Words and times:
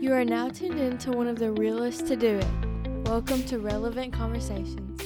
You 0.00 0.14
are 0.14 0.24
now 0.24 0.48
tuned 0.48 0.80
in 0.80 0.96
to 1.00 1.12
one 1.12 1.26
of 1.28 1.38
the 1.38 1.52
realest 1.52 2.06
to 2.06 2.16
do 2.16 2.38
it. 2.38 3.06
Welcome 3.06 3.42
to 3.44 3.58
Relevant 3.58 4.14
Conversations. 4.14 4.98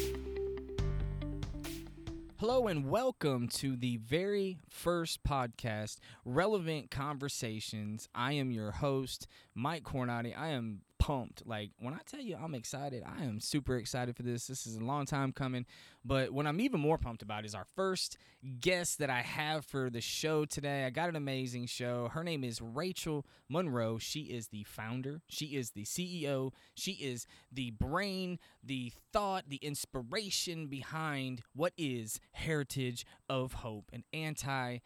Hello 2.36 2.68
and 2.68 2.88
welcome 2.88 3.48
to 3.48 3.74
the 3.74 3.96
very 3.96 4.60
first 4.70 5.24
podcast, 5.24 5.96
Relevant 6.24 6.92
Conversations. 6.92 8.08
I 8.14 8.34
am 8.34 8.52
your 8.52 8.70
host, 8.70 9.26
Mike 9.52 9.82
Cornati. 9.82 10.32
I 10.38 10.50
am 10.50 10.82
pumped. 11.04 11.46
Like 11.46 11.70
when 11.78 11.92
I 11.92 11.98
tell 12.06 12.20
you 12.20 12.38
I'm 12.42 12.54
excited, 12.54 13.02
I 13.04 13.24
am 13.24 13.38
super 13.38 13.76
excited 13.76 14.16
for 14.16 14.22
this. 14.22 14.46
This 14.46 14.66
is 14.66 14.76
a 14.76 14.80
long 14.82 15.04
time 15.04 15.32
coming. 15.32 15.66
But 16.02 16.30
what 16.30 16.46
I'm 16.46 16.62
even 16.62 16.80
more 16.80 16.96
pumped 16.96 17.20
about 17.20 17.44
is 17.44 17.54
our 17.54 17.66
first 17.76 18.16
guest 18.58 19.00
that 19.00 19.10
I 19.10 19.20
have 19.20 19.66
for 19.66 19.90
the 19.90 20.00
show 20.00 20.46
today. 20.46 20.86
I 20.86 20.90
got 20.90 21.10
an 21.10 21.16
amazing 21.16 21.66
show. 21.66 22.08
Her 22.08 22.24
name 22.24 22.42
is 22.42 22.62
Rachel 22.62 23.26
Monroe. 23.50 23.98
She 23.98 24.20
is 24.20 24.48
the 24.48 24.64
founder, 24.64 25.20
she 25.28 25.56
is 25.56 25.72
the 25.72 25.84
CEO, 25.84 26.52
she 26.74 26.92
is 26.92 27.26
the 27.52 27.72
brain, 27.72 28.38
the 28.62 28.90
thought, 29.12 29.44
the 29.48 29.56
inspiration 29.56 30.68
behind 30.68 31.42
what 31.54 31.74
is 31.76 32.18
Heritage 32.32 33.04
of 33.28 33.52
Hope, 33.52 33.90
an 33.92 34.04
anti 34.14 34.78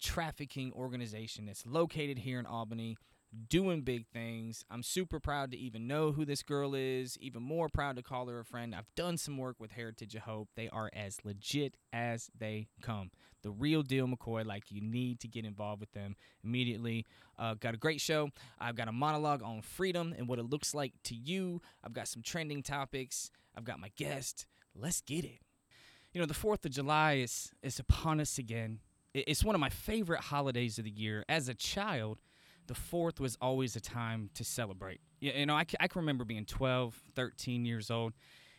trafficking 0.00 0.72
organization 0.72 1.46
that's 1.46 1.64
located 1.64 2.18
here 2.18 2.40
in 2.40 2.46
Albany 2.46 2.96
doing 3.48 3.82
big 3.82 4.06
things. 4.06 4.64
I'm 4.70 4.82
super 4.82 5.18
proud 5.18 5.50
to 5.52 5.56
even 5.58 5.86
know 5.86 6.12
who 6.12 6.24
this 6.24 6.42
girl 6.42 6.74
is, 6.74 7.18
even 7.18 7.42
more 7.42 7.68
proud 7.68 7.96
to 7.96 8.02
call 8.02 8.26
her 8.26 8.40
a 8.40 8.44
friend. 8.44 8.74
I've 8.74 8.94
done 8.94 9.16
some 9.16 9.38
work 9.38 9.56
with 9.58 9.72
Heritage 9.72 10.14
of 10.14 10.22
Hope. 10.22 10.48
They 10.54 10.68
are 10.68 10.90
as 10.94 11.18
legit 11.24 11.76
as 11.92 12.30
they 12.38 12.68
come. 12.82 13.10
The 13.42 13.50
real 13.50 13.82
deal, 13.82 14.06
McCoy. 14.06 14.44
Like, 14.44 14.70
you 14.70 14.80
need 14.80 15.20
to 15.20 15.28
get 15.28 15.44
involved 15.44 15.80
with 15.80 15.92
them 15.92 16.14
immediately. 16.44 17.06
Uh, 17.38 17.54
got 17.54 17.74
a 17.74 17.78
great 17.78 18.00
show. 18.00 18.30
I've 18.60 18.76
got 18.76 18.88
a 18.88 18.92
monologue 18.92 19.42
on 19.42 19.62
freedom 19.62 20.14
and 20.16 20.28
what 20.28 20.38
it 20.38 20.44
looks 20.44 20.74
like 20.74 20.92
to 21.04 21.14
you. 21.14 21.60
I've 21.82 21.92
got 21.92 22.08
some 22.08 22.22
trending 22.22 22.62
topics. 22.62 23.30
I've 23.56 23.64
got 23.64 23.80
my 23.80 23.90
guest. 23.96 24.46
Let's 24.74 25.00
get 25.00 25.24
it. 25.24 25.40
You 26.12 26.20
know, 26.20 26.26
the 26.26 26.34
4th 26.34 26.64
of 26.66 26.70
July 26.70 27.14
is, 27.14 27.52
is 27.62 27.78
upon 27.78 28.20
us 28.20 28.38
again. 28.38 28.80
It's 29.14 29.44
one 29.44 29.54
of 29.54 29.60
my 29.60 29.68
favorite 29.70 30.20
holidays 30.20 30.78
of 30.78 30.84
the 30.84 30.90
year. 30.90 31.24
As 31.28 31.48
a 31.48 31.54
child, 31.54 32.18
the 32.66 32.74
fourth 32.74 33.20
was 33.20 33.36
always 33.40 33.76
a 33.76 33.80
time 33.80 34.30
to 34.34 34.44
celebrate. 34.44 35.00
You 35.20 35.46
know, 35.46 35.54
I, 35.54 35.64
I 35.80 35.88
can 35.88 36.00
remember 36.00 36.24
being 36.24 36.44
12, 36.44 37.00
13 37.14 37.64
years 37.64 37.90
old. 37.90 38.12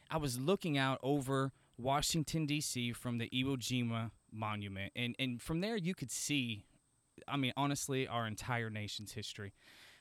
I 0.09 0.17
was 0.17 0.39
looking 0.39 0.77
out 0.77 0.99
over 1.03 1.51
Washington, 1.77 2.45
D.C. 2.45 2.93
from 2.93 3.17
the 3.17 3.29
Iwo 3.29 3.57
Jima 3.57 4.11
Monument. 4.31 4.91
And, 4.95 5.15
and 5.19 5.41
from 5.41 5.61
there, 5.61 5.75
you 5.75 5.93
could 5.95 6.11
see, 6.11 6.65
I 7.27 7.37
mean, 7.37 7.53
honestly, 7.57 8.07
our 8.07 8.27
entire 8.27 8.69
nation's 8.69 9.13
history. 9.13 9.53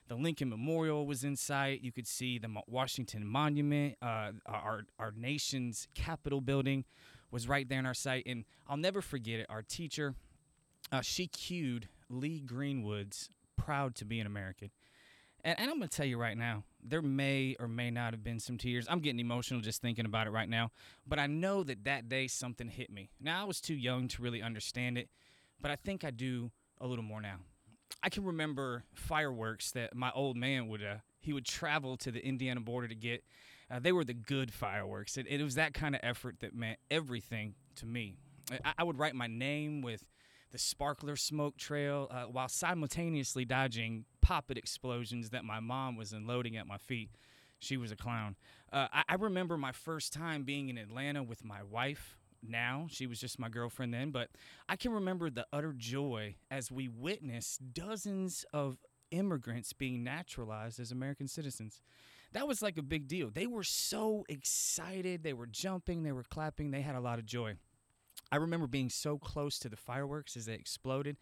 The 0.08 0.14
Lincoln 0.16 0.48
Memorial 0.48 1.06
was 1.06 1.24
in 1.24 1.36
sight. 1.36 1.80
You 1.82 1.92
could 1.92 2.06
see 2.06 2.38
the 2.38 2.48
Washington 2.66 3.26
Monument. 3.26 3.96
Uh, 4.02 4.32
our, 4.46 4.82
our 4.98 5.12
nation's 5.16 5.88
Capitol 5.94 6.40
building 6.40 6.84
was 7.30 7.48
right 7.48 7.68
there 7.68 7.78
in 7.78 7.86
our 7.86 7.94
sight. 7.94 8.24
And 8.26 8.44
I'll 8.68 8.76
never 8.76 9.00
forget 9.00 9.40
it. 9.40 9.46
Our 9.48 9.62
teacher, 9.62 10.14
uh, 10.90 11.00
she 11.00 11.26
cued 11.28 11.88
Lee 12.10 12.40
Greenwood's 12.40 13.30
proud 13.64 13.94
to 13.96 14.04
be 14.04 14.20
an 14.20 14.26
American. 14.26 14.70
And, 15.44 15.58
and 15.58 15.70
I'm 15.70 15.78
going 15.78 15.88
to 15.88 15.96
tell 15.96 16.06
you 16.06 16.18
right 16.18 16.36
now, 16.36 16.64
there 16.82 17.02
may 17.02 17.56
or 17.60 17.68
may 17.68 17.90
not 17.90 18.12
have 18.12 18.24
been 18.24 18.40
some 18.40 18.58
tears. 18.58 18.86
I'm 18.88 19.00
getting 19.00 19.20
emotional 19.20 19.60
just 19.60 19.80
thinking 19.82 20.04
about 20.04 20.26
it 20.26 20.30
right 20.30 20.48
now. 20.48 20.70
But 21.06 21.18
I 21.18 21.26
know 21.26 21.62
that 21.64 21.84
that 21.84 22.08
day 22.08 22.26
something 22.26 22.68
hit 22.68 22.90
me. 22.90 23.10
Now, 23.20 23.42
I 23.42 23.44
was 23.44 23.60
too 23.60 23.74
young 23.74 24.08
to 24.08 24.22
really 24.22 24.42
understand 24.42 24.98
it, 24.98 25.08
but 25.60 25.70
I 25.70 25.76
think 25.76 26.04
I 26.04 26.10
do 26.10 26.50
a 26.80 26.86
little 26.86 27.04
more 27.04 27.20
now. 27.20 27.36
I 28.02 28.08
can 28.08 28.24
remember 28.24 28.84
fireworks 28.94 29.70
that 29.72 29.94
my 29.94 30.10
old 30.14 30.36
man 30.36 30.68
would 30.68 30.82
uh, 30.82 30.96
he 31.20 31.32
would 31.32 31.44
travel 31.44 31.96
to 31.98 32.10
the 32.10 32.24
Indiana 32.24 32.60
border 32.60 32.88
to 32.88 32.94
get. 32.94 33.22
Uh, 33.70 33.78
they 33.78 33.92
were 33.92 34.04
the 34.04 34.14
good 34.14 34.52
fireworks. 34.52 35.16
It, 35.16 35.26
it 35.28 35.42
was 35.42 35.54
that 35.54 35.72
kind 35.72 35.94
of 35.94 36.00
effort 36.02 36.40
that 36.40 36.54
meant 36.54 36.78
everything 36.90 37.54
to 37.76 37.86
me. 37.86 38.16
I, 38.64 38.72
I 38.78 38.84
would 38.84 38.98
write 38.98 39.14
my 39.14 39.28
name 39.28 39.82
with 39.82 40.04
the 40.52 40.58
sparkler 40.58 41.16
smoke 41.16 41.56
trail 41.56 42.06
uh, 42.10 42.24
while 42.24 42.48
simultaneously 42.48 43.44
dodging 43.44 44.04
poppet 44.20 44.58
explosions 44.58 45.30
that 45.30 45.44
my 45.44 45.60
mom 45.60 45.96
was 45.96 46.12
unloading 46.12 46.56
at 46.56 46.66
my 46.66 46.76
feet. 46.78 47.10
She 47.58 47.76
was 47.76 47.90
a 47.90 47.96
clown. 47.96 48.36
Uh, 48.72 48.88
I, 48.92 49.02
I 49.08 49.14
remember 49.14 49.56
my 49.56 49.72
first 49.72 50.12
time 50.12 50.42
being 50.44 50.68
in 50.68 50.76
Atlanta 50.76 51.22
with 51.22 51.44
my 51.44 51.62
wife 51.62 52.18
now. 52.46 52.86
She 52.90 53.06
was 53.06 53.18
just 53.18 53.38
my 53.38 53.48
girlfriend 53.48 53.94
then, 53.94 54.10
but 54.10 54.28
I 54.68 54.76
can 54.76 54.92
remember 54.92 55.30
the 55.30 55.46
utter 55.52 55.72
joy 55.76 56.36
as 56.50 56.70
we 56.70 56.88
witnessed 56.88 57.72
dozens 57.72 58.44
of 58.52 58.78
immigrants 59.10 59.72
being 59.72 60.04
naturalized 60.04 60.80
as 60.80 60.92
American 60.92 61.28
citizens. 61.28 61.80
That 62.32 62.48
was 62.48 62.62
like 62.62 62.78
a 62.78 62.82
big 62.82 63.08
deal. 63.08 63.30
They 63.32 63.46
were 63.46 63.62
so 63.62 64.24
excited. 64.28 65.22
They 65.22 65.34
were 65.34 65.46
jumping, 65.46 66.02
they 66.02 66.12
were 66.12 66.24
clapping, 66.24 66.70
they 66.70 66.80
had 66.80 66.94
a 66.94 67.00
lot 67.00 67.18
of 67.18 67.26
joy. 67.26 67.56
I 68.32 68.36
remember 68.36 68.66
being 68.66 68.88
so 68.88 69.18
close 69.18 69.58
to 69.60 69.68
the 69.68 69.76
fireworks 69.76 70.36
as 70.36 70.46
they 70.46 70.54
exploded 70.54 71.18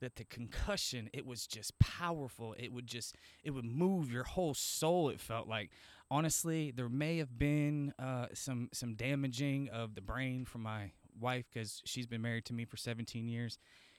that 0.00 0.16
the 0.16 0.24
concussion 0.24 1.08
it 1.12 1.26
was 1.26 1.46
just 1.46 1.78
powerful. 1.78 2.54
It 2.58 2.72
would 2.72 2.86
just 2.86 3.16
it 3.42 3.50
would 3.50 3.64
move 3.64 4.12
your 4.12 4.24
whole 4.24 4.54
soul 4.54 5.08
it 5.08 5.20
felt 5.20 5.48
like. 5.48 5.70
Honestly 6.10 6.70
there 6.70 6.88
may 6.88 7.16
have 7.16 7.38
been 7.38 7.94
uh, 7.98 8.26
some 8.34 8.68
some 8.72 8.94
damaging 8.94 9.70
of 9.70 9.94
the 9.94 10.02
brain 10.02 10.44
from 10.44 10.62
my 10.62 10.92
wife 11.18 11.46
because 11.52 11.80
she's 11.86 12.06
been 12.06 12.22
married 12.22 12.44
to 12.46 12.52
me 12.52 12.66
for 12.66 12.76
17 12.76 13.26
years. 13.26 13.58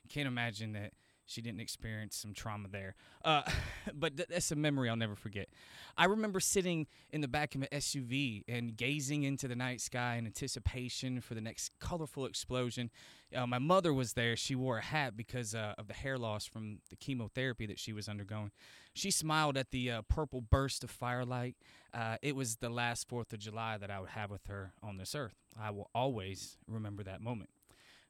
Can't 0.09 0.27
imagine 0.27 0.73
that 0.73 0.93
she 1.25 1.41
didn't 1.41 1.61
experience 1.61 2.15
some 2.15 2.33
trauma 2.33 2.67
there. 2.69 2.95
Uh, 3.23 3.43
but 3.93 4.17
th- 4.17 4.29
that's 4.29 4.51
a 4.51 4.55
memory 4.55 4.89
I'll 4.89 4.95
never 4.95 5.15
forget. 5.15 5.49
I 5.97 6.05
remember 6.05 6.39
sitting 6.39 6.87
in 7.11 7.21
the 7.21 7.27
back 7.27 7.55
of 7.55 7.61
an 7.61 7.67
SUV 7.71 8.43
and 8.47 8.75
gazing 8.75 9.23
into 9.23 9.47
the 9.47 9.55
night 9.55 9.81
sky 9.81 10.15
in 10.15 10.25
anticipation 10.25 11.21
for 11.21 11.33
the 11.33 11.41
next 11.41 11.71
colorful 11.79 12.25
explosion. 12.25 12.89
Uh, 13.35 13.47
my 13.47 13.59
mother 13.59 13.93
was 13.93 14.13
there. 14.13 14.35
She 14.35 14.55
wore 14.55 14.79
a 14.79 14.83
hat 14.83 15.15
because 15.15 15.55
uh, 15.55 15.73
of 15.77 15.87
the 15.87 15.93
hair 15.93 16.17
loss 16.17 16.45
from 16.45 16.79
the 16.89 16.95
chemotherapy 16.95 17.65
that 17.67 17.79
she 17.79 17.93
was 17.93 18.09
undergoing. 18.09 18.51
She 18.93 19.09
smiled 19.09 19.57
at 19.57 19.71
the 19.71 19.89
uh, 19.89 20.01
purple 20.03 20.41
burst 20.41 20.83
of 20.83 20.91
firelight. 20.91 21.55
Uh, 21.93 22.17
it 22.21 22.35
was 22.35 22.57
the 22.57 22.69
last 22.69 23.09
4th 23.09 23.31
of 23.31 23.39
July 23.39 23.77
that 23.77 23.89
I 23.89 23.99
would 23.99 24.09
have 24.09 24.31
with 24.31 24.47
her 24.47 24.73
on 24.83 24.97
this 24.97 25.15
earth. 25.15 25.35
I 25.59 25.71
will 25.71 25.89
always 25.93 26.57
remember 26.67 27.03
that 27.03 27.21
moment 27.21 27.49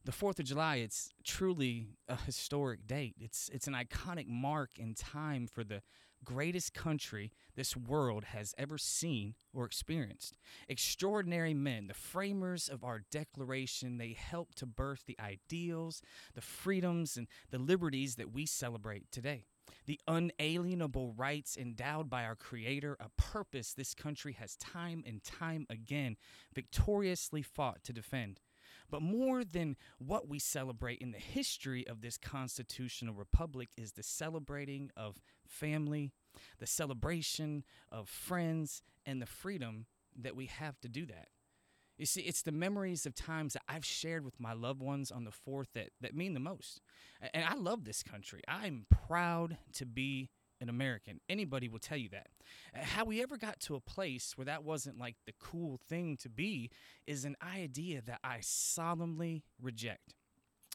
the 0.03 0.12
Fourth 0.12 0.39
of 0.39 0.45
July, 0.45 0.78
it's 0.78 1.13
truly 1.23 1.89
a 2.07 2.16
historic 2.16 2.88
date. 2.88 3.16
It's 3.19 3.50
it's 3.53 3.67
an 3.67 3.73
iconic 3.73 4.28
mark 4.28 4.72
in 4.78 4.95
time 4.95 5.47
for 5.47 5.63
the 5.63 5.81
greatest 6.23 6.73
country 6.73 7.31
this 7.56 7.75
world 7.75 8.25
has 8.25 8.53
ever 8.57 8.78
seen 8.78 9.35
or 9.53 9.66
experienced. 9.66 10.35
Extraordinary 10.67 11.53
men, 11.53 11.88
the 11.88 11.94
framers 11.94 12.69
of 12.69 12.84
our 12.84 13.01
declaration, 13.11 13.97
they 13.97 14.13
helped 14.13 14.57
to 14.59 14.66
birth 14.66 15.03
the 15.06 15.19
ideals, 15.19 16.01
the 16.35 16.41
freedoms, 16.41 17.17
and 17.17 17.28
the 17.50 17.57
liberties 17.59 18.16
that 18.16 18.31
we 18.31 18.45
celebrate 18.45 19.11
today. 19.11 19.45
The 19.85 20.00
unalienable 20.07 21.13
rights 21.13 21.57
endowed 21.57 22.09
by 22.09 22.23
our 22.25 22.35
Creator, 22.35 22.97
a 23.00 23.09
purpose 23.17 23.73
this 23.73 23.94
country 23.94 24.34
has 24.34 24.56
time 24.57 25.03
and 25.06 25.23
time 25.23 25.66
again 25.69 26.17
victoriously 26.53 27.41
fought 27.41 27.84
to 27.84 27.94
defend. 27.94 28.40
But 28.91 29.02
more 29.02 29.44
than 29.44 29.78
what 29.97 30.28
we 30.28 30.38
celebrate 30.38 31.00
in 31.00 31.12
the 31.12 31.18
history 31.18 31.88
of 31.88 32.02
this 32.02 32.18
constitutional 32.18 33.16
republic 33.16 33.69
is 33.78 33.94
the 33.94 34.03
celebrating 34.03 34.91
of 34.97 35.22
family, 35.47 36.12
the 36.59 36.68
celebration 36.68 37.63
of 37.91 38.09
friends, 38.09 38.84
and 39.06 39.22
the 39.22 39.25
freedom 39.25 39.85
that 40.16 40.35
we 40.35 40.46
have 40.46 40.79
to 40.81 40.90
do 40.90 41.06
that. 41.07 41.29
You 41.97 42.06
see, 42.06 42.22
it's 42.22 42.41
the 42.41 42.52
memories 42.52 43.06
of 43.06 43.16
times 43.16 43.53
that 43.53 43.63
I've 43.68 43.85
shared 43.85 44.25
with 44.25 44.40
my 44.40 44.53
loved 44.53 44.81
ones 44.81 45.12
on 45.12 45.23
the 45.23 45.31
4th 45.31 45.68
that, 45.75 45.90
that 46.02 46.16
mean 46.16 46.34
the 46.34 46.40
most. 46.40 46.81
And 47.34 47.46
I 47.46 47.53
love 47.53 47.85
this 47.85 48.03
country. 48.03 48.41
I'm 48.47 48.85
proud 48.90 49.58
to 49.73 49.85
be 49.85 50.29
an 50.61 50.69
American. 50.69 51.19
Anybody 51.28 51.67
will 51.67 51.79
tell 51.79 51.97
you 51.97 52.09
that. 52.09 52.28
How 52.73 53.03
we 53.03 53.22
ever 53.22 53.35
got 53.35 53.59
to 53.61 53.75
a 53.75 53.81
place 53.81 54.37
where 54.37 54.46
that 54.46 54.63
wasn't 54.63 54.99
like 54.99 55.16
the 55.25 55.34
cool 55.40 55.79
thing 55.90 56.16
to 56.17 56.29
be 56.29 56.69
is 57.08 57.25
an 57.25 57.35
idea 57.43 58.02
that 58.03 58.19
I 58.23 58.37
solemnly 58.41 59.43
reject. 59.61 60.13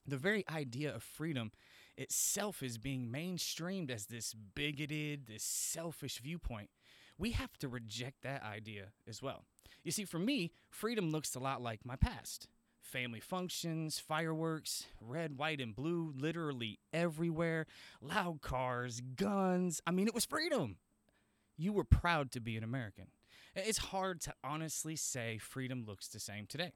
The 0.07 0.17
very 0.17 0.45
idea 0.51 0.95
of 0.95 1.03
freedom 1.03 1.53
itself 1.97 2.63
is 2.63 2.77
being 2.79 3.11
mainstreamed 3.11 3.91
as 3.91 4.07
this 4.07 4.35
bigoted, 4.35 5.27
this 5.27 5.43
selfish 5.45 6.19
viewpoint. 6.19 6.69
We 7.17 7.31
have 7.31 7.57
to 7.59 7.69
reject 7.69 8.23
that 8.23 8.43
idea 8.43 8.89
as 9.09 9.23
well. 9.23 9.45
You 9.83 9.93
see, 9.93 10.05
for 10.05 10.19
me, 10.19 10.53
freedom 10.69 11.11
looks 11.11 11.35
a 11.35 11.41
lot 11.41 11.63
like 11.63 11.81
my 11.85 11.97
past 11.97 12.49
family 12.87 13.21
functions, 13.21 13.99
fireworks, 13.99 14.87
red, 15.01 15.37
white, 15.37 15.61
and 15.61 15.75
blue, 15.75 16.13
literally 16.17 16.79
everywhere, 16.93 17.67
loud 18.01 18.41
cars, 18.41 19.03
guns. 19.17 19.81
I 19.87 19.91
mean, 19.91 20.07
it 20.07 20.15
was 20.15 20.25
freedom. 20.25 20.77
You 21.57 21.73
were 21.73 21.85
proud 21.85 22.31
to 22.33 22.41
be 22.41 22.57
an 22.57 22.65
American. 22.65 23.07
It's 23.55 23.79
hard 23.79 24.21
to 24.23 24.35
honestly 24.45 24.97
say 24.97 25.39
freedom 25.39 25.85
looks 25.87 26.09
the 26.09 26.21
same 26.21 26.47
today. 26.47 26.73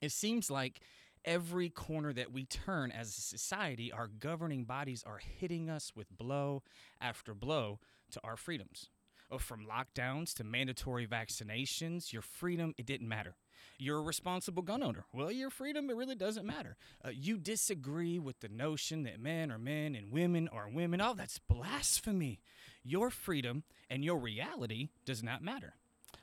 It 0.00 0.12
seems 0.12 0.50
like 0.50 0.80
every 1.24 1.70
corner 1.70 2.12
that 2.12 2.32
we 2.32 2.44
turn 2.44 2.90
as 2.90 3.08
a 3.16 3.20
society, 3.20 3.92
our 3.92 4.08
governing 4.08 4.64
bodies 4.64 5.04
are 5.06 5.18
hitting 5.18 5.70
us 5.70 5.92
with 5.94 6.10
blow 6.10 6.62
after 7.00 7.34
blow 7.34 7.78
to 8.10 8.20
our 8.24 8.36
freedoms. 8.36 8.88
Oh, 9.30 9.38
from 9.38 9.66
lockdowns 9.66 10.34
to 10.34 10.44
mandatory 10.44 11.06
vaccinations, 11.06 12.12
your 12.12 12.22
freedom, 12.22 12.74
it 12.76 12.84
didn't 12.84 13.08
matter. 13.08 13.36
You're 13.78 13.98
a 13.98 14.02
responsible 14.02 14.62
gun 14.62 14.82
owner. 14.82 15.04
Well, 15.12 15.30
your 15.30 15.50
freedom, 15.50 15.90
it 15.90 15.96
really 15.96 16.14
doesn't 16.14 16.46
matter. 16.46 16.76
Uh, 17.04 17.10
you 17.10 17.38
disagree 17.38 18.18
with 18.18 18.40
the 18.40 18.48
notion 18.48 19.02
that 19.04 19.20
men 19.20 19.50
are 19.50 19.58
men 19.58 19.94
and 19.94 20.12
women 20.12 20.48
are 20.48 20.68
women. 20.68 21.00
Oh, 21.00 21.14
that's 21.14 21.38
blasphemy. 21.38 22.40
Your 22.84 23.10
freedom 23.10 23.64
and 23.90 24.04
your 24.04 24.18
reality 24.18 24.90
does 25.04 25.22
not 25.22 25.42
matter. 25.42 25.74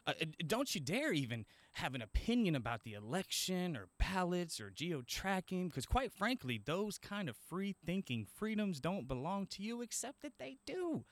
Uh, 0.07 0.13
don't 0.47 0.73
you 0.73 0.81
dare 0.81 1.11
even 1.11 1.45
have 1.73 1.95
an 1.95 2.01
opinion 2.01 2.55
about 2.55 2.83
the 2.83 2.93
election 2.93 3.77
or 3.77 3.87
ballots 3.99 4.59
or 4.59 4.69
geo 4.69 5.01
tracking, 5.05 5.67
because 5.67 5.85
quite 5.85 6.11
frankly, 6.11 6.59
those 6.63 6.97
kind 6.97 7.29
of 7.29 7.37
free 7.37 7.75
thinking 7.85 8.25
freedoms 8.25 8.79
don't 8.79 9.07
belong 9.07 9.45
to 9.47 9.61
you, 9.61 9.81
except 9.81 10.21
that 10.21 10.39
they 10.39 10.57
do. 10.65 11.03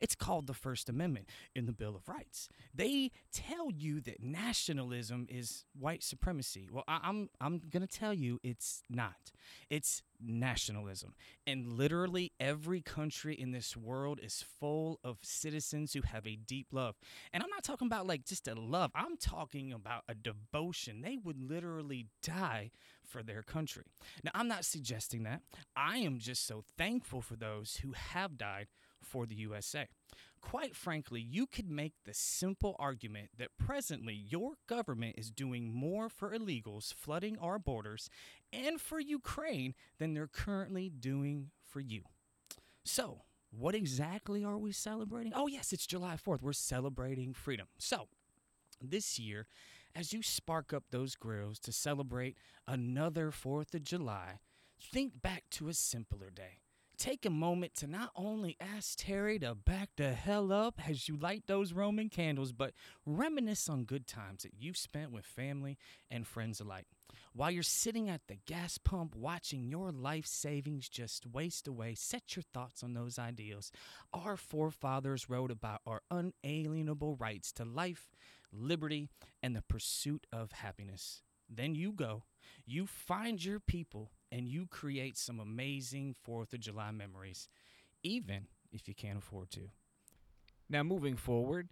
It's 0.00 0.14
called 0.14 0.46
the 0.46 0.54
First 0.54 0.88
Amendment 0.88 1.28
in 1.54 1.66
the 1.66 1.72
Bill 1.72 1.96
of 1.96 2.08
Rights. 2.08 2.48
They 2.74 3.10
tell 3.32 3.70
you 3.70 4.00
that 4.02 4.22
nationalism 4.22 5.26
is 5.28 5.64
white 5.78 6.02
supremacy. 6.02 6.68
Well, 6.70 6.84
I, 6.88 6.96
am 6.96 7.00
I'm, 7.04 7.30
I'm 7.40 7.62
gonna 7.70 7.86
tell 7.86 8.14
you 8.14 8.40
it's 8.42 8.82
not. 8.88 9.32
It's 9.70 10.02
nationalism, 10.20 11.14
and 11.46 11.72
literally 11.72 12.32
every 12.40 12.80
country 12.80 13.34
in 13.34 13.52
this 13.52 13.76
world 13.76 14.18
is 14.22 14.42
full 14.42 14.98
of 15.04 15.18
citizens 15.22 15.92
who 15.92 16.02
have 16.02 16.26
a 16.26 16.36
deep 16.36 16.68
love. 16.72 16.96
And 17.32 17.42
I'm 17.42 17.50
not 17.50 17.62
talking 17.64 17.86
about 17.86 18.06
like 18.06 18.24
just 18.24 18.48
a 18.48 18.54
love. 18.54 18.90
I'm 18.94 19.16
talking 19.16 19.72
about 19.72 20.02
a 20.08 20.14
devotion. 20.14 21.02
They 21.02 21.18
would 21.22 21.40
literally 21.40 22.06
die 22.22 22.70
for 23.06 23.22
their 23.22 23.42
country. 23.42 23.84
Now, 24.22 24.32
I'm 24.34 24.48
not 24.48 24.64
suggesting 24.64 25.22
that. 25.24 25.42
I 25.76 25.98
am 25.98 26.18
just 26.18 26.46
so 26.46 26.64
thankful 26.76 27.20
for 27.20 27.36
those 27.36 27.80
who 27.82 27.92
have 27.92 28.36
died 28.36 28.66
for 29.02 29.26
the 29.26 29.34
USA. 29.36 29.88
Quite 30.40 30.76
frankly, 30.76 31.20
you 31.20 31.46
could 31.46 31.68
make 31.68 31.94
the 32.04 32.14
simple 32.14 32.76
argument 32.78 33.30
that 33.36 33.56
presently 33.58 34.14
your 34.14 34.52
government 34.68 35.16
is 35.18 35.30
doing 35.30 35.74
more 35.74 36.08
for 36.08 36.30
illegals 36.30 36.94
flooding 36.94 37.36
our 37.38 37.58
borders 37.58 38.08
and 38.52 38.80
for 38.80 39.00
Ukraine 39.00 39.74
than 39.98 40.14
they're 40.14 40.28
currently 40.28 40.88
doing 40.88 41.50
for 41.60 41.80
you. 41.80 42.02
So, 42.84 43.22
what 43.50 43.74
exactly 43.74 44.44
are 44.44 44.58
we 44.58 44.72
celebrating? 44.72 45.32
Oh, 45.34 45.46
yes, 45.46 45.72
it's 45.72 45.86
July 45.86 46.16
4th. 46.16 46.42
We're 46.42 46.52
celebrating 46.52 47.32
freedom. 47.32 47.66
So, 47.78 48.08
this 48.80 49.18
year, 49.18 49.46
as 49.94 50.12
you 50.12 50.22
spark 50.22 50.72
up 50.72 50.84
those 50.90 51.16
grills 51.16 51.58
to 51.60 51.72
celebrate 51.72 52.36
another 52.68 53.30
4th 53.30 53.74
of 53.74 53.82
July, 53.82 54.40
think 54.80 55.22
back 55.22 55.44
to 55.52 55.68
a 55.68 55.74
simpler 55.74 56.30
day 56.30 56.58
take 56.96 57.26
a 57.26 57.30
moment 57.30 57.74
to 57.76 57.86
not 57.86 58.10
only 58.16 58.56
ask 58.60 58.98
Terry 58.98 59.38
to 59.40 59.54
back 59.54 59.90
the 59.96 60.12
hell 60.12 60.52
up 60.52 60.80
as 60.88 61.08
you 61.08 61.16
light 61.16 61.44
those 61.46 61.72
Roman 61.72 62.08
candles, 62.08 62.52
but 62.52 62.72
reminisce 63.04 63.68
on 63.68 63.84
good 63.84 64.06
times 64.06 64.42
that 64.42 64.52
you've 64.58 64.76
spent 64.76 65.12
with 65.12 65.24
family 65.24 65.76
and 66.10 66.26
friends 66.26 66.60
alike. 66.60 66.86
While 67.32 67.50
you're 67.50 67.62
sitting 67.62 68.08
at 68.08 68.22
the 68.28 68.38
gas 68.46 68.78
pump 68.78 69.14
watching 69.14 69.68
your 69.68 69.92
life 69.92 70.26
savings 70.26 70.88
just 70.88 71.26
waste 71.26 71.68
away, 71.68 71.94
set 71.94 72.34
your 72.34 72.42
thoughts 72.54 72.82
on 72.82 72.94
those 72.94 73.18
ideals. 73.18 73.70
Our 74.12 74.36
forefathers 74.36 75.28
wrote 75.28 75.50
about 75.50 75.82
our 75.86 76.02
unalienable 76.10 77.16
rights 77.16 77.52
to 77.52 77.64
life, 77.64 78.10
liberty, 78.52 79.08
and 79.42 79.54
the 79.54 79.62
pursuit 79.62 80.26
of 80.32 80.52
happiness. 80.52 81.22
Then 81.48 81.74
you 81.74 81.92
go, 81.92 82.24
you 82.66 82.86
find 82.86 83.42
your 83.44 83.60
people 83.60 84.10
and 84.32 84.48
you 84.48 84.66
create 84.66 85.16
some 85.16 85.40
amazing 85.40 86.16
4th 86.26 86.52
of 86.52 86.60
July 86.60 86.90
memories, 86.90 87.48
even 88.02 88.46
if 88.72 88.88
you 88.88 88.94
can't 88.94 89.18
afford 89.18 89.50
to. 89.52 89.70
Now, 90.68 90.82
moving 90.82 91.16
forward, 91.16 91.68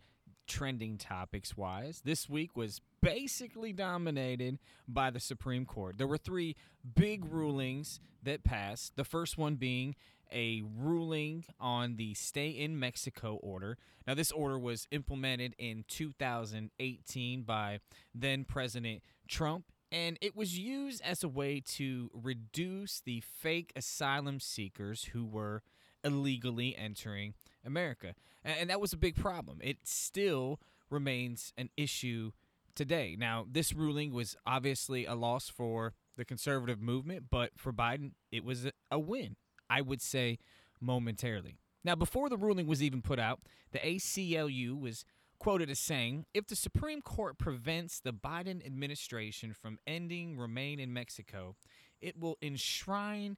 trending 0.47 0.99
topics 0.99 1.57
wise, 1.57 2.03
this 2.05 2.29
week 2.29 2.57
was 2.57 2.81
basically 3.03 3.73
dominated 3.73 4.59
by 4.87 5.11
the 5.11 5.21
Supreme 5.21 5.67
Court. 5.67 5.99
There 5.99 6.07
were 6.07 6.19
three 6.19 6.57
big 6.95 7.25
rulings 7.25 8.01
that 8.23 8.45
passed. 8.45 8.97
The 8.97 9.05
first 9.05 9.37
one 9.37 9.57
being 9.57 9.97
a 10.35 10.63
ruling 10.77 11.45
on 11.61 11.97
the 11.97 12.15
Stay 12.15 12.51
in 12.51 12.79
Mexico 12.79 13.39
order. 13.43 13.79
Now, 14.07 14.15
this 14.15 14.33
order 14.33 14.59
was 14.59 14.87
implemented 14.91 15.55
in 15.59 15.85
2018 15.89 17.43
by 17.43 17.79
then 18.15 18.45
President 18.45 19.03
Trump 19.29 19.67
and 19.95 20.19
it 20.21 20.35
was 20.35 20.59
used 20.59 21.01
as 21.03 21.23
a 21.23 21.29
way 21.29 21.61
to 21.61 22.11
reduce 22.13 23.01
the 23.01 23.21
fake 23.21 23.73
asylum 23.77 24.41
seekers 24.41 25.05
who 25.13 25.25
were 25.25 25.63
illegally 26.03 26.77
entering 26.77 27.35
America. 27.65 28.15
And 28.45 28.71
that 28.71 28.81
was 28.81 28.93
a 28.93 28.97
big 28.97 29.15
problem. 29.15 29.59
It 29.63 29.79
still 29.85 30.59
remains 30.91 31.53
an 31.57 31.71
issue 31.77 32.33
today. 32.75 33.15
Now, 33.17 33.47
this 33.49 33.73
ruling 33.73 34.13
was 34.13 34.37
obviously 34.45 35.07
a 35.07 35.15
loss 35.15 35.49
for 35.49 35.95
the 36.17 36.25
conservative 36.25 36.81
movement, 36.81 37.27
but 37.31 37.53
for 37.57 37.73
Biden, 37.73 38.13
it 38.33 38.45
was 38.45 38.67
a 38.91 38.99
win, 38.99 39.37
I 39.69 39.81
would 39.81 40.03
say 40.03 40.39
momentarily. 40.81 41.57
Now, 41.85 41.95
before 41.95 42.29
the 42.29 42.37
ruling 42.37 42.67
was 42.67 42.83
even 42.83 43.03
put 43.03 43.19
out, 43.19 43.41
the 43.73 43.79
ACLU 43.79 44.79
was 44.79 45.05
quoted 45.39 45.69
as 45.69 45.79
saying 45.79 46.25
If 46.33 46.47
the 46.47 46.57
Supreme 46.57 47.03
Court 47.03 47.39
prevents 47.39 48.01
the 48.01 48.13
Biden 48.13 48.65
administration 48.65 49.53
from 49.53 49.79
ending 49.87 50.39
Remain 50.39 50.81
in 50.81 50.93
Mexico, 50.93 51.57
it 52.01 52.19
will 52.19 52.39
enshrine 52.43 53.37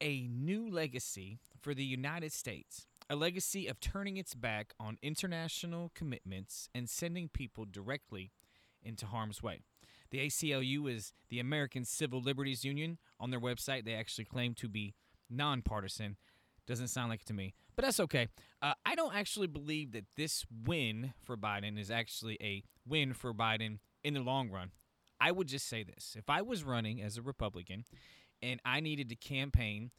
a 0.00 0.28
new 0.28 0.68
legacy 0.70 1.40
for 1.60 1.74
the 1.74 1.84
United 1.84 2.32
States, 2.32 2.86
a 3.08 3.16
legacy 3.16 3.66
of 3.66 3.80
turning 3.80 4.16
its 4.16 4.34
back 4.34 4.72
on 4.78 4.96
international 5.02 5.90
commitments 5.94 6.68
and 6.74 6.88
sending 6.88 7.28
people 7.28 7.66
directly 7.70 8.30
into 8.82 9.06
harm's 9.06 9.42
way. 9.42 9.60
The 10.10 10.26
ACLU 10.26 10.90
is 10.92 11.12
the 11.28 11.38
American 11.38 11.84
Civil 11.84 12.20
Liberties 12.20 12.64
Union. 12.64 12.98
On 13.20 13.30
their 13.30 13.40
website, 13.40 13.84
they 13.84 13.94
actually 13.94 14.24
claim 14.24 14.54
to 14.54 14.68
be 14.68 14.94
nonpartisan. 15.30 16.16
Doesn't 16.66 16.88
sound 16.88 17.10
like 17.10 17.22
it 17.22 17.26
to 17.26 17.32
me, 17.34 17.54
but 17.74 17.84
that's 17.84 18.00
okay. 18.00 18.28
Uh, 18.62 18.74
I 18.84 18.94
don't 18.94 19.14
actually 19.14 19.46
believe 19.48 19.92
that 19.92 20.04
this 20.16 20.44
win 20.64 21.14
for 21.24 21.36
Biden 21.36 21.78
is 21.78 21.90
actually 21.90 22.36
a 22.40 22.62
win 22.86 23.12
for 23.12 23.32
Biden 23.32 23.78
in 24.04 24.14
the 24.14 24.20
long 24.20 24.50
run. 24.50 24.70
I 25.20 25.32
would 25.32 25.48
just 25.48 25.68
say 25.68 25.82
this 25.82 26.14
if 26.18 26.30
I 26.30 26.42
was 26.42 26.64
running 26.64 27.02
as 27.02 27.16
a 27.16 27.22
Republican 27.22 27.84
and 28.42 28.60
I 28.64 28.80
needed 28.80 29.08
to 29.10 29.16
campaign 29.16 29.90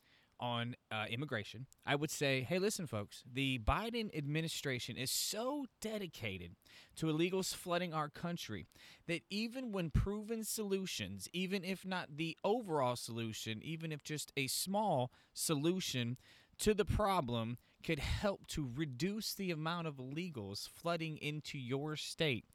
on 0.42 0.76
uh, 0.92 1.06
immigration, 1.10 1.68
I 1.86 1.96
would 1.96 2.10
say, 2.10 2.42
hey, 2.42 2.60
listen, 2.60 2.88
folks, 2.88 3.24
the 3.32 3.60
Biden 3.60 4.16
administration 4.18 4.98
is 4.98 5.12
so 5.12 5.66
dedicated 5.80 6.56
to 6.96 7.06
illegals 7.06 7.54
flooding 7.54 7.94
our 7.94 8.10
country 8.10 8.66
that 9.08 9.22
even 9.30 9.72
when 9.72 9.92
proven 9.92 10.44
solutions, 10.44 11.30
even 11.32 11.64
if 11.64 11.86
not 11.86 12.18
the 12.18 12.36
overall 12.44 12.96
solution, 12.96 13.62
even 13.64 13.92
if 13.92 14.04
just 14.04 14.32
a 14.36 14.48
small 14.48 15.12
solution 15.34 16.18
to 16.58 16.74
the 16.74 16.86
problem 16.86 17.58
could 17.84 18.00
help 18.00 18.48
to 18.48 18.70
reduce 18.76 19.34
the 19.34 19.52
amount 19.52 19.88
of 19.88 19.96
illegals 19.96 20.68
flooding 20.68 21.18
into 21.18 21.58
your 21.58 21.96
state. 21.96 22.46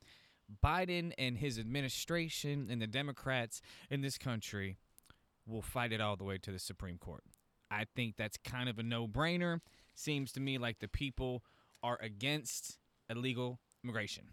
Biden 0.64 1.12
and 1.18 1.38
his 1.38 1.58
administration 1.58 2.68
and 2.70 2.80
the 2.80 2.86
Democrats 2.86 3.60
in 3.90 4.00
this 4.00 4.18
country 4.18 4.76
will 5.46 5.62
fight 5.62 5.92
it 5.92 6.00
all 6.00 6.16
the 6.16 6.24
way 6.24 6.38
to 6.38 6.52
the 6.52 6.58
Supreme 6.58 6.98
Court. 6.98 7.22
I 7.70 7.84
think 7.94 8.16
that's 8.16 8.36
kind 8.36 8.68
of 8.68 8.78
a 8.78 8.82
no 8.82 9.06
brainer. 9.06 9.60
Seems 9.94 10.32
to 10.32 10.40
me 10.40 10.58
like 10.58 10.78
the 10.78 10.88
people 10.88 11.42
are 11.82 11.98
against 12.00 12.78
illegal 13.08 13.60
immigration. 13.82 14.24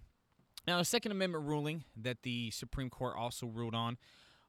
Now, 0.67 0.77
the 0.77 0.85
Second 0.85 1.11
Amendment 1.11 1.45
ruling 1.45 1.83
that 1.95 2.23
the 2.23 2.51
Supreme 2.51 2.89
Court 2.89 3.15
also 3.17 3.47
ruled 3.47 3.75
on 3.75 3.97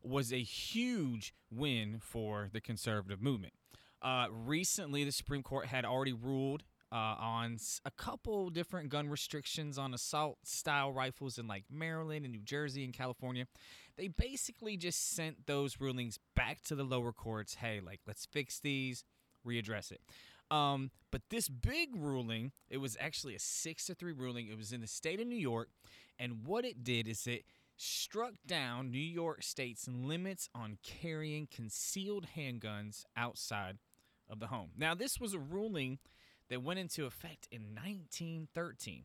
was 0.03 0.33
a 0.33 0.43
huge 0.43 1.35
win 1.51 1.99
for 2.01 2.49
the 2.53 2.61
conservative 2.61 3.21
movement. 3.21 3.55
Uh, 4.01 4.27
recently, 4.31 5.03
the 5.03 5.13
Supreme 5.13 5.43
Court 5.43 5.67
had 5.67 5.85
already 5.85 6.13
ruled 6.13 6.63
uh, 6.93 7.17
on 7.19 7.57
a 7.85 7.91
couple 7.91 8.51
different 8.51 8.91
gun 8.91 9.09
restrictions 9.09 9.79
on 9.79 9.95
assault 9.95 10.39
style 10.45 10.93
rifles 10.93 11.39
in 11.39 11.49
like 11.49 11.65
Maryland 11.71 12.25
and 12.25 12.33
New 12.33 12.43
Jersey 12.43 12.85
and 12.85 12.93
California. 12.93 13.47
They 13.97 14.09
basically 14.09 14.77
just 14.77 15.15
sent 15.15 15.47
those 15.47 15.81
rulings 15.81 16.19
back 16.35 16.63
to 16.63 16.75
the 16.75 16.85
lower 16.85 17.13
courts. 17.13 17.55
Hey, 17.55 17.81
like, 17.85 18.01
let's 18.07 18.27
fix 18.27 18.59
these, 18.59 19.05
readdress 19.47 19.93
it. 19.93 20.01
Um, 20.51 20.91
but 21.11 21.23
this 21.31 21.49
big 21.49 21.91
ruling, 21.95 22.53
it 22.69 22.79
was 22.79 22.97
actually 23.01 23.35
a 23.35 23.39
six 23.39 23.87
to 23.87 23.95
three 23.95 24.13
ruling. 24.13 24.49
It 24.49 24.57
was 24.57 24.73
in 24.73 24.81
the 24.81 24.87
state 24.87 25.21
of 25.21 25.27
New 25.27 25.37
York. 25.37 25.69
And 26.19 26.47
what 26.47 26.65
it 26.65 26.85
did 26.85 27.09
is 27.09 27.27
it 27.27 27.45
struck 27.77 28.35
down 28.47 28.91
New 28.91 28.99
York 28.99 29.43
State's 29.43 29.89
limits 29.89 30.49
on 30.55 30.79
carrying 30.83 31.47
concealed 31.47 32.27
handguns 32.37 33.05
outside 33.17 33.79
of 34.29 34.39
the 34.39 34.47
home. 34.49 34.71
Now, 34.77 34.95
this 34.95 35.19
was 35.19 35.35
a 35.35 35.39
ruling 35.39 35.99
that 36.51 36.63
went 36.63 36.79
into 36.79 37.07
effect 37.07 37.49
in 37.51 37.75
1913. 37.75 39.05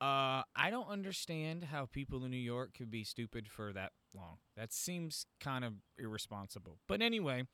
Uh, 0.00 0.42
I 0.54 0.70
don't 0.70 0.88
understand 0.88 1.64
how 1.64 1.86
people 1.86 2.24
in 2.24 2.30
New 2.30 2.36
York 2.36 2.72
could 2.76 2.90
be 2.90 3.02
stupid 3.02 3.48
for 3.48 3.72
that 3.72 3.92
long. 4.14 4.38
That 4.56 4.72
seems 4.72 5.26
kind 5.40 5.64
of 5.64 5.74
irresponsible. 5.98 6.78
But 6.86 7.02
anyway, 7.02 7.44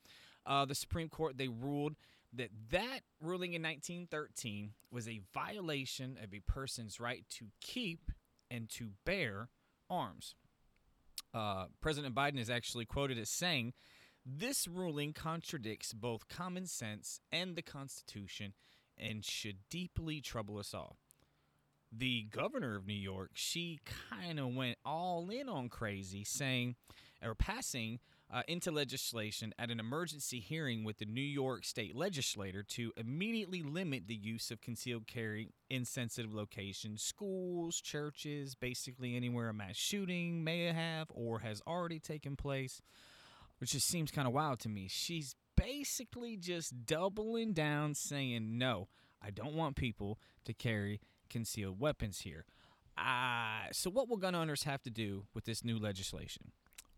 uh, 0.45 0.65
the 0.65 0.75
Supreme 0.75 1.09
Court 1.09 1.37
they 1.37 1.47
ruled 1.47 1.95
that 2.33 2.49
that 2.71 3.01
ruling 3.21 3.53
in 3.53 3.61
1913 3.61 4.71
was 4.91 5.07
a 5.07 5.21
violation 5.33 6.17
of 6.21 6.33
a 6.33 6.39
person's 6.39 6.99
right 6.99 7.23
to 7.29 7.45
keep 7.61 8.11
and 8.51 8.69
to 8.69 8.91
bear 9.05 9.49
arms. 9.89 10.35
Uh, 11.33 11.65
President 11.81 12.15
Biden 12.15 12.39
is 12.39 12.49
actually 12.49 12.85
quoted 12.85 13.17
as 13.17 13.29
saying, 13.29 13.73
"This 14.25 14.67
ruling 14.67 15.13
contradicts 15.13 15.93
both 15.93 16.27
common 16.27 16.67
sense 16.67 17.19
and 17.31 17.55
the 17.55 17.61
Constitution, 17.61 18.53
and 18.97 19.23
should 19.25 19.69
deeply 19.69 20.21
trouble 20.21 20.57
us 20.57 20.73
all." 20.73 20.97
The 21.91 22.23
governor 22.31 22.75
of 22.75 22.87
New 22.87 22.93
York, 22.93 23.31
she 23.33 23.79
kind 24.09 24.39
of 24.39 24.53
went 24.53 24.77
all 24.85 25.29
in 25.29 25.49
on 25.49 25.69
crazy, 25.69 26.23
saying 26.23 26.75
or 27.23 27.35
passing 27.35 27.99
uh, 28.33 28.41
into 28.47 28.71
legislation 28.71 29.53
at 29.59 29.69
an 29.69 29.79
emergency 29.79 30.39
hearing 30.39 30.83
with 30.83 30.97
the 30.97 31.05
New 31.05 31.21
York 31.21 31.63
state 31.63 31.95
legislator 31.95 32.63
to 32.63 32.91
immediately 32.97 33.61
limit 33.61 34.07
the 34.07 34.15
use 34.15 34.51
of 34.51 34.61
concealed 34.61 35.07
carry 35.07 35.49
in 35.69 35.85
sensitive 35.85 36.33
locations, 36.33 37.01
schools, 37.03 37.79
churches, 37.79 38.55
basically 38.55 39.15
anywhere 39.15 39.49
a 39.49 39.53
mass 39.53 39.75
shooting 39.75 40.43
may 40.43 40.63
have 40.65 41.07
or 41.11 41.39
has 41.39 41.61
already 41.67 41.99
taken 41.99 42.35
place, 42.35 42.81
which 43.59 43.71
just 43.71 43.87
seems 43.87 44.11
kind 44.11 44.27
of 44.27 44.33
wild 44.33 44.59
to 44.59 44.69
me. 44.69 44.87
She's 44.89 45.35
basically 45.55 46.35
just 46.35 46.85
doubling 46.85 47.53
down, 47.53 47.93
saying, 47.93 48.57
No, 48.57 48.89
I 49.21 49.29
don't 49.29 49.55
want 49.55 49.75
people 49.75 50.19
to 50.45 50.53
carry 50.53 50.99
concealed 51.35 51.81
weapons 51.81 52.21
here. 52.21 52.45
Uh, 52.97 53.67
so, 53.73 53.89
what 53.89 54.07
will 54.07 54.15
gun 54.15 54.33
owners 54.33 54.63
have 54.63 54.81
to 54.81 54.89
do 54.89 55.25
with 55.33 55.43
this 55.43 55.65
new 55.65 55.77
legislation? 55.77 56.53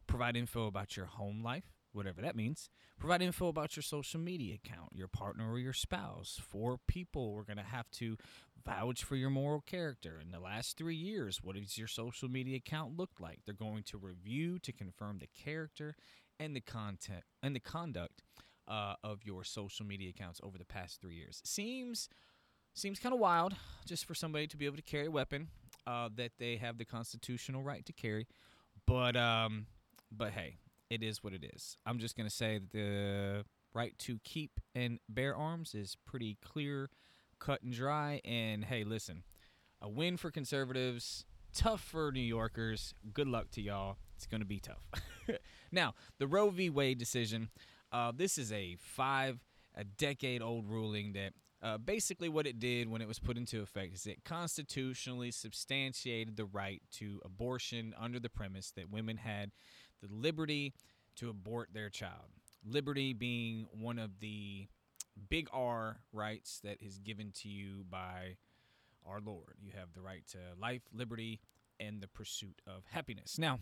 Provide 0.05 0.37
info 0.37 0.67
about 0.67 0.95
your 0.95 1.07
home 1.07 1.43
life, 1.43 1.63
whatever 1.91 2.21
that 2.21 2.35
means. 2.35 2.69
Provide 2.99 3.23
info 3.23 3.47
about 3.47 3.75
your 3.75 3.81
social 3.81 4.19
media 4.19 4.53
account, 4.63 4.89
your 4.93 5.07
partner 5.07 5.51
or 5.51 5.57
your 5.57 5.73
spouse. 5.73 6.39
Four 6.39 6.77
people 6.87 7.33
we're 7.33 7.45
going 7.45 7.57
to 7.57 7.63
have 7.63 7.89
to 7.93 8.15
vouch 8.63 9.03
for 9.03 9.15
your 9.15 9.31
moral 9.31 9.61
character. 9.61 10.19
In 10.21 10.29
the 10.29 10.39
last 10.39 10.77
three 10.77 10.95
years, 10.95 11.39
what 11.41 11.55
does 11.55 11.75
your 11.75 11.87
social 11.87 12.29
media 12.29 12.57
account 12.57 12.95
look 12.95 13.13
like? 13.19 13.39
They're 13.43 13.55
going 13.55 13.81
to 13.87 13.97
review 13.97 14.59
to 14.59 14.71
confirm 14.71 15.17
the 15.17 15.29
character 15.43 15.95
and 16.39 16.55
the 16.55 16.61
content 16.61 17.23
and 17.41 17.55
the 17.55 17.59
conduct 17.59 18.21
uh, 18.67 18.93
of 19.03 19.25
your 19.25 19.43
social 19.43 19.83
media 19.83 20.11
accounts 20.11 20.39
over 20.43 20.59
the 20.59 20.65
past 20.65 21.01
three 21.01 21.15
years. 21.15 21.41
Seems 21.43 22.07
seems 22.77 22.99
kind 22.99 23.13
of 23.13 23.19
wild 23.19 23.55
just 23.85 24.05
for 24.05 24.13
somebody 24.13 24.47
to 24.47 24.57
be 24.57 24.65
able 24.65 24.75
to 24.75 24.83
carry 24.83 25.07
a 25.07 25.11
weapon 25.11 25.47
uh, 25.87 26.09
that 26.15 26.31
they 26.37 26.57
have 26.57 26.77
the 26.77 26.85
constitutional 26.85 27.63
right 27.63 27.85
to 27.85 27.93
carry. 27.93 28.27
But 28.85 29.15
um, 29.15 29.65
but 30.11 30.31
hey, 30.31 30.57
it 30.89 31.03
is 31.03 31.23
what 31.23 31.33
it 31.33 31.43
is. 31.43 31.77
I'm 31.85 31.99
just 31.99 32.15
gonna 32.15 32.29
say 32.29 32.59
that 32.59 32.71
the 32.71 33.45
right 33.73 33.97
to 33.99 34.19
keep 34.23 34.59
and 34.75 34.99
bear 35.09 35.35
arms 35.35 35.73
is 35.73 35.97
pretty 36.05 36.37
clear, 36.43 36.89
cut 37.39 37.63
and 37.63 37.73
dry. 37.73 38.21
And 38.23 38.65
hey, 38.65 38.83
listen, 38.83 39.23
a 39.81 39.89
win 39.89 40.17
for 40.17 40.31
conservatives, 40.31 41.25
tough 41.53 41.81
for 41.81 42.11
New 42.11 42.19
Yorkers. 42.19 42.93
Good 43.13 43.27
luck 43.27 43.49
to 43.51 43.61
y'all. 43.61 43.97
It's 44.15 44.27
gonna 44.27 44.45
be 44.45 44.59
tough. 44.59 44.83
now, 45.71 45.95
the 46.19 46.27
Roe 46.27 46.49
v. 46.49 46.69
Wade 46.69 46.97
decision. 46.97 47.49
Uh, 47.91 48.11
this 48.15 48.37
is 48.37 48.51
a 48.51 48.75
five 48.79 49.39
a 49.75 49.83
decade 49.83 50.41
old 50.41 50.67
ruling 50.67 51.13
that 51.13 51.33
uh, 51.61 51.77
basically, 51.77 52.29
what 52.29 52.45
it 52.45 52.59
did 52.59 52.87
when 52.87 53.01
it 53.01 53.07
was 53.07 53.19
put 53.19 53.37
into 53.37 53.61
effect 53.61 53.95
is 53.95 54.05
it 54.05 54.23
constitutionally 54.23 55.31
substantiated 55.31 56.37
the 56.37 56.45
right 56.45 56.81
to 56.91 57.19
abortion 57.25 57.95
under 57.99 58.19
the 58.19 58.29
premise 58.29 58.71
that 58.71 58.91
women 58.91 59.17
had 59.17 59.51
the 60.01 60.07
liberty 60.13 60.73
to 61.15 61.29
abort 61.29 61.69
their 61.73 61.89
child. 61.89 62.29
Liberty 62.63 63.13
being 63.13 63.67
one 63.71 63.97
of 63.97 64.19
the 64.19 64.67
big 65.29 65.47
R 65.51 65.97
rights 66.13 66.59
that 66.63 66.77
is 66.81 66.99
given 66.99 67.31
to 67.41 67.49
you 67.49 67.85
by 67.89 68.37
our 69.05 69.19
Lord. 69.19 69.55
You 69.59 69.71
have 69.77 69.93
the 69.93 70.01
right 70.01 70.27
to 70.27 70.37
life, 70.59 70.83
liberty, 70.93 71.39
and 71.79 72.01
the 72.01 72.07
pursuit 72.07 72.61
of 72.67 72.83
happiness. 72.91 73.39
Now, 73.39 73.59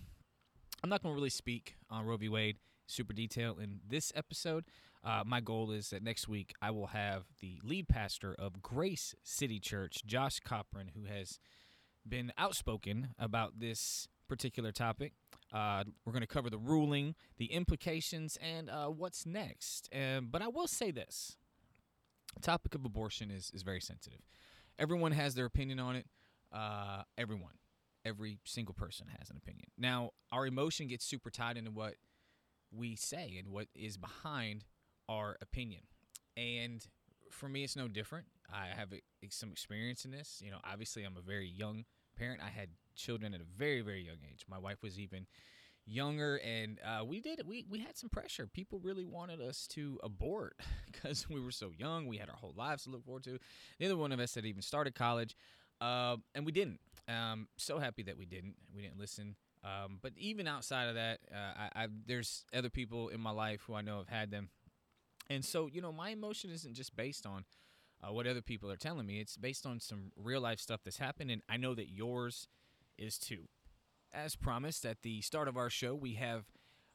I'm 0.83 0.89
not 0.89 1.01
going 1.01 1.13
to 1.13 1.15
really 1.15 1.29
speak 1.29 1.75
on 1.89 2.05
Roe 2.05 2.17
v. 2.17 2.27
Wade 2.27 2.57
super 2.87 3.13
detail 3.13 3.57
in 3.61 3.79
this 3.87 4.11
episode. 4.15 4.65
Uh, 5.05 5.21
my 5.23 5.39
goal 5.39 5.71
is 5.71 5.91
that 5.91 6.01
next 6.01 6.27
week 6.27 6.53
I 6.61 6.71
will 6.71 6.87
have 6.87 7.25
the 7.39 7.59
lead 7.63 7.87
pastor 7.87 8.35
of 8.39 8.63
Grace 8.63 9.13
City 9.23 9.59
Church, 9.59 10.03
Josh 10.03 10.39
Cochran, 10.39 10.91
who 10.95 11.03
has 11.03 11.39
been 12.07 12.33
outspoken 12.39 13.09
about 13.19 13.59
this 13.59 14.07
particular 14.27 14.71
topic. 14.71 15.13
Uh, 15.53 15.83
we're 16.03 16.11
going 16.11 16.21
to 16.21 16.27
cover 16.27 16.49
the 16.49 16.57
ruling, 16.57 17.13
the 17.37 17.45
implications, 17.45 18.35
and 18.41 18.67
uh, 18.69 18.87
what's 18.87 19.27
next. 19.27 19.89
But 19.91 20.41
I 20.41 20.47
will 20.47 20.67
say 20.67 20.89
this 20.89 21.37
the 22.33 22.41
topic 22.41 22.73
of 22.73 22.83
abortion 22.83 23.29
is, 23.29 23.51
is 23.53 23.61
very 23.61 23.79
sensitive. 23.79 24.21
Everyone 24.79 25.11
has 25.11 25.35
their 25.35 25.45
opinion 25.45 25.79
on 25.79 25.95
it. 25.95 26.07
Uh, 26.51 27.03
everyone, 27.17 27.53
every 28.03 28.39
single 28.43 28.73
person 28.73 29.07
has 29.19 29.29
an 29.29 29.37
opinion. 29.37 29.67
Now, 29.77 30.11
our 30.31 30.47
emotion 30.47 30.87
gets 30.87 31.05
super 31.05 31.29
tied 31.29 31.57
into 31.57 31.71
what 31.71 31.95
we 32.71 32.95
say 32.95 33.35
and 33.37 33.53
what 33.53 33.67
is 33.75 33.97
behind 33.97 34.65
our 35.09 35.37
opinion. 35.41 35.81
And 36.37 36.85
for 37.31 37.49
me, 37.49 37.63
it's 37.63 37.75
no 37.75 37.87
different. 37.87 38.25
I 38.51 38.67
have 38.75 38.93
some 39.29 39.51
experience 39.51 40.05
in 40.05 40.11
this. 40.11 40.41
You 40.43 40.51
know, 40.51 40.59
obviously, 40.63 41.03
I'm 41.03 41.17
a 41.17 41.21
very 41.21 41.47
young 41.47 41.85
parent. 42.17 42.41
I 42.43 42.49
had 42.49 42.69
children 42.95 43.33
at 43.33 43.41
a 43.41 43.45
very, 43.57 43.81
very 43.81 44.03
young 44.03 44.17
age. 44.29 44.45
My 44.49 44.57
wife 44.57 44.81
was 44.81 44.99
even 44.99 45.27
younger, 45.85 46.37
and 46.43 46.79
uh, 46.83 47.03
we 47.03 47.19
did 47.19 47.41
we 47.45 47.65
we 47.69 47.79
had 47.79 47.97
some 47.97 48.09
pressure. 48.09 48.47
People 48.47 48.79
really 48.79 49.05
wanted 49.05 49.41
us 49.41 49.67
to 49.67 49.99
abort 50.03 50.55
because 50.91 51.27
we 51.29 51.39
were 51.39 51.51
so 51.51 51.71
young. 51.77 52.07
We 52.07 52.17
had 52.17 52.29
our 52.29 52.35
whole 52.35 52.53
lives 52.55 52.83
to 52.83 52.89
look 52.89 53.05
forward 53.05 53.23
to. 53.23 53.39
Neither 53.79 53.97
one 53.97 54.11
of 54.11 54.19
us 54.19 54.35
had 54.35 54.45
even 54.45 54.61
started 54.61 54.95
college, 54.95 55.35
uh, 55.81 56.17
and 56.33 56.45
we 56.45 56.51
didn't. 56.51 56.79
Um, 57.07 57.47
so 57.57 57.79
happy 57.79 58.03
that 58.03 58.17
we 58.17 58.25
didn't. 58.25 58.55
We 58.73 58.81
didn't 58.81 58.99
listen. 58.99 59.35
Um, 59.63 59.97
but 60.01 60.13
even 60.15 60.47
outside 60.47 60.89
of 60.89 60.95
that, 60.95 61.19
uh, 61.33 61.67
I, 61.75 61.83
I, 61.83 61.87
there's 62.05 62.45
other 62.53 62.69
people 62.69 63.09
in 63.09 63.19
my 63.19 63.31
life 63.31 63.61
who 63.65 63.73
I 63.73 63.81
know 63.81 63.97
have 63.97 64.09
had 64.09 64.29
them, 64.29 64.49
and 65.29 65.43
so, 65.43 65.67
you 65.71 65.81
know, 65.81 65.91
my 65.91 66.09
emotion 66.09 66.51
isn't 66.51 66.75
just 66.75 66.95
based 66.95 67.25
on 67.25 67.45
uh, 68.03 68.11
what 68.11 68.27
other 68.27 68.41
people 68.41 68.71
are 68.71 68.77
telling 68.77 69.05
me, 69.05 69.19
it's 69.19 69.37
based 69.37 69.65
on 69.65 69.79
some 69.79 70.11
real 70.15 70.41
life 70.41 70.59
stuff 70.59 70.81
that's 70.83 70.97
happened. 70.97 71.31
And 71.31 71.41
I 71.49 71.57
know 71.57 71.73
that 71.75 71.89
yours 71.89 72.47
is 72.97 73.17
too. 73.17 73.47
As 74.13 74.35
promised 74.35 74.85
at 74.85 75.01
the 75.01 75.21
start 75.21 75.47
of 75.47 75.57
our 75.57 75.69
show, 75.69 75.95
we 75.95 76.13
have 76.13 76.45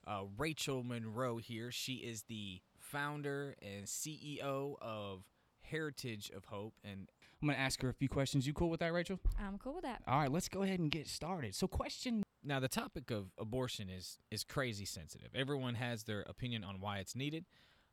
uh, 0.07 0.23
Rachel 0.39 0.83
Monroe 0.83 1.39
here. 1.39 1.71
She 1.71 1.95
is 1.95 2.25
the 2.29 2.61
founder 2.79 3.57
and 3.61 3.87
CEO 3.87 4.77
of 4.81 5.25
Heritage 5.63 6.31
of 6.35 6.47
Hope. 6.47 6.75
And 6.85 7.09
I'm 7.43 7.49
going 7.49 7.57
to 7.57 7.61
ask 7.61 7.83
her 7.83 7.89
a 7.89 7.95
few 7.95 8.09
questions. 8.09 8.47
You 8.47 8.53
cool 8.53 8.71
with 8.71 8.81
that, 8.81 8.93
Rachel? 8.93 9.19
I'm 9.39 9.59
cool 9.59 9.75
with 9.75 9.85
that. 9.85 10.03
All 10.07 10.21
right, 10.21 10.33
let's 10.33 10.49
go 10.49 10.63
ahead 10.63 10.81
and 10.81 10.91
get 10.91 11.09
started. 11.09 11.55
So, 11.55 11.67
question 11.67 12.23
now 12.43 12.59
the 12.59 12.69
topic 12.69 13.11
of 13.11 13.33
abortion 13.39 13.91
is 13.91 14.19
is 14.31 14.45
crazy 14.45 14.85
sensitive. 14.85 15.29
Everyone 15.35 15.75
has 15.75 16.05
their 16.05 16.23
opinion 16.23 16.65
on 16.65 16.81
why 16.81 16.99
it's 16.99 17.15
needed 17.15 17.45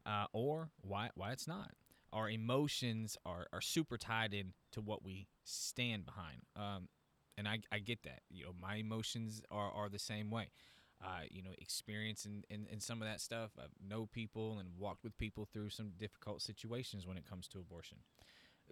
uh, 0.08 0.26
or 0.34 0.70
why 0.82 1.10
why 1.16 1.32
it's 1.32 1.48
not. 1.48 1.72
Our 2.14 2.30
emotions 2.30 3.18
are, 3.26 3.48
are 3.52 3.62
super 3.62 3.98
tied 3.98 4.34
in 4.34 4.54
to 4.72 4.82
what 4.82 5.04
we 5.04 5.28
stand 5.44 6.06
behind. 6.06 6.44
Um, 6.56 6.88
and 7.38 7.48
I, 7.48 7.60
I 7.72 7.80
get 7.80 8.04
that. 8.04 8.22
You 8.30 8.46
know, 8.46 8.52
my 8.60 8.76
emotions 8.76 9.42
are, 9.52 9.70
are 9.72 9.90
the 9.90 10.00
same 10.00 10.32
way. 10.32 10.50
Uh, 11.04 11.26
you 11.30 11.44
know, 11.44 11.52
experience 11.60 12.26
in, 12.26 12.44
in, 12.50 12.66
in 12.72 12.80
some 12.80 13.02
of 13.02 13.08
that 13.08 13.22
stuff. 13.22 13.52
I 13.60 13.66
know 13.86 14.08
people 14.08 14.58
and 14.58 14.70
walked 14.80 15.04
with 15.04 15.18
people 15.18 15.48
through 15.52 15.70
some 15.70 15.92
difficult 16.00 16.42
situations 16.42 17.06
when 17.06 17.18
it 17.18 17.30
comes 17.30 17.48
to 17.50 17.60
abortion. 17.60 18.00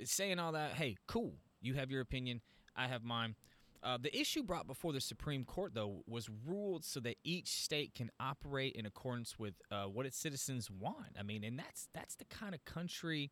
Saying 0.04 0.40
all 0.40 0.54
that, 0.54 0.72
hey, 0.72 0.96
cool. 1.06 1.34
You 1.62 1.76
have 1.76 1.92
your 1.92 2.02
opinion. 2.02 2.42
I 2.76 2.88
have 2.88 3.04
mine. 3.04 3.36
Uh, 3.86 3.98
the 4.02 4.20
issue 4.20 4.42
brought 4.42 4.66
before 4.66 4.92
the 4.92 5.00
Supreme 5.00 5.46
Court, 5.46 5.76
though, 5.76 6.04
was 6.08 6.28
ruled 6.48 6.84
so 6.84 7.00
that 7.02 7.18
each 7.24 7.50
state 7.50 7.94
can 7.94 8.10
operate 8.20 8.74
in 8.74 8.88
accordance 8.88 9.38
with 9.38 9.54
uh, 9.72 9.84
what 9.84 10.08
its 10.08 10.18
citizens 10.18 10.72
want. 10.72 11.16
I 11.20 11.22
mean, 11.22 11.44
and 11.44 11.60
that's 11.60 11.88
that's 11.94 12.16
the 12.16 12.26
kind 12.26 12.56
of 12.56 12.66
country 12.66 13.30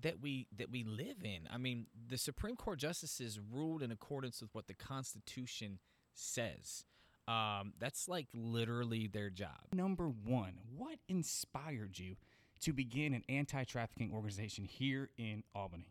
that 0.00 0.20
we 0.22 0.46
that 0.56 0.70
we 0.70 0.84
live 0.84 1.24
in. 1.24 1.48
I 1.52 1.58
mean, 1.58 1.86
the 2.08 2.16
Supreme 2.16 2.54
Court 2.54 2.78
justices 2.78 3.40
ruled 3.52 3.82
in 3.82 3.90
accordance 3.90 4.40
with 4.40 4.54
what 4.54 4.68
the 4.68 4.74
Constitution 4.74 5.80
says. 6.14 6.84
Um, 7.26 7.72
that's 7.80 8.08
like 8.08 8.28
literally 8.32 9.08
their 9.08 9.30
job. 9.30 9.58
Number 9.72 10.08
one, 10.08 10.54
what 10.76 10.98
inspired 11.08 11.98
you 11.98 12.16
to 12.60 12.72
begin 12.72 13.14
an 13.14 13.24
anti-trafficking 13.28 14.12
organization 14.12 14.64
here 14.64 15.10
in 15.18 15.42
Albany? 15.54 15.88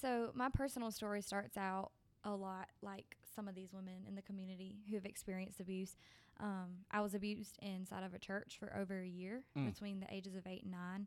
So 0.00 0.30
my 0.34 0.48
personal 0.48 0.90
story 0.90 1.22
starts 1.22 1.56
out 1.56 1.92
a 2.24 2.34
lot 2.34 2.68
like 2.82 3.16
some 3.34 3.48
of 3.48 3.54
these 3.54 3.72
women 3.72 4.04
in 4.08 4.14
the 4.14 4.22
community 4.22 4.78
who 4.88 4.96
have 4.96 5.04
experienced 5.04 5.60
abuse. 5.60 5.96
Um, 6.40 6.84
I 6.90 7.00
was 7.00 7.14
abused 7.14 7.58
inside 7.62 8.02
of 8.04 8.14
a 8.14 8.18
church 8.18 8.56
for 8.58 8.74
over 8.76 9.00
a 9.00 9.06
year 9.06 9.44
mm. 9.56 9.66
between 9.66 10.00
the 10.00 10.06
ages 10.12 10.34
of 10.34 10.46
eight 10.46 10.62
and 10.62 10.72
nine. 10.72 11.06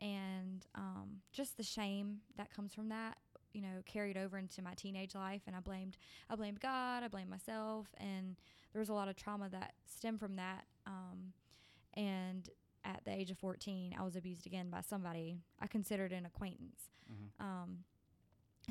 And 0.00 0.66
um, 0.74 1.22
just 1.32 1.56
the 1.56 1.62
shame 1.62 2.18
that 2.36 2.52
comes 2.54 2.74
from 2.74 2.88
that 2.90 3.18
you 3.54 3.62
know 3.62 3.82
carried 3.86 4.16
over 4.18 4.36
into 4.36 4.60
my 4.60 4.74
teenage 4.74 5.14
life 5.14 5.40
and 5.46 5.56
i 5.56 5.60
blamed 5.60 5.96
i 6.28 6.36
blamed 6.36 6.60
god 6.60 7.02
i 7.02 7.08
blamed 7.08 7.30
myself 7.30 7.86
and 7.96 8.36
there 8.72 8.78
was 8.78 8.90
a 8.90 8.92
lot 8.92 9.08
of 9.08 9.16
trauma 9.16 9.48
that 9.48 9.72
stemmed 9.86 10.20
from 10.20 10.36
that 10.36 10.66
um, 10.86 11.32
and 11.94 12.50
at 12.84 13.00
the 13.06 13.10
age 13.10 13.30
of 13.30 13.38
14 13.38 13.96
i 13.98 14.02
was 14.02 14.16
abused 14.16 14.46
again 14.46 14.68
by 14.68 14.82
somebody 14.82 15.38
i 15.60 15.66
considered 15.66 16.12
an 16.12 16.26
acquaintance 16.26 16.90
Mhm. 17.10 17.42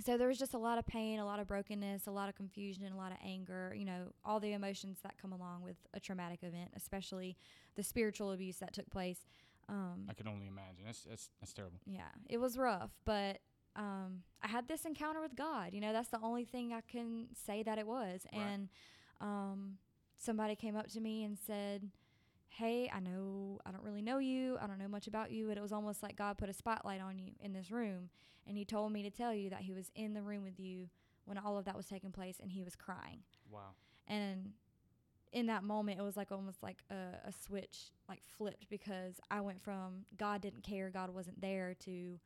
So 0.06 0.18
there 0.18 0.28
was 0.28 0.38
just 0.38 0.54
a 0.54 0.58
lot 0.58 0.78
of 0.78 0.86
pain 0.86 1.20
a 1.20 1.26
lot 1.26 1.40
of 1.40 1.48
brokenness 1.48 2.08
a 2.08 2.12
lot 2.12 2.30
of 2.30 2.36
confusion 2.36 2.92
a 2.92 2.98
lot 2.98 3.12
of 3.12 3.18
anger 3.24 3.74
you 3.78 3.86
know 3.86 4.12
all 4.24 4.40
the 4.40 4.54
emotions 4.54 5.00
that 5.04 5.16
come 5.22 5.32
along 5.32 5.62
with 5.64 5.78
a 5.94 6.00
traumatic 6.00 6.40
event 6.44 6.70
especially 6.76 7.36
the 7.76 7.84
spiritual 7.84 8.32
abuse 8.32 8.58
that 8.58 8.74
took 8.74 8.90
place 8.90 9.26
um, 9.70 10.06
I 10.10 10.14
can 10.14 10.28
only 10.28 10.48
imagine. 10.48 10.86
That's 10.86 11.04
that's 11.04 11.30
that's 11.42 11.54
terrible. 11.54 11.80
yeah, 11.86 12.08
it 12.30 12.38
was 12.38 12.58
rough, 12.58 12.92
but 13.06 13.40
um, 13.76 14.24
I 14.42 14.48
had 14.48 14.68
this 14.68 14.86
encounter 14.86 15.22
with 15.22 15.36
God. 15.36 15.74
You 15.74 15.82
know, 15.82 15.94
that's 15.94 16.10
the 16.10 16.22
only 16.22 16.46
thing 16.46 16.74
I 16.74 16.82
can 16.82 17.28
say 17.34 17.64
that 17.64 17.78
it 17.78 17.86
was. 17.86 18.22
Right. 18.34 18.42
And 18.42 18.70
um, 19.22 19.78
somebody 20.18 20.56
came 20.56 20.76
up 20.76 20.88
to 20.92 21.02
me 21.02 21.24
and 21.24 21.38
said, 21.38 21.90
Hey, 22.50 22.90
I 22.94 23.00
know 23.00 23.60
I 23.66 23.72
don't 23.72 23.84
really 23.84 24.02
know 24.02 24.18
you. 24.20 24.58
I 24.62 24.68
don't 24.68 24.80
know 24.80 24.88
much 24.88 25.08
about 25.08 25.32
you. 25.32 25.48
But 25.48 25.58
it 25.58 25.62
was 25.62 25.74
almost 25.74 26.02
like 26.02 26.16
God 26.16 26.38
put 26.38 26.50
a 26.50 26.54
spotlight 26.54 27.02
on 27.02 27.20
you 27.20 27.32
in 27.40 27.54
this 27.54 27.70
room. 27.70 28.10
And 28.48 28.58
He 28.58 28.66
told 28.66 28.92
me 28.92 29.04
to 29.04 29.10
tell 29.10 29.34
you 29.34 29.50
that 29.50 29.62
He 29.62 29.74
was 29.74 29.92
in 29.96 30.14
the 30.14 30.22
room 30.22 30.44
with 30.44 30.60
you 30.60 30.90
when 31.26 31.38
all 31.38 31.58
of 31.58 31.66
that 31.66 31.76
was 31.76 31.88
taking 31.88 32.12
place 32.12 32.38
and 32.42 32.52
He 32.52 32.64
was 32.64 32.76
crying. 32.76 33.20
Wow. 33.52 33.72
And 34.08 34.54
in 35.34 35.48
that 35.48 35.64
moment, 35.64 36.00
it 36.00 36.04
was 36.04 36.16
like 36.16 36.32
almost 36.32 36.64
like 36.64 36.84
a, 36.90 37.28
a 37.28 37.32
switch 37.32 37.92
like 38.08 38.22
flipped 38.38 38.70
because 38.70 39.16
I 39.30 39.42
went 39.42 39.62
from 39.62 40.06
God 40.18 40.42
didn't 40.42 40.64
care, 40.64 40.90
God 40.90 41.14
wasn't 41.14 41.42
there 41.42 41.76
to 41.82 42.20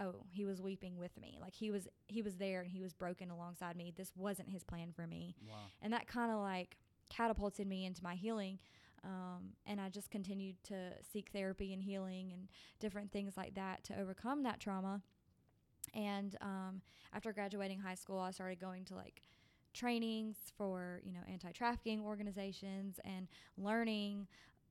oh, 0.00 0.14
he 0.30 0.44
was 0.44 0.62
weeping 0.62 0.96
with 0.96 1.18
me. 1.20 1.38
Like 1.40 1.54
he 1.54 1.70
was 1.70 1.88
he 2.06 2.22
was 2.22 2.36
there 2.36 2.60
and 2.60 2.70
he 2.70 2.80
was 2.80 2.92
broken 2.92 3.30
alongside 3.30 3.76
me. 3.76 3.92
This 3.96 4.12
wasn't 4.16 4.50
his 4.50 4.64
plan 4.64 4.92
for 4.94 5.06
me. 5.06 5.36
Wow. 5.48 5.56
And 5.82 5.92
that 5.92 6.06
kind 6.06 6.32
of 6.32 6.38
like 6.38 6.76
catapulted 7.10 7.66
me 7.66 7.84
into 7.84 8.02
my 8.02 8.14
healing. 8.14 8.58
Um, 9.04 9.52
and 9.66 9.80
I 9.80 9.88
just 9.88 10.10
continued 10.10 10.56
to 10.64 10.90
seek 11.12 11.30
therapy 11.32 11.72
and 11.72 11.82
healing 11.82 12.32
and 12.32 12.48
different 12.80 13.12
things 13.12 13.36
like 13.36 13.54
that 13.54 13.84
to 13.84 13.98
overcome 13.98 14.42
that 14.42 14.60
trauma. 14.60 15.02
And 15.94 16.36
um, 16.40 16.82
after 17.12 17.32
graduating 17.32 17.78
high 17.80 17.94
school, 17.94 18.18
I 18.18 18.30
started 18.30 18.60
going 18.60 18.84
to 18.86 18.94
like 18.94 19.22
trainings 19.74 20.36
for 20.56 21.00
you 21.04 21.12
know 21.12 21.20
anti-trafficking 21.30 22.00
organizations 22.00 22.98
and 23.04 23.28
learning. 23.56 24.26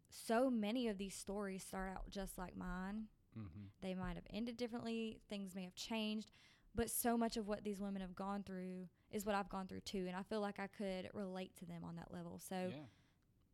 So 0.09 0.49
many 0.49 0.87
of 0.87 0.97
these 0.97 1.15
stories 1.15 1.63
start 1.63 1.91
out 1.93 2.09
just 2.09 2.37
like 2.37 2.55
mine. 2.57 3.05
Mm-hmm. 3.37 3.65
They 3.81 3.93
might 3.93 4.15
have 4.15 4.25
ended 4.33 4.57
differently. 4.57 5.19
Things 5.29 5.53
may 5.55 5.63
have 5.63 5.75
changed, 5.75 6.31
but 6.73 6.89
so 6.89 7.17
much 7.17 7.37
of 7.37 7.47
what 7.47 7.63
these 7.63 7.79
women 7.79 8.01
have 8.01 8.15
gone 8.15 8.43
through 8.43 8.87
is 9.11 9.25
what 9.25 9.35
I've 9.35 9.49
gone 9.49 9.67
through 9.67 9.81
too, 9.81 10.05
and 10.07 10.15
I 10.15 10.23
feel 10.23 10.41
like 10.41 10.59
I 10.59 10.67
could 10.67 11.09
relate 11.13 11.55
to 11.57 11.65
them 11.65 11.83
on 11.83 11.95
that 11.97 12.11
level. 12.11 12.39
So 12.39 12.55
yeah. 12.55 12.75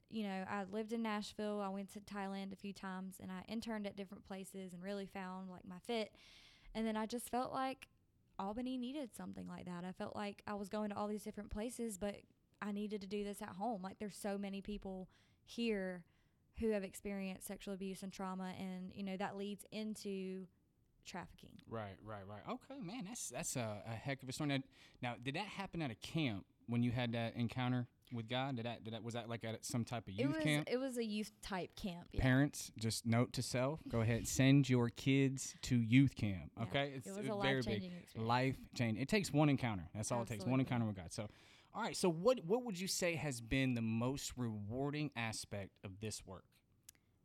you 0.10 0.24
know, 0.24 0.46
I 0.50 0.63
lived 0.72 0.93
in 0.93 1.01
Nashville. 1.01 1.60
I 1.60 1.70
went 1.70 1.91
to 1.93 2.00
Thailand 2.00 2.53
a 2.53 2.55
few 2.55 2.74
times 2.74 3.15
and 3.22 3.32
I 3.32 3.43
interned 3.51 3.88
at 3.88 3.96
different 3.96 4.25
places 4.25 4.74
and 4.74 4.82
really 4.82 5.08
found 5.08 5.50
like 5.50 5.65
my 5.67 5.79
fit. 5.86 6.15
And 6.73 6.87
then 6.87 6.97
I 6.97 7.05
just 7.05 7.29
felt 7.29 7.53
like 7.53 7.87
Albany 8.39 8.77
needed 8.77 9.15
something 9.15 9.47
like 9.47 9.65
that. 9.65 9.83
I 9.85 9.91
felt 9.91 10.15
like 10.15 10.41
I 10.47 10.55
was 10.55 10.69
going 10.69 10.89
to 10.89 10.97
all 10.97 11.07
these 11.07 11.23
different 11.23 11.51
places, 11.51 11.97
but 11.97 12.15
I 12.61 12.71
needed 12.71 13.01
to 13.01 13.07
do 13.07 13.23
this 13.23 13.41
at 13.41 13.49
home. 13.49 13.81
Like 13.83 13.99
there's 13.99 14.17
so 14.17 14.37
many 14.37 14.61
people 14.61 15.09
here 15.45 16.03
who 16.59 16.71
have 16.71 16.83
experienced 16.83 17.47
sexual 17.47 17.73
abuse 17.73 18.03
and 18.03 18.11
trauma 18.11 18.53
and 18.59 18.91
you 18.93 19.03
know 19.03 19.17
that 19.17 19.37
leads 19.37 19.65
into 19.71 20.45
trafficking. 21.05 21.49
Right, 21.69 21.95
right, 22.05 22.21
right. 22.27 22.41
Okay, 22.49 22.79
man, 22.81 23.05
that's 23.07 23.29
that's 23.29 23.55
a, 23.55 23.81
a 23.87 23.95
heck 23.95 24.23
of 24.23 24.29
a 24.29 24.31
story. 24.31 24.49
Now, 24.49 24.57
now, 25.01 25.15
did 25.21 25.35
that 25.35 25.47
happen 25.47 25.81
at 25.81 25.91
a 25.91 25.95
camp 25.95 26.45
when 26.67 26.83
you 26.83 26.91
had 26.91 27.11
that 27.13 27.35
encounter 27.35 27.87
with 28.13 28.29
God? 28.29 28.55
Did 28.55 28.65
that 28.65 28.84
did 28.84 28.93
that 28.93 29.03
was 29.03 29.13
that 29.13 29.29
like 29.29 29.43
at 29.43 29.65
some 29.65 29.84
type 29.84 30.08
of 30.08 30.13
it 30.13 30.22
youth 30.22 30.36
was 30.36 30.43
camp? 30.43 30.67
it 30.72 30.77
was 30.77 30.98
a 30.98 31.03
youth 31.03 31.32
type 31.41 31.75
camp. 31.75 32.08
Yeah. 32.12 32.22
Parents, 32.22 32.72
just 32.77 33.05
note 33.05 33.34
to 33.34 33.41
self: 33.41 33.79
go 33.88 34.01
ahead, 34.01 34.27
send 34.39 34.70
your 34.70 34.89
kids 34.89 35.55
to 35.63 35.75
youth 35.75 36.15
camp. 36.15 36.51
Yeah, 36.58 36.63
Okay, 36.63 36.93
it's 36.96 37.08
it 37.08 37.15
was 37.15 37.27
a 37.27 37.41
very 37.41 37.62
big. 37.62 37.91
Life 38.15 38.58
change. 38.75 39.00
It 39.00 39.08
takes 39.08 39.32
one 39.32 39.50
encounter. 39.50 39.89
That's 39.95 40.12
all 40.12 40.21
it 40.21 40.28
takes. 40.28 40.45
One 40.45 40.60
encounter 40.60 40.86
with 40.86 40.95
God. 40.95 41.12
So, 41.12 41.28
all 41.73 41.82
right. 41.82 41.95
So, 41.97 42.10
what 42.10 42.39
what 42.45 42.63
would 42.63 42.80
you 42.80 42.88
say 42.88 43.15
has 43.15 43.41
been 43.41 43.73
the 43.73 43.82
most 43.82 44.34
rewarding 44.38 45.12
aspect 45.15 45.71
of 45.84 45.99
this 45.99 46.26
work? 46.26 46.45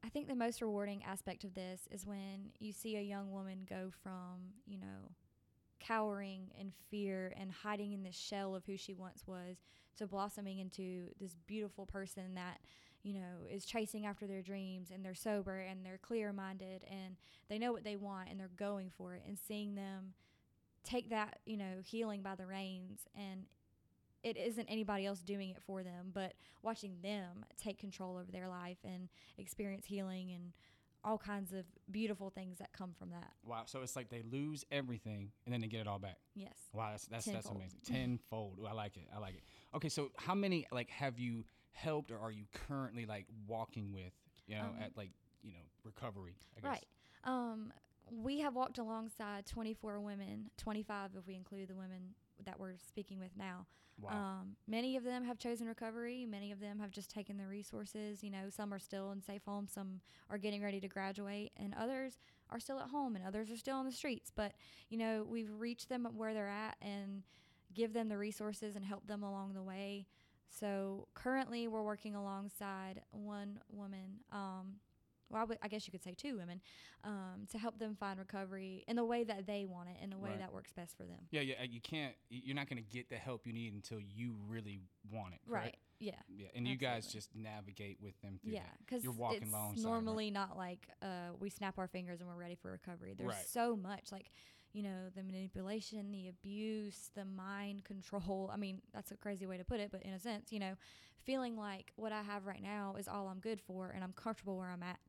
I 0.05 0.09
think 0.11 0.29
the 0.29 0.37
most 0.37 0.63
rewarding 0.63 1.03
aspect 1.05 1.45
of 1.45 1.55
this 1.55 1.89
is 1.91 2.07
when 2.07 2.53
you 2.61 2.73
see 2.73 2.97
a 2.97 3.03
young 3.03 3.33
woman 3.33 3.67
go 3.69 3.91
from, 4.03 4.53
you 4.65 4.79
know, 4.79 5.11
cowering 5.81 6.51
in 6.59 6.73
fear 6.91 7.33
and 7.37 7.51
hiding 7.51 7.93
in 7.93 8.03
this 8.03 8.17
shell 8.17 8.55
of 8.55 8.65
who 8.65 8.77
she 8.77 8.95
once 8.95 9.25
was 9.27 9.57
to 9.97 10.07
blossoming 10.07 10.59
into 10.59 11.09
this 11.21 11.37
beautiful 11.47 11.87
person 11.87 12.35
that, 12.35 12.61
you 13.03 13.15
know, 13.15 13.47
is 13.51 13.65
chasing 13.65 14.07
after 14.07 14.27
their 14.27 14.43
dreams 14.43 14.91
and 14.93 15.05
they're 15.05 15.15
sober 15.15 15.59
and 15.59 15.85
they're 15.85 15.99
clear 15.99 16.33
minded 16.33 16.85
and 16.91 17.17
they 17.49 17.59
know 17.59 17.73
what 17.73 17.85
they 17.85 17.97
want 17.97 18.29
and 18.29 18.39
they're 18.39 18.51
going 18.57 18.91
for 18.97 19.15
it. 19.15 19.23
And 19.27 19.39
seeing 19.39 19.75
them 19.75 20.15
take 20.85 21.11
that, 21.11 21.41
you 21.45 21.57
know, 21.57 21.83
healing 21.85 22.23
by 22.23 22.35
the 22.35 22.47
reins 22.47 23.01
and 23.15 23.47
it 24.23 24.37
isn't 24.37 24.67
anybody 24.67 25.07
else 25.07 25.21
doing 25.21 25.51
it 25.51 25.63
for 25.65 25.83
them, 25.83 26.11
but 26.13 26.33
watching 26.63 26.97
them 27.03 27.45
take 27.57 27.79
control 27.79 28.17
over 28.17 28.31
their 28.33 28.49
life 28.49 28.79
and 28.85 29.09
experience 29.37 29.87
healing 29.87 30.33
and 30.33 30.53
all 31.05 31.19
kinds 31.19 31.53
of 31.53 31.65
beautiful 31.91 32.31
things 32.31 32.59
that 32.59 32.73
come 32.73 32.93
from 32.99 33.11
that. 33.11 33.33
Wow. 33.45 33.63
So 33.67 33.83
it's 33.83 33.97
like 33.97 34.09
they 34.11 34.23
lose 34.31 34.65
everything 34.71 35.31
and 35.45 35.53
then 35.53 35.61
they 35.61 35.67
get 35.69 35.81
it 35.81 35.87
all 35.87 35.99
back. 35.99 36.19
Yes. 36.35 36.55
Wow, 36.73 36.89
that's 36.91 37.07
that's, 37.07 37.27
that's 37.27 37.49
amazing. 37.49 37.81
Tenfold. 37.85 38.59
Ooh, 38.63 38.67
I 38.67 38.73
like 38.73 38.97
it. 38.97 39.09
I 39.15 39.19
like 39.19 39.35
it. 39.35 39.43
Okay, 39.75 39.89
so 39.89 40.11
how 40.17 40.35
many 40.35 40.67
like 40.73 40.91
have 40.91 41.19
you 41.19 41.45
helped 41.73 42.11
or 42.11 42.19
are 42.19 42.31
you 42.33 42.45
currently 42.69 43.07
like 43.07 43.27
walking 43.47 43.93
with? 43.93 44.13
You 44.47 44.57
know, 44.57 44.63
Um, 44.63 44.77
at 44.83 44.97
like 44.97 45.11
you 45.43 45.53
know 45.53 45.61
recovery. 45.85 46.37
I 46.57 46.61
guess. 46.61 46.71
Right. 46.71 46.87
Um, 47.25 47.73
we 48.11 48.41
have 48.41 48.55
walked 48.55 48.79
alongside 48.79 49.45
24 49.47 50.01
women, 50.01 50.51
25 50.57 51.11
if 51.19 51.27
we 51.27 51.35
include 51.35 51.69
the 51.69 51.75
women 51.75 52.15
that 52.45 52.59
we're 52.59 52.77
speaking 52.87 53.19
with 53.19 53.37
now. 53.37 53.67
Wow. 54.01 54.11
Um, 54.13 54.57
many 54.69 54.97
of 54.97 55.03
them 55.05 55.25
have 55.25 55.39
chosen 55.39 55.67
recovery. 55.67 56.25
Many 56.25 56.53
of 56.53 56.61
them 56.61 56.79
have 56.79 56.91
just 56.91 57.11
taken 57.11 57.37
their 57.37 57.49
resources. 57.49 58.23
You 58.23 58.31
know, 58.31 58.49
some 58.49 58.73
are 58.73 58.79
still 58.79 59.11
in 59.11 59.23
safe 59.23 59.43
homes, 59.45 59.73
some 59.73 60.01
are 60.31 60.39
getting 60.39 60.63
ready 60.63 60.81
to 60.81 60.89
graduate, 60.89 61.53
and 61.57 61.75
others 61.79 62.19
are 62.51 62.61
still 62.61 62.79
at 62.79 62.91
home, 62.91 63.17
and 63.17 63.27
others 63.27 63.51
are 63.51 63.57
still 63.57 63.77
on 63.77 63.87
the 63.87 63.93
streets. 63.93 64.31
But 64.35 64.53
you 64.89 64.99
know, 64.99 65.27
we've 65.29 65.51
reached 65.59 65.89
them 65.89 66.07
where 66.17 66.33
they're 66.33 66.49
at 66.49 66.77
and 66.81 67.23
give 67.75 67.93
them 67.93 68.09
the 68.09 68.19
resources 68.19 68.77
and 68.77 68.85
help 68.85 69.07
them 69.07 69.23
along 69.23 69.55
the 69.55 69.63
way. 69.63 70.07
So 70.51 71.09
currently, 71.15 71.69
we're 71.69 71.83
working 71.83 72.15
alongside 72.15 73.03
one 73.11 73.61
woman. 73.71 74.21
Um, 74.33 74.77
well, 75.31 75.43
I, 75.43 75.45
would, 75.45 75.59
I 75.63 75.69
guess 75.69 75.87
you 75.87 75.93
could 75.93 76.03
say 76.03 76.15
two 76.17 76.37
women, 76.39 76.61
um, 77.05 77.47
to 77.53 77.59
help 77.59 77.79
them 77.79 77.95
find 77.99 78.19
recovery 78.19 78.85
in 78.89 78.97
the 78.97 79.05
way 79.05 79.25
that 79.25 79.47
they 79.47 79.65
want 79.67 79.89
it, 79.89 79.97
in 80.03 80.11
the 80.11 80.19
way 80.19 80.31
Right. 80.31 80.39
that 80.41 80.53
works 80.53 80.73
best 80.73 80.97
for 80.97 81.05
them. 81.05 81.27
yeah, 81.31 81.41
yeah. 81.43 81.63
You 81.63 81.81
can't. 81.81 82.15
You're 82.31 82.57
not 82.57 82.69
going 82.69 82.83
to 82.83 82.89
get 82.91 83.09
the 83.09 83.17
help 83.17 83.47
you 83.47 83.53
need 83.53 83.73
until 83.75 84.01
you 84.01 84.35
really 84.49 84.81
want 85.11 85.35
it. 85.35 85.41
correct? 85.47 85.65
Right. 85.65 85.77
Yeah. 86.01 86.13
Yeah, 86.29 86.47
and 86.55 86.67
you 86.69 86.77
guys 86.77 87.07
just 87.09 87.35
navigate 87.35 87.99
with 88.01 88.21
them 88.23 88.39
through 88.43 88.53
Yeah, 88.53 88.61
that. 88.63 88.79
because 88.87 89.03
You're 89.03 89.13
walking 89.13 89.43
it's 89.43 89.53
alongside 89.53 89.81
'em, 89.81 89.93
right? 89.93 90.03
normally 90.05 90.31
not 90.31 90.57
like 90.57 90.89
uh, 91.03 91.31
we 91.41 91.51
snap 91.51 91.77
our 91.79 91.89
fingers 91.89 92.21
and 92.21 92.29
we're 92.29 92.37
ready 92.37 92.55
for 92.55 92.71
recovery. 92.71 93.15
There's 93.17 93.29
Right. 93.29 93.49
so 93.49 93.75
much 93.77 94.13
like, 94.13 94.31
you 94.73 94.83
know, 94.85 95.09
the 95.17 95.23
manipulation, 95.25 96.13
the 96.13 96.29
abuse, 96.29 97.11
the 97.17 97.25
mind 97.25 97.85
control. 97.85 98.49
I 98.53 98.57
mean, 98.57 98.81
that's 98.93 99.11
a 99.11 99.17
crazy 99.17 99.45
way 99.47 99.57
to 99.59 99.65
put 99.65 99.81
it, 99.81 99.91
but 99.91 100.03
in 100.03 100.13
a 100.13 100.21
sense, 100.21 100.53
you 100.53 100.61
know, 100.61 100.75
feeling 101.25 101.57
like 101.57 101.93
what 101.97 102.13
I 102.13 102.23
have 102.23 102.47
right 102.47 102.63
now 102.63 102.95
is 102.97 103.09
all 103.09 103.27
I'm 103.29 103.41
good 103.41 103.61
for 103.61 103.91
and 103.91 104.05
I'm 104.05 104.13
comfortable 104.13 104.57
where 104.57 104.71
I'm 104.71 104.83
at, 104.85 105.01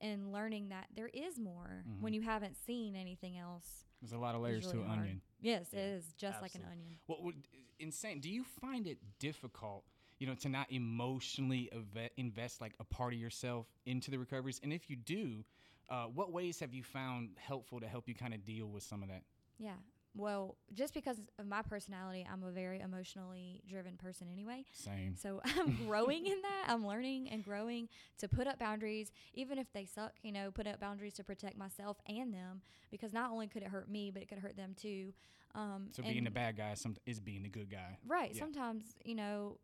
and 0.00 0.32
learning 0.32 0.68
that 0.68 0.88
there 0.94 1.08
is 1.08 1.38
more 1.38 1.84
when 2.00 2.12
Mhm. 2.12 2.16
you 2.16 2.22
haven't 2.22 2.56
seen 2.56 2.94
anything 2.96 3.36
else. 3.36 3.84
There's 4.00 4.12
a 4.12 4.18
lot 4.18 4.34
of 4.34 4.40
layers 4.40 4.66
to 4.70 4.80
an 4.80 4.86
hard. 4.86 4.98
onion. 5.00 5.22
Yes, 5.40 5.72
Yeah, 5.72 5.80
it 5.80 5.86
is 5.96 6.12
just 6.14 6.40
like 6.40 6.54
an 6.54 6.64
onion. 6.64 6.98
What 7.06 7.22
would 7.22 7.46
insane? 7.78 8.20
Do 8.20 8.30
you 8.30 8.44
find 8.44 8.86
it 8.86 9.18
difficult, 9.18 9.84
you 10.18 10.26
know, 10.26 10.34
to 10.36 10.48
not 10.48 10.70
emotionally 10.70 11.70
invest 12.16 12.60
like 12.60 12.74
a 12.80 12.84
part 12.84 13.12
of 13.12 13.18
yourself 13.18 13.66
into 13.86 14.10
the 14.10 14.18
recoveries? 14.18 14.60
And 14.62 14.72
if 14.72 14.88
you 14.90 14.96
do, 14.96 15.44
uh, 15.88 16.06
what 16.06 16.32
ways 16.32 16.60
have 16.60 16.72
you 16.74 16.82
found 16.84 17.36
helpful 17.38 17.80
to 17.80 17.88
help 17.88 18.08
you 18.08 18.14
kind 18.14 18.34
of 18.34 18.44
deal 18.44 18.68
with 18.68 18.82
some 18.82 19.02
of 19.02 19.08
that? 19.08 19.24
Yeah. 19.58 19.76
Well, 20.18 20.56
just 20.74 20.94
because 20.94 21.20
of 21.38 21.46
my 21.46 21.62
personality, 21.62 22.26
I'm 22.30 22.42
a 22.42 22.50
very 22.50 22.80
emotionally 22.80 23.62
driven 23.68 23.96
person 23.96 24.26
anyway. 24.32 24.64
Same. 24.72 25.14
So 25.16 25.40
I'm 25.44 25.76
growing 25.86 26.26
in 26.26 26.42
that. 26.42 26.64
I'm 26.66 26.84
learning 26.84 27.28
and 27.30 27.44
growing 27.44 27.88
to 28.18 28.28
put 28.28 28.48
up 28.48 28.58
boundaries, 28.58 29.12
even 29.32 29.58
if 29.58 29.72
they 29.72 29.84
suck, 29.84 30.12
you 30.22 30.32
know, 30.32 30.50
put 30.50 30.66
up 30.66 30.80
boundaries 30.80 31.14
to 31.14 31.24
protect 31.24 31.56
myself 31.56 31.98
and 32.08 32.34
them 32.34 32.62
because 32.90 33.12
not 33.12 33.30
only 33.30 33.46
could 33.46 33.62
it 33.62 33.68
hurt 33.68 33.88
me, 33.88 34.10
but 34.10 34.20
it 34.20 34.28
could 34.28 34.38
hurt 34.40 34.56
them 34.56 34.74
too. 34.76 35.14
Um, 35.54 35.88
So 35.92 36.02
being 36.02 36.24
the 36.24 36.30
bad 36.30 36.56
guy 36.56 36.74
some, 36.74 36.96
is 37.06 37.20
being 37.20 37.44
the 37.44 37.48
good 37.48 37.70
guy. 37.70 37.98
Right. 38.06 38.32
yeah. 38.34 38.40
Sometimes, 38.40 38.96
you 39.04 39.14
know, 39.14 39.58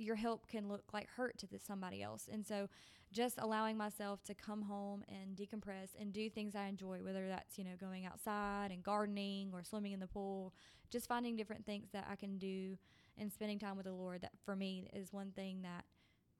your 0.00 0.16
help 0.16 0.46
can 0.48 0.68
look 0.68 0.84
like 0.92 1.08
hurt 1.08 1.38
to 1.38 1.46
somebody 1.58 2.02
else. 2.02 2.28
And 2.32 2.46
so 2.46 2.68
just 3.12 3.38
allowing 3.38 3.76
myself 3.76 4.22
to 4.24 4.34
come 4.34 4.62
home 4.62 5.04
and 5.08 5.36
decompress 5.36 5.90
and 5.98 6.12
do 6.12 6.30
things 6.30 6.54
I 6.54 6.66
enjoy, 6.66 7.02
whether 7.02 7.28
that's, 7.28 7.58
you 7.58 7.64
know, 7.64 7.76
going 7.78 8.06
outside 8.06 8.70
and 8.70 8.82
gardening 8.82 9.50
or 9.52 9.62
swimming 9.64 9.92
in 9.92 10.00
the 10.00 10.06
pool, 10.06 10.54
just 10.90 11.08
finding 11.08 11.36
different 11.36 11.66
things 11.66 11.88
that 11.92 12.06
I 12.10 12.16
can 12.16 12.38
do 12.38 12.76
and 13.18 13.32
spending 13.32 13.58
time 13.58 13.76
with 13.76 13.86
the 13.86 13.92
Lord 13.92 14.22
that 14.22 14.32
for 14.44 14.54
me 14.54 14.88
is 14.92 15.12
one 15.12 15.32
thing 15.32 15.62
that 15.62 15.84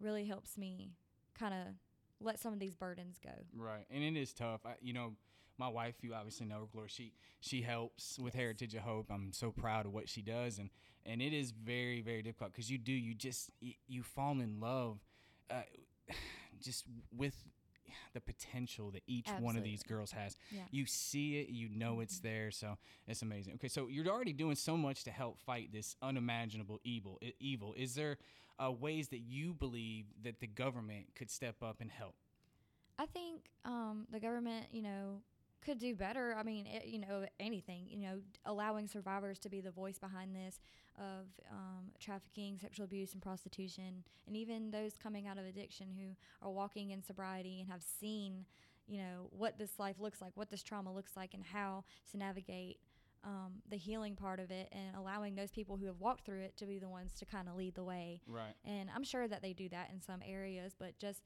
really 0.01 0.25
helps 0.25 0.57
me 0.57 0.93
kind 1.39 1.55
of 1.55 1.75
let 2.21 2.39
some 2.39 2.53
of 2.53 2.59
these 2.59 2.75
burdens 2.75 3.19
go. 3.23 3.33
Right, 3.55 3.85
and 3.91 4.05
it 4.05 4.17
is 4.17 4.33
tough. 4.33 4.61
I, 4.65 4.75
you 4.81 4.93
know, 4.93 5.15
my 5.61 5.69
wife, 5.69 5.97
you 6.03 6.15
obviously 6.15 6.47
know, 6.47 6.69
Gloria. 6.73 6.89
She 6.89 7.13
she 7.41 7.63
helps 7.63 8.19
with 8.19 8.35
Yes. 8.35 8.41
Heritage 8.41 8.75
of 8.75 8.83
Hope. 8.83 9.11
I'm 9.11 9.33
so 9.33 9.53
proud 9.53 9.87
of 9.87 9.93
what 9.93 10.09
she 10.09 10.23
does, 10.23 10.59
and 10.59 10.71
and 11.07 11.21
it 11.23 11.33
is 11.33 11.53
very 11.53 12.01
very 12.01 12.23
difficult 12.23 12.53
because 12.53 12.71
you 12.71 12.79
do 12.79 12.93
you 12.93 13.15
just 13.15 13.51
you, 13.61 13.75
you 13.87 14.03
fall 14.03 14.33
in 14.41 14.59
love, 14.61 14.99
uh, 15.51 15.63
just 16.61 16.85
with 17.17 17.35
the 18.15 18.21
potential 18.21 18.91
that 18.93 19.03
each 19.07 19.29
one 19.41 19.57
of 19.57 19.63
these 19.65 19.83
girls 19.83 20.13
has. 20.13 20.37
Yeah. 20.51 20.63
You 20.71 20.87
see 20.87 21.39
it, 21.41 21.49
you 21.49 21.69
know 21.69 22.01
it's 22.01 22.19
Mhm. 22.19 22.23
there, 22.23 22.51
so 22.51 22.79
it's 23.07 23.23
amazing. 23.23 23.55
Okay, 23.55 23.69
so 23.69 23.89
you're 23.89 24.07
already 24.09 24.33
doing 24.33 24.57
so 24.57 24.77
much 24.77 25.05
to 25.05 25.11
help 25.11 25.39
fight 25.41 25.73
this 25.73 25.97
unimaginable 26.03 26.81
evil. 26.85 27.21
Evil. 27.41 27.75
Is 27.77 27.95
there 27.95 28.19
uh, 28.59 28.71
ways 28.73 29.09
that 29.09 29.21
you 29.21 29.55
believe 29.55 30.07
that 30.23 30.39
the 30.41 30.47
government 30.47 31.15
could 31.15 31.31
step 31.31 31.63
up 31.63 31.81
and 31.81 31.91
help? 31.91 32.15
I 32.99 33.07
think 33.07 33.47
um, 33.65 34.07
the 34.13 34.21
government, 34.21 34.67
you 34.73 34.83
know, 34.83 35.23
could 35.65 35.79
do 35.79 35.95
better. 35.95 36.35
I 36.39 36.43
mean, 36.43 36.67
it, 36.67 36.87
you 36.87 36.99
know, 36.99 37.25
anything, 37.39 37.87
you 37.89 37.99
know, 37.99 38.21
allowing 38.45 38.89
survivors 38.89 39.39
to 39.41 39.49
be 39.49 39.61
the 39.61 39.71
voice 39.71 39.99
behind 39.99 40.35
this 40.35 40.61
of 40.99 41.27
um, 41.51 41.93
trafficking, 41.99 42.59
sexual 42.61 42.85
abuse, 42.85 43.13
and 43.13 43.23
prostitution, 43.23 44.05
and 44.27 44.37
even 44.37 44.71
those 44.71 44.97
coming 44.97 45.27
out 45.27 45.39
of 45.39 45.45
addiction 45.47 45.89
who 45.97 46.15
are 46.47 46.51
walking 46.53 46.91
in 46.91 47.03
sobriety 47.03 47.61
and 47.61 47.71
have 47.71 47.83
seen, 47.83 48.45
you 48.87 48.99
know, 48.99 49.29
what 49.31 49.59
this 49.59 49.79
life 49.79 49.97
looks 50.01 50.21
like, 50.21 50.33
what 50.35 50.51
this 50.51 50.63
trauma 50.63 50.93
looks 50.93 51.17
like, 51.17 51.35
and 51.35 51.45
how 51.45 51.85
to 52.11 52.17
navigate. 52.17 52.79
Um, 53.23 53.61
the 53.69 53.77
healing 53.77 54.17
part 54.17 54.41
of 54.41 54.51
it 54.51 54.73
and 54.73 54.97
allowing 54.97 55.35
those 55.35 55.51
people 55.51 55.77
who 55.77 55.85
have 55.85 56.01
walked 56.01 56.25
through 56.25 56.41
it 56.41 56.57
to 56.57 56.65
be 56.65 56.79
the 56.79 56.89
ones 56.89 57.13
to 57.19 57.27
kind 57.27 57.51
of 57.51 57.55
lead 57.55 57.75
the 57.75 57.85
way 57.85 58.23
Right. 58.27 58.55
and 58.65 58.89
I'm 58.97 59.05
sure 59.05 59.29
that 59.29 59.43
they 59.43 59.53
do 59.53 59.69
that 59.69 59.91
in 59.93 60.01
some 60.01 60.23
areas, 60.27 60.75
but 60.79 60.99
just 60.99 61.21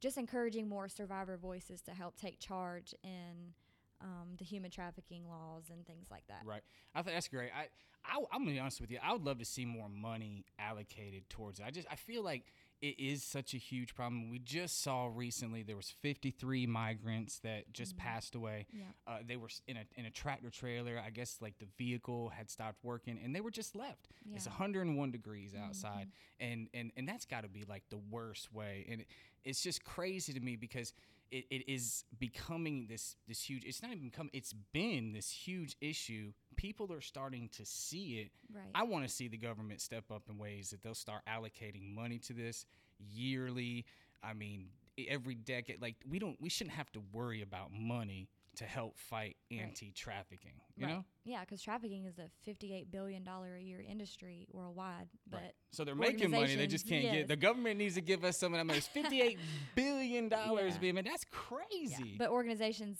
just 0.00 0.18
encouraging 0.18 0.68
more 0.68 0.88
survivor 0.88 1.36
voices 1.36 1.82
to 1.82 1.92
help 1.92 2.16
take 2.16 2.40
charge 2.40 2.96
in 3.04 3.54
um, 4.00 4.34
the 4.38 4.44
human 4.44 4.70
trafficking 4.70 5.28
laws 5.28 5.64
and 5.70 5.86
things 5.86 6.06
like 6.10 6.26
that. 6.28 6.42
Right. 6.44 6.62
I 6.94 7.02
think 7.02 7.16
that's 7.16 7.28
great. 7.28 7.50
I, 7.56 7.68
I 8.04 8.18
I'm 8.32 8.40
gonna 8.42 8.52
be 8.52 8.58
honest 8.58 8.80
with 8.80 8.90
you. 8.90 8.98
I 9.02 9.12
would 9.12 9.24
love 9.24 9.38
to 9.38 9.44
see 9.44 9.64
more 9.64 9.88
money 9.88 10.44
allocated 10.58 11.28
towards 11.28 11.58
it. 11.60 11.64
I 11.66 11.70
just 11.70 11.88
I 11.90 11.96
feel 11.96 12.22
like 12.22 12.44
it 12.82 13.00
is 13.00 13.22
such 13.24 13.54
a 13.54 13.56
huge 13.56 13.94
problem. 13.94 14.28
We 14.30 14.38
just 14.38 14.82
saw 14.82 15.08
recently 15.12 15.62
there 15.62 15.76
was 15.76 15.88
53 16.02 16.66
migrants 16.66 17.38
that 17.38 17.72
just 17.72 17.94
Mhm. 17.94 17.98
passed 18.00 18.34
away. 18.34 18.66
Yeah. 18.70 18.82
Uh, 19.06 19.18
they 19.26 19.36
were 19.36 19.48
in 19.66 19.78
a 19.78 19.84
in 19.96 20.04
a 20.04 20.10
tractor 20.10 20.50
trailer. 20.50 21.02
I 21.04 21.08
guess 21.10 21.38
like 21.40 21.58
the 21.58 21.66
vehicle 21.78 22.28
had 22.28 22.50
stopped 22.50 22.84
working 22.84 23.18
and 23.22 23.34
they 23.34 23.40
were 23.40 23.50
just 23.50 23.74
left. 23.74 24.08
Yeah. 24.26 24.36
It's 24.36 24.46
101 24.46 25.10
degrees 25.10 25.54
outside, 25.54 26.08
Mhm. 26.08 26.10
and 26.40 26.68
and 26.74 26.92
and 26.96 27.08
that's 27.08 27.24
got 27.24 27.40
to 27.42 27.48
be 27.48 27.64
like 27.64 27.88
the 27.88 27.96
worst 27.98 28.52
way. 28.52 28.84
And 28.90 29.00
it, 29.00 29.06
it's 29.42 29.62
just 29.62 29.82
crazy 29.84 30.34
to 30.34 30.40
me 30.40 30.56
because 30.56 30.92
it, 31.30 31.44
it 31.50 31.68
is 31.70 32.04
becoming 32.18 32.86
this 32.88 33.16
this 33.26 33.42
huge. 33.42 33.64
It's 33.64 33.82
not 33.82 33.92
even 33.92 34.08
become. 34.08 34.30
It's 34.32 34.52
been 34.72 35.12
this 35.12 35.30
huge 35.30 35.76
issue. 35.80 36.32
People 36.56 36.92
are 36.92 37.00
starting 37.00 37.48
to 37.56 37.64
see 37.64 38.20
it. 38.20 38.30
Right. 38.54 38.64
I 38.74 38.84
want 38.84 39.06
to 39.06 39.12
see 39.12 39.28
the 39.28 39.36
government 39.36 39.80
step 39.80 40.04
up 40.10 40.22
in 40.28 40.38
ways 40.38 40.70
that 40.70 40.82
they'll 40.82 40.94
start 40.94 41.22
allocating 41.28 41.94
money 41.94 42.18
to 42.20 42.32
this 42.32 42.66
yearly. 42.98 43.84
I 44.22 44.32
mean, 44.32 44.68
every 45.08 45.34
decade. 45.34 45.82
Like 45.82 45.96
we 46.08 46.18
don't. 46.18 46.40
We 46.40 46.48
shouldn't 46.48 46.76
have 46.76 46.90
to 46.92 47.02
worry 47.12 47.42
about 47.42 47.70
money 47.72 48.28
to 48.56 48.64
help 48.64 48.98
fight 48.98 49.36
anti-trafficking. 49.50 50.52
You 50.76 50.86
Right. 50.86 50.92
know. 50.94 51.04
yeah, 51.24 51.40
because 51.40 51.62
trafficking 51.62 52.04
is 52.06 52.18
a 52.18 52.28
$58 52.48 52.90
billion 52.90 53.26
a 53.26 53.58
year 53.60 53.80
industry 53.86 54.46
worldwide. 54.52 55.08
But 55.30 55.40
Right. 55.42 55.52
So 55.72 55.84
they're 55.84 55.94
making 55.94 56.30
money. 56.30 56.54
They 56.56 56.66
just 56.66 56.88
can't 56.88 57.02
get. 57.04 57.28
The 57.28 57.36
government 57.36 57.78
needs 57.78 57.94
to 57.96 58.00
give 58.00 58.24
us 58.24 58.38
some 58.38 58.52
of 58.54 58.58
that 58.58 58.64
money. 58.64 58.78
It's 58.78 58.88
fifty-eight 58.88 59.38
billion 59.74 60.28
dollars, 60.28 60.74
Yeah. 60.74 60.80
baby. 60.92 61.02
That's 61.02 61.24
yeah, 61.30 61.38
crazy. 61.38 62.14
but 62.18 62.30
organizations 62.30 62.98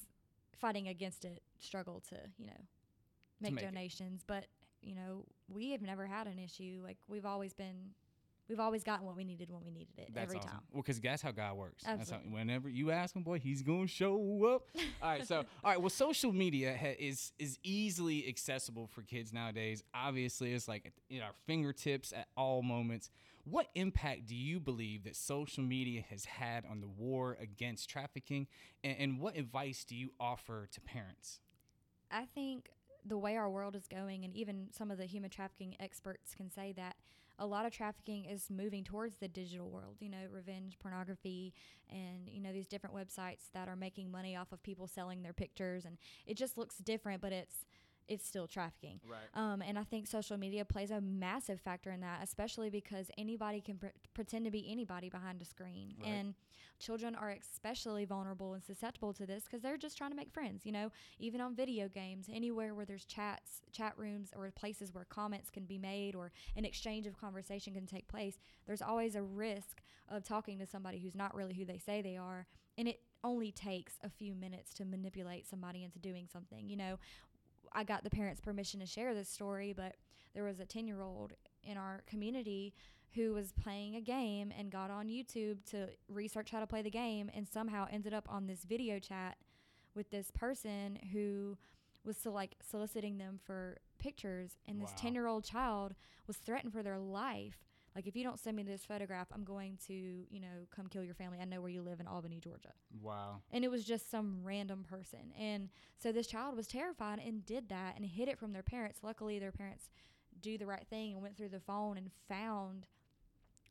fighting 0.58 0.88
against 0.88 1.24
it 1.24 1.42
struggle 1.58 2.00
to, 2.08 2.16
you 2.38 2.46
know, 2.46 2.60
make, 3.40 3.54
make 3.54 3.62
it. 3.64 3.66
donations. 3.66 4.22
But, 4.26 4.46
you 4.82 4.94
know, 4.94 5.24
we 5.48 5.70
have 5.72 5.82
never 5.82 6.06
had 6.06 6.26
an 6.26 6.38
issue. 6.38 6.80
Like, 6.82 6.98
we've 7.08 7.26
always 7.26 7.52
been, 7.54 7.90
we've 8.48 8.60
always 8.60 8.84
gotten 8.84 9.06
what 9.06 9.16
we 9.16 9.24
needed 9.24 9.50
when 9.50 9.62
we 9.64 9.70
needed 9.70 9.94
it 9.98 10.10
That's 10.14 10.24
every 10.24 10.38
awesome. 10.38 10.50
time. 10.50 10.60
Well, 10.72 10.82
because 10.82 11.00
that's 11.00 11.22
how 11.22 11.32
God 11.32 11.56
works. 11.56 11.84
That's 11.84 12.10
how, 12.10 12.18
whenever 12.18 12.68
you 12.68 12.90
ask 12.90 13.14
him, 13.14 13.22
boy, 13.22 13.38
he's 13.38 13.62
gonna 13.62 13.86
show 13.86 14.14
up. 14.54 14.62
all 15.02 15.10
right. 15.10 15.26
So, 15.26 15.38
all 15.64 15.70
right. 15.70 15.80
Well, 15.80 15.90
social 15.90 16.32
media 16.32 16.76
ha- 16.78 16.96
is 16.98 17.32
is 17.38 17.58
easily 17.62 18.26
accessible 18.28 18.86
for 18.86 19.02
kids 19.02 19.32
nowadays. 19.32 19.82
Obviously, 19.94 20.52
it's 20.52 20.68
like 20.68 20.86
at 20.86 20.92
in 21.10 21.22
our 21.22 21.32
fingertips 21.46 22.12
at 22.12 22.28
all 22.36 22.62
moments. 22.62 23.10
What 23.44 23.68
impact 23.76 24.26
do 24.26 24.34
you 24.34 24.58
believe 24.58 25.04
that 25.04 25.14
social 25.14 25.62
media 25.62 26.02
has 26.10 26.24
had 26.24 26.64
on 26.68 26.80
the 26.80 26.88
war 26.88 27.36
against 27.40 27.88
trafficking, 27.88 28.48
and, 28.82 28.96
and 28.98 29.20
what 29.20 29.36
advice 29.36 29.84
do 29.84 29.94
you 29.94 30.10
offer 30.18 30.68
to 30.72 30.80
parents? 30.80 31.38
I 32.10 32.24
think 32.34 32.70
the 33.04 33.16
way 33.16 33.36
our 33.36 33.48
world 33.48 33.76
is 33.76 33.86
going, 33.86 34.24
and 34.24 34.34
even 34.34 34.66
some 34.72 34.90
of 34.90 34.98
the 34.98 35.04
human 35.04 35.30
trafficking 35.30 35.76
experts 35.78 36.34
can 36.34 36.50
say 36.50 36.72
that 36.76 36.96
a 37.38 37.46
lot 37.46 37.66
of 37.66 37.72
trafficking 37.72 38.24
is 38.24 38.48
moving 38.50 38.84
towards 38.84 39.16
the 39.16 39.28
digital 39.28 39.70
world. 39.70 39.96
You 40.00 40.08
know, 40.08 40.18
revenge 40.30 40.78
pornography, 40.78 41.52
and 41.90 42.28
you 42.28 42.40
know 42.40 42.52
these 42.52 42.66
different 42.66 42.96
websites 42.96 43.50
that 43.54 43.68
are 43.68 43.76
making 43.76 44.10
money 44.10 44.36
off 44.36 44.52
of 44.52 44.62
people 44.62 44.86
selling 44.86 45.22
their 45.22 45.32
pictures, 45.32 45.84
and 45.84 45.98
it 46.26 46.36
just 46.36 46.56
looks 46.56 46.76
different, 46.78 47.20
but 47.20 47.32
it's 47.32 47.66
it's 48.08 48.26
still 48.26 48.46
trafficking. 48.46 49.00
Right. 49.08 49.18
Um, 49.34 49.62
and 49.62 49.78
I 49.78 49.84
think 49.84 50.06
social 50.06 50.36
media 50.36 50.64
plays 50.64 50.90
a 50.90 51.00
massive 51.00 51.60
factor 51.60 51.90
in 51.90 52.00
that, 52.00 52.20
especially 52.22 52.70
because 52.70 53.10
anybody 53.18 53.60
can 53.60 53.76
pre- 53.78 53.90
pretend 54.14 54.44
to 54.44 54.50
be 54.50 54.70
anybody 54.70 55.08
behind 55.08 55.40
a 55.42 55.44
screen. 55.44 55.94
Right. 56.00 56.08
And 56.08 56.34
children 56.78 57.14
are 57.14 57.30
especially 57.30 58.04
vulnerable 58.04 58.54
and 58.54 58.62
susceptible 58.62 59.12
to 59.14 59.26
this 59.26 59.44
because 59.44 59.62
they're 59.62 59.76
just 59.76 59.96
trying 59.96 60.10
to 60.10 60.16
make 60.16 60.32
friends, 60.32 60.64
you 60.64 60.72
know, 60.72 60.90
even 61.18 61.40
on 61.40 61.54
video 61.54 61.88
games, 61.88 62.28
anywhere 62.32 62.74
where 62.74 62.84
there's 62.84 63.04
chats, 63.04 63.62
chat 63.72 63.94
rooms, 63.96 64.32
or 64.36 64.50
places 64.50 64.92
where 64.92 65.04
comments 65.04 65.50
can 65.50 65.64
be 65.64 65.78
made 65.78 66.14
or 66.14 66.32
an 66.56 66.64
exchange 66.64 67.06
of 67.06 67.18
conversation 67.18 67.74
can 67.74 67.86
take 67.86 68.08
place, 68.08 68.38
there's 68.66 68.82
always 68.82 69.14
a 69.14 69.22
risk 69.22 69.82
of 70.08 70.22
talking 70.22 70.58
to 70.58 70.66
somebody 70.66 70.98
who's 70.98 71.14
not 71.14 71.34
really 71.34 71.54
who 71.54 71.64
they 71.64 71.78
say 71.78 72.02
they 72.02 72.16
are. 72.16 72.46
And 72.78 72.86
it 72.86 73.00
only 73.24 73.50
takes 73.50 73.94
a 74.04 74.10
few 74.10 74.34
minutes 74.34 74.72
to 74.74 74.84
manipulate 74.84 75.46
somebody 75.46 75.82
into 75.82 75.98
doing 75.98 76.28
something, 76.30 76.68
you 76.68 76.76
know. 76.76 76.98
I 77.72 77.84
got 77.84 78.04
the 78.04 78.10
parents' 78.10 78.40
permission 78.40 78.80
to 78.80 78.86
share 78.86 79.14
this 79.14 79.28
story, 79.28 79.72
but 79.72 79.96
there 80.34 80.44
was 80.44 80.60
a 80.60 80.66
10 80.66 80.86
year 80.86 81.02
old 81.02 81.32
in 81.62 81.76
our 81.76 82.02
community 82.06 82.74
who 83.14 83.32
was 83.32 83.52
playing 83.52 83.96
a 83.96 84.00
game 84.00 84.52
and 84.56 84.70
got 84.70 84.90
on 84.90 85.08
YouTube 85.08 85.64
to 85.70 85.88
research 86.08 86.50
how 86.50 86.60
to 86.60 86.66
play 86.66 86.82
the 86.82 86.90
game 86.90 87.30
and 87.34 87.48
somehow 87.48 87.86
ended 87.90 88.12
up 88.12 88.26
on 88.28 88.46
this 88.46 88.64
video 88.64 88.98
chat 88.98 89.36
with 89.94 90.10
this 90.10 90.30
person 90.30 90.98
who 91.12 91.56
was 92.04 92.16
so 92.16 92.30
like 92.30 92.54
soliciting 92.60 93.16
them 93.18 93.40
for 93.42 93.78
pictures 93.98 94.58
and 94.68 94.80
this 94.80 94.90
Wow. 94.90 94.96
10 94.98 95.14
year 95.14 95.26
old 95.26 95.44
child 95.44 95.94
was 96.26 96.36
threatened 96.36 96.72
for 96.72 96.82
their 96.82 96.98
life 96.98 97.65
like 97.96 98.06
if 98.06 98.14
you 98.14 98.22
don't 98.22 98.38
send 98.38 98.56
me 98.56 98.62
this 98.62 98.84
photograph 98.84 99.26
i'm 99.34 99.42
going 99.42 99.76
to 99.88 99.94
you 100.30 100.38
know 100.40 100.66
come 100.74 100.86
kill 100.86 101.02
your 101.02 101.14
family 101.14 101.38
i 101.40 101.44
know 101.44 101.60
where 101.60 101.70
you 101.70 101.82
live 101.82 101.98
in 101.98 102.06
albany 102.06 102.38
georgia 102.38 102.72
Wow. 103.02 103.40
and 103.50 103.64
it 103.64 103.70
was 103.70 103.84
just 103.84 104.10
some 104.10 104.40
random 104.44 104.84
person. 104.88 105.32
And 105.38 105.68
so 105.98 106.12
this 106.12 106.26
child 106.26 106.56
was 106.56 106.66
terrified 106.66 107.20
and 107.26 107.44
did 107.44 107.68
that 107.70 107.94
and 107.96 108.04
hid 108.06 108.28
it 108.28 108.38
from 108.38 108.52
their 108.52 108.62
parents. 108.62 109.00
Luckily, 109.02 109.38
their 109.38 109.50
parents 109.52 109.88
do 110.40 110.56
the 110.58 110.66
right 110.66 110.86
thing 110.88 111.12
and 111.12 111.20
went 111.22 111.36
through 111.36 111.48
the 111.50 111.60
phone 111.60 111.96
and 111.96 112.10
found 112.28 112.86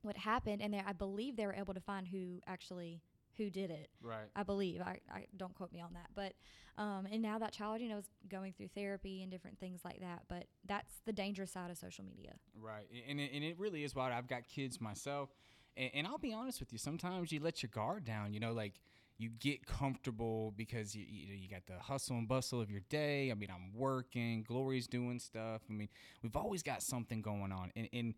what 0.01 0.17
happened. 0.17 0.61
And 0.61 0.73
they, 0.73 0.81
I 0.85 0.93
believe 0.93 1.35
they 1.35 1.45
were 1.45 1.53
able 1.53 1.73
to 1.73 1.79
find 1.79 2.07
who 2.07 2.39
actually 2.47 3.01
who 3.37 3.49
did 3.49 3.71
it. 3.71 3.89
Right. 4.01 4.27
I 4.35 4.43
believe. 4.43 4.81
I, 4.81 4.99
I 5.11 5.25
don't 5.35 5.53
quote 5.55 5.71
me 5.71 5.81
on 5.81 5.93
that, 5.93 6.09
but 6.15 6.33
um, 6.77 7.07
and 7.11 7.21
now 7.21 7.39
that 7.39 7.53
child, 7.53 7.81
you 7.81 7.89
know, 7.89 7.97
is 7.97 8.09
going 8.29 8.53
through 8.53 8.69
therapy 8.75 9.21
and 9.21 9.31
different 9.31 9.59
things 9.59 9.81
like 9.85 10.01
that. 10.01 10.23
But 10.27 10.45
that's 10.65 10.93
the 11.05 11.13
dangerous 11.13 11.51
side 11.51 11.71
of 11.71 11.77
social 11.77 12.03
media. 12.03 12.33
Right, 12.59 12.85
and 13.07 13.19
it, 13.19 13.31
and 13.33 13.43
it 13.43 13.57
really 13.57 13.83
is 13.83 13.95
wild. 13.95 14.13
I've 14.13 14.27
got 14.27 14.47
kids 14.47 14.81
myself, 14.81 15.29
and, 15.77 15.89
and 15.93 16.07
I'll 16.07 16.17
be 16.17 16.33
honest 16.33 16.59
with 16.59 16.73
you. 16.73 16.77
Sometimes 16.77 17.31
you 17.31 17.39
let 17.39 17.63
your 17.63 17.69
guard 17.73 18.03
down. 18.03 18.33
You 18.33 18.39
know, 18.39 18.51
like 18.51 18.81
you 19.17 19.29
get 19.29 19.65
comfortable 19.65 20.53
because 20.57 20.95
you 20.95 21.05
you, 21.07 21.27
know, 21.27 21.33
you 21.33 21.47
got 21.47 21.65
the 21.65 21.79
hustle 21.79 22.17
and 22.17 22.27
bustle 22.27 22.59
of 22.59 22.69
your 22.69 22.81
day. 22.89 23.31
I 23.31 23.35
mean, 23.35 23.49
I'm 23.49 23.71
working. 23.73 24.43
Glory's 24.43 24.87
doing 24.87 25.19
stuff. 25.19 25.61
I 25.69 25.73
mean, 25.73 25.89
we've 26.21 26.35
always 26.35 26.61
got 26.63 26.81
something 26.81 27.21
going 27.21 27.51
on, 27.51 27.71
and 27.75 27.89
and. 27.93 28.13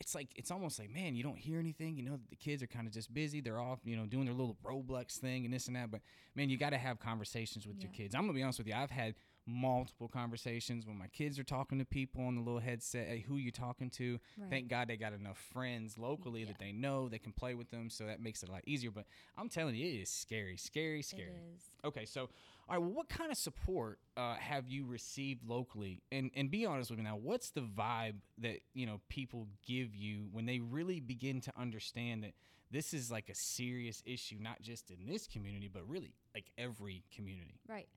It's 0.00 0.14
like 0.14 0.28
it's 0.36 0.50
almost 0.50 0.78
like 0.78 0.90
man, 0.90 1.14
you 1.14 1.22
don't 1.22 1.38
hear 1.38 1.58
anything. 1.58 1.96
You 1.96 2.02
know, 2.04 2.18
the 2.30 2.36
kids 2.36 2.62
are 2.62 2.66
kind 2.66 2.86
of 2.86 2.92
just 2.92 3.12
busy. 3.14 3.40
They're 3.40 3.60
off, 3.60 3.78
you 3.84 3.96
know, 3.96 4.06
doing 4.06 4.24
their 4.24 4.34
little 4.34 4.56
Roblox 4.64 5.18
thing 5.18 5.44
and 5.44 5.54
this 5.54 5.66
and 5.68 5.76
that. 5.76 5.90
But 5.90 6.00
man, 6.34 6.48
you 6.50 6.56
got 6.56 6.70
to 6.70 6.78
have 6.78 6.98
conversations 6.98 7.66
with 7.66 7.80
your 7.82 7.92
kids. 7.92 8.14
I'm 8.14 8.22
gonna 8.22 8.32
be 8.32 8.42
honest 8.42 8.58
with 8.58 8.66
you. 8.68 8.74
I've 8.74 8.90
had 8.90 9.14
multiple 9.46 10.08
conversations 10.08 10.86
when 10.86 10.98
my 10.98 11.06
kids 11.08 11.38
are 11.38 11.44
talking 11.44 11.78
to 11.78 11.84
people 11.84 12.24
on 12.26 12.34
the 12.34 12.40
little 12.40 12.60
headset. 12.60 13.06
Hey, 13.06 13.20
who 13.28 13.36
you 13.36 13.50
talking 13.52 13.90
to? 13.90 14.18
Right. 14.38 14.50
Thank 14.50 14.68
God 14.68 14.88
they 14.88 14.96
got 14.96 15.12
enough 15.12 15.38
friends 15.52 15.98
locally 15.98 16.40
Yeah. 16.40 16.46
that 16.46 16.58
they 16.58 16.72
know 16.72 17.08
they 17.10 17.18
can 17.18 17.32
play 17.32 17.54
with 17.54 17.70
them, 17.70 17.90
so 17.90 18.06
that 18.06 18.20
makes 18.20 18.42
it 18.42 18.48
a 18.48 18.52
lot 18.52 18.62
easier. 18.66 18.90
But 18.90 19.04
I'm 19.36 19.48
telling 19.50 19.74
you, 19.74 19.86
it 19.86 20.00
is 20.02 20.08
scary, 20.10 20.56
scary, 20.56 21.02
scary. 21.02 21.28
It 21.28 21.56
is. 21.56 21.62
Okay, 21.84 22.06
so 22.06 22.30
all 22.68 22.76
right, 22.76 22.78
well, 22.82 22.90
what 22.92 23.08
kind 23.08 23.30
of 23.30 23.36
support 23.36 23.98
uh, 24.16 24.34
have 24.36 24.68
you 24.68 24.86
received 24.86 25.44
locally? 25.46 26.02
And 26.10 26.30
and 26.34 26.50
be 26.50 26.64
honest 26.66 26.90
with 26.90 26.98
me 26.98 27.04
now, 27.04 27.16
what's 27.16 27.50
the 27.50 27.60
vibe 27.62 28.16
that 28.38 28.60
you 28.74 28.86
know 28.86 29.00
people 29.08 29.48
give 29.66 29.94
you 29.94 30.28
when 30.32 30.46
they 30.46 30.60
really 30.60 31.00
begin 31.00 31.40
to 31.42 31.52
understand 31.58 32.24
that 32.24 32.32
this 32.70 32.92
is 32.94 33.10
like 33.10 33.28
a 33.28 33.34
serious 33.34 34.02
issue, 34.06 34.36
not 34.40 34.62
just 34.62 34.90
in 34.90 35.06
this 35.06 35.26
community, 35.26 35.68
but 35.72 35.88
really 35.88 36.14
like 36.34 36.46
every 36.58 37.04
community? 37.14 37.60
Right. 37.68 37.88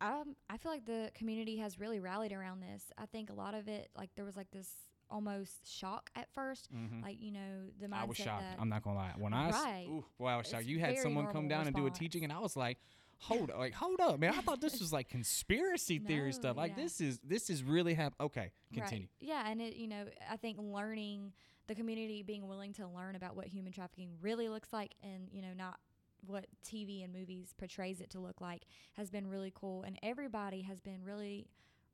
Um, 0.00 0.34
I 0.50 0.56
feel 0.56 0.72
like 0.72 0.84
the 0.84 1.10
community 1.14 1.58
has 1.58 1.78
really 1.78 2.00
rallied 2.00 2.32
around 2.32 2.60
this. 2.60 2.84
I 2.98 3.06
think 3.06 3.30
a 3.30 3.34
lot 3.34 3.54
of 3.54 3.68
it, 3.68 3.88
like 3.96 4.10
there 4.16 4.24
was 4.24 4.36
like 4.36 4.50
this 4.50 4.68
almost 5.10 5.70
shock 5.70 6.08
at 6.16 6.26
1st 6.32 6.68
Mhm. 6.72 7.02
like 7.02 7.20
you 7.20 7.30
know 7.30 7.68
the 7.78 7.86
mindset 7.86 8.00
I 8.00 8.04
was 8.04 8.16
shocked. 8.16 8.40
that 8.40 8.56
I'm 8.58 8.68
not 8.70 8.82
gonna 8.82 8.96
lie. 8.96 9.12
When 9.18 9.34
I 9.34 9.50
Right. 9.50 9.86
ooh, 9.88 10.06
boy, 10.18 10.28
I 10.28 10.36
was 10.38 10.46
shocked. 10.48 10.62
It's 10.62 10.70
You 10.70 10.78
had 10.80 10.96
someone 10.98 11.26
come 11.26 11.48
down 11.48 11.66
and 11.66 11.76
do 11.76 11.86
a 11.86 11.90
teaching, 11.90 12.24
and 12.24 12.32
I 12.32 12.38
was 12.38 12.56
like, 12.56 12.78
hold, 13.22 13.50
up, 13.50 13.58
like 13.58 13.72
hold 13.74 14.00
up, 14.00 14.18
man. 14.18 14.34
I 14.36 14.40
thought 14.40 14.60
this 14.60 14.80
was 14.80 14.92
like 14.92 15.08
conspiracy 15.08 15.98
theory 16.06 16.26
No, 16.26 16.32
stuff. 16.32 16.56
Like 16.56 16.74
yeah. 16.76 16.82
this 16.84 17.00
is 17.00 17.20
this 17.24 17.48
is 17.50 17.62
really 17.62 17.94
hap 17.94 18.14
Okay, 18.20 18.50
continue. 18.72 19.06
Right. 19.20 19.28
Yeah, 19.28 19.50
and 19.50 19.60
it 19.62 19.76
you 19.76 19.88
know 19.88 20.04
I 20.30 20.36
think 20.36 20.58
learning 20.60 21.32
the 21.68 21.74
community 21.74 22.22
being 22.22 22.48
willing 22.48 22.72
to 22.74 22.88
learn 22.88 23.14
about 23.16 23.36
what 23.36 23.46
human 23.46 23.72
trafficking 23.72 24.10
really 24.20 24.48
looks 24.48 24.72
like, 24.72 24.94
and 25.02 25.28
you 25.32 25.42
know 25.42 25.52
not 25.56 25.78
what 26.26 26.46
TV 26.64 27.02
and 27.02 27.12
movies 27.12 27.52
portrays 27.58 28.00
it 28.00 28.10
to 28.10 28.20
look 28.20 28.40
like, 28.40 28.62
has 28.94 29.10
been 29.10 29.26
really 29.26 29.52
cool, 29.54 29.82
and 29.82 29.98
everybody 30.02 30.62
has 30.62 30.80
been 30.80 31.02
really, 31.04 31.46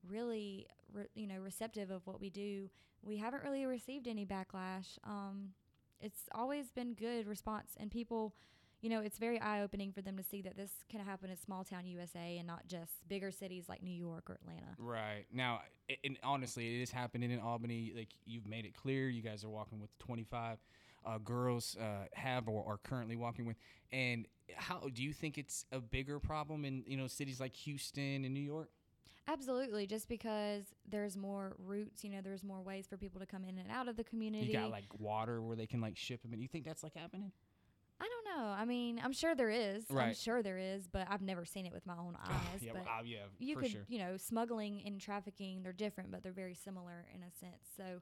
really 0.06 0.66
re- 0.92 1.06
you 1.14 1.26
know 1.26 1.38
receptive 1.38 1.90
of 1.90 2.06
what 2.06 2.20
we 2.20 2.30
do. 2.30 2.68
We 3.02 3.16
haven't 3.18 3.42
really 3.44 3.64
received 3.66 4.08
any 4.08 4.26
backlash. 4.26 4.98
Um, 5.04 5.50
it's 6.00 6.28
always 6.32 6.70
been 6.70 6.94
good 6.94 7.26
response, 7.26 7.72
and 7.78 7.90
people. 7.90 8.34
You 8.80 8.90
know, 8.90 9.00
it's 9.00 9.18
very 9.18 9.40
eye 9.40 9.62
opening 9.62 9.92
for 9.92 10.02
them 10.02 10.16
to 10.16 10.22
see 10.22 10.40
that 10.42 10.56
this 10.56 10.70
can 10.88 11.00
happen 11.00 11.30
in 11.30 11.36
small 11.36 11.64
town 11.64 11.86
USA 11.86 12.38
and 12.38 12.46
not 12.46 12.66
just 12.68 12.92
bigger 13.08 13.32
cities 13.32 13.68
like 13.68 13.82
New 13.82 13.94
York 13.94 14.30
or 14.30 14.34
Atlanta. 14.34 14.74
Right 14.78 15.26
now, 15.32 15.62
and 16.04 16.16
honestly, 16.22 16.76
it 16.76 16.82
is 16.82 16.90
happening 16.90 17.30
in 17.30 17.40
Albany. 17.40 17.92
Like 17.96 18.10
you've 18.24 18.46
made 18.46 18.64
it 18.64 18.74
clear, 18.74 19.08
you 19.08 19.22
guys 19.22 19.42
are 19.42 19.48
walking 19.48 19.80
with 19.80 19.96
25 19.98 20.58
uh, 21.04 21.18
girls 21.18 21.76
uh, 21.80 22.06
have 22.12 22.48
or 22.48 22.64
are 22.66 22.78
currently 22.78 23.16
walking 23.16 23.46
with. 23.46 23.56
And 23.90 24.26
how 24.54 24.88
do 24.92 25.02
you 25.02 25.12
think 25.12 25.38
it's 25.38 25.64
a 25.72 25.80
bigger 25.80 26.20
problem 26.20 26.64
in 26.64 26.84
you 26.86 26.96
know 26.96 27.06
cities 27.06 27.40
like 27.40 27.56
Houston 27.56 28.24
and 28.24 28.32
New 28.32 28.40
York? 28.40 28.70
Absolutely, 29.26 29.86
just 29.86 30.08
because 30.08 30.64
there's 30.88 31.14
more 31.14 31.54
routes, 31.58 32.02
you 32.02 32.08
know, 32.08 32.20
there's 32.22 32.42
more 32.42 32.62
ways 32.62 32.86
for 32.86 32.96
people 32.96 33.20
to 33.20 33.26
come 33.26 33.44
in 33.44 33.58
and 33.58 33.70
out 33.70 33.86
of 33.86 33.96
the 33.96 34.04
community. 34.04 34.46
You 34.46 34.54
got 34.54 34.70
like 34.70 34.86
water 34.98 35.42
where 35.42 35.54
they 35.54 35.66
can 35.66 35.82
like 35.82 35.98
ship 35.98 36.22
them. 36.22 36.32
And 36.32 36.40
you 36.40 36.48
think 36.48 36.64
that's 36.64 36.82
like 36.82 36.94
happening? 36.94 37.32
I 38.00 38.06
don't 38.06 38.38
know. 38.38 38.46
I 38.46 38.64
mean, 38.64 39.00
I'm 39.02 39.12
sure 39.12 39.34
there 39.34 39.50
is. 39.50 39.84
I'm 39.90 40.14
sure 40.14 40.42
there 40.42 40.58
is, 40.58 40.86
but 40.86 41.06
I've 41.10 41.22
never 41.22 41.44
seen 41.44 41.66
it 41.66 41.72
with 41.72 41.86
my 41.86 41.94
own 41.94 42.16
eyes. 42.24 42.62
yeah, 42.62 42.72
but 42.72 42.84
well, 42.84 42.94
uh, 43.00 43.02
yeah, 43.04 43.18
you 43.38 43.54
for 43.54 43.62
could, 43.62 43.70
sure. 43.72 43.84
you 43.88 43.98
know, 43.98 44.16
smuggling 44.16 44.82
and 44.86 45.00
trafficking, 45.00 45.62
they're 45.62 45.72
different, 45.72 46.10
but 46.10 46.22
they're 46.22 46.32
very 46.32 46.54
similar 46.54 47.06
in 47.14 47.22
a 47.22 47.30
sense. 47.38 47.64
So 47.76 48.00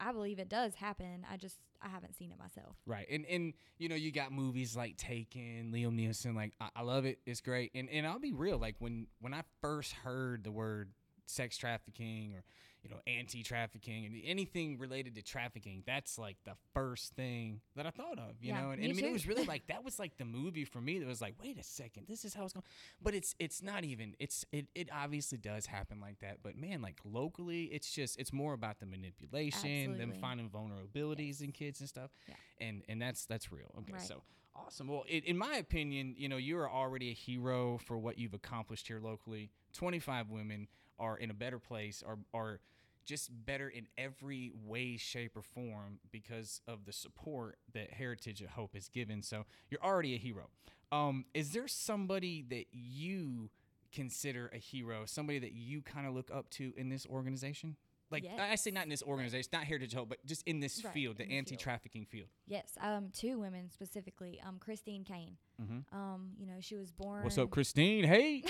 I 0.00 0.12
believe 0.12 0.38
it 0.38 0.48
does 0.48 0.74
happen. 0.74 1.26
I 1.30 1.36
just 1.36 1.56
I 1.80 1.88
haven't 1.88 2.16
seen 2.16 2.30
it 2.30 2.38
myself. 2.38 2.76
Right, 2.86 3.06
and 3.10 3.24
and 3.26 3.54
you 3.78 3.88
know 3.88 3.94
you 3.94 4.10
got 4.10 4.32
movies 4.32 4.76
like 4.76 4.96
Taken, 4.96 5.70
Liam 5.72 5.98
Neeson. 5.98 6.34
Like 6.34 6.52
I, 6.60 6.68
I 6.76 6.82
love 6.82 7.04
it. 7.04 7.18
It's 7.26 7.40
great. 7.40 7.70
And 7.74 7.88
and 7.90 8.06
I'll 8.06 8.18
be 8.18 8.32
real. 8.32 8.58
Like 8.58 8.76
when 8.78 9.06
when 9.20 9.32
I 9.32 9.42
first 9.60 9.92
heard 9.92 10.44
the 10.44 10.52
word 10.52 10.90
sex 11.26 11.56
trafficking 11.56 12.34
or 12.34 12.44
you 12.84 12.90
know 12.90 13.00
anti 13.06 13.42
trafficking 13.42 14.04
and 14.04 14.14
anything 14.24 14.78
related 14.78 15.14
to 15.16 15.22
trafficking, 15.22 15.82
that's 15.86 16.18
like 16.18 16.36
the 16.44 16.52
first 16.74 17.14
thing 17.14 17.60
that 17.76 17.86
I 17.86 17.90
thought 17.90 18.18
of. 18.18 18.34
You 18.40 18.52
Yeah, 18.52 18.60
know, 18.60 18.70
and, 18.70 18.82
and 18.82 18.92
I 18.92 18.94
mean 18.94 19.04
it 19.06 19.12
was 19.12 19.26
really 19.26 19.44
like 19.44 19.66
that 19.68 19.82
was 19.84 19.98
like 19.98 20.16
the 20.18 20.24
movie 20.24 20.64
for 20.64 20.80
me. 20.80 20.98
That 20.98 21.08
was 21.08 21.20
like, 21.22 21.34
wait 21.42 21.58
a 21.58 21.62
second, 21.64 22.04
this 22.08 22.24
is 22.24 22.34
how 22.34 22.44
it's 22.44 22.52
going. 22.52 22.64
But 23.02 23.14
it's 23.14 23.34
it's 23.38 23.62
not 23.62 23.84
even. 23.84 24.14
It's 24.20 24.44
it 24.52 24.66
it 24.74 24.88
obviously 24.94 25.38
does 25.38 25.66
happen 25.66 25.98
like 26.00 26.20
that. 26.20 26.38
But 26.42 26.56
man, 26.56 26.82
like 26.82 26.98
locally, 27.04 27.64
it's 27.64 27.90
just 27.90 28.18
it's 28.20 28.32
more 28.32 28.52
about 28.52 28.78
the 28.80 28.86
manipulation, 28.86 29.98
them 29.98 30.12
finding 30.12 30.48
vulnerabilities 30.50 31.24
Yes. 31.34 31.40
in 31.40 31.52
kids 31.52 31.80
and 31.80 31.88
stuff 31.88 32.10
Yeah. 32.28 32.34
and 32.60 32.82
and 32.88 33.00
that's 33.00 33.24
that's 33.26 33.50
real. 33.50 33.70
Okay, 33.78 33.92
Right. 33.94 34.02
so 34.02 34.22
awesome. 34.54 34.88
Well, 34.88 35.04
in, 35.08 35.22
in 35.24 35.38
my 35.38 35.56
opinion, 35.56 36.14
you 36.16 36.28
know, 36.28 36.36
you're 36.36 36.70
already 36.70 37.10
a 37.10 37.14
hero 37.14 37.78
for 37.78 37.98
what 37.98 38.18
you've 38.18 38.34
accomplished 38.34 38.86
here 38.88 39.00
locally. 39.00 39.50
Twenty 39.72 39.98
five 39.98 40.30
women 40.30 40.68
are 40.98 41.16
in 41.16 41.30
a 41.30 41.34
better 41.34 41.58
place, 41.58 42.02
are 42.06 42.18
are 42.32 42.60
just 43.04 43.30
better 43.46 43.68
in 43.68 43.86
every 43.96 44.52
way, 44.64 44.96
shape, 44.96 45.36
or 45.36 45.42
form 45.42 45.98
because 46.10 46.60
of 46.66 46.84
the 46.84 46.92
support 46.92 47.58
that 47.72 47.92
Heritage 47.92 48.40
of 48.42 48.50
Hope 48.50 48.74
has 48.74 48.88
given. 48.88 49.22
So 49.22 49.44
you're 49.70 49.82
already 49.82 50.14
a 50.14 50.18
hero. 50.18 50.48
Um, 50.92 51.24
is 51.34 51.50
there 51.52 51.68
somebody 51.68 52.44
that 52.50 52.66
you 52.72 53.50
consider 53.92 54.50
a 54.52 54.58
hero, 54.58 55.02
somebody 55.06 55.38
that 55.38 55.52
you 55.52 55.82
kind 55.82 56.06
of 56.06 56.14
look 56.14 56.30
up 56.32 56.50
to 56.50 56.72
in 56.76 56.88
this 56.88 57.06
organization? 57.06 57.76
Like 58.10 58.24
I 58.38 58.52
I 58.52 58.54
say, 58.56 58.70
not 58.70 58.84
in 58.84 58.90
this 58.90 59.02
organization, 59.02 59.50
not 59.52 59.64
Heritage 59.64 59.94
Hope, 59.94 60.08
but 60.08 60.24
just 60.24 60.42
in 60.46 60.60
this 60.60 60.84
Right, 60.84 60.92
field, 60.92 61.16
the 61.16 61.24
the 61.24 61.28
field. 61.30 61.38
anti-trafficking 61.38 62.06
field. 62.06 62.28
Yes, 62.46 62.76
um, 62.80 63.08
two 63.12 63.38
women 63.38 63.70
specifically. 63.70 64.40
Um, 64.46 64.58
Christine 64.58 65.04
Caine. 65.04 65.36
Mm-hmm. 65.60 65.96
Um, 65.96 66.30
you 66.38 66.46
know, 66.46 66.54
she 66.60 66.76
was 66.76 66.90
born. 66.92 67.24
What's 67.24 67.38
up, 67.38 67.50
Christine? 67.50 68.04
Hey. 68.04 68.42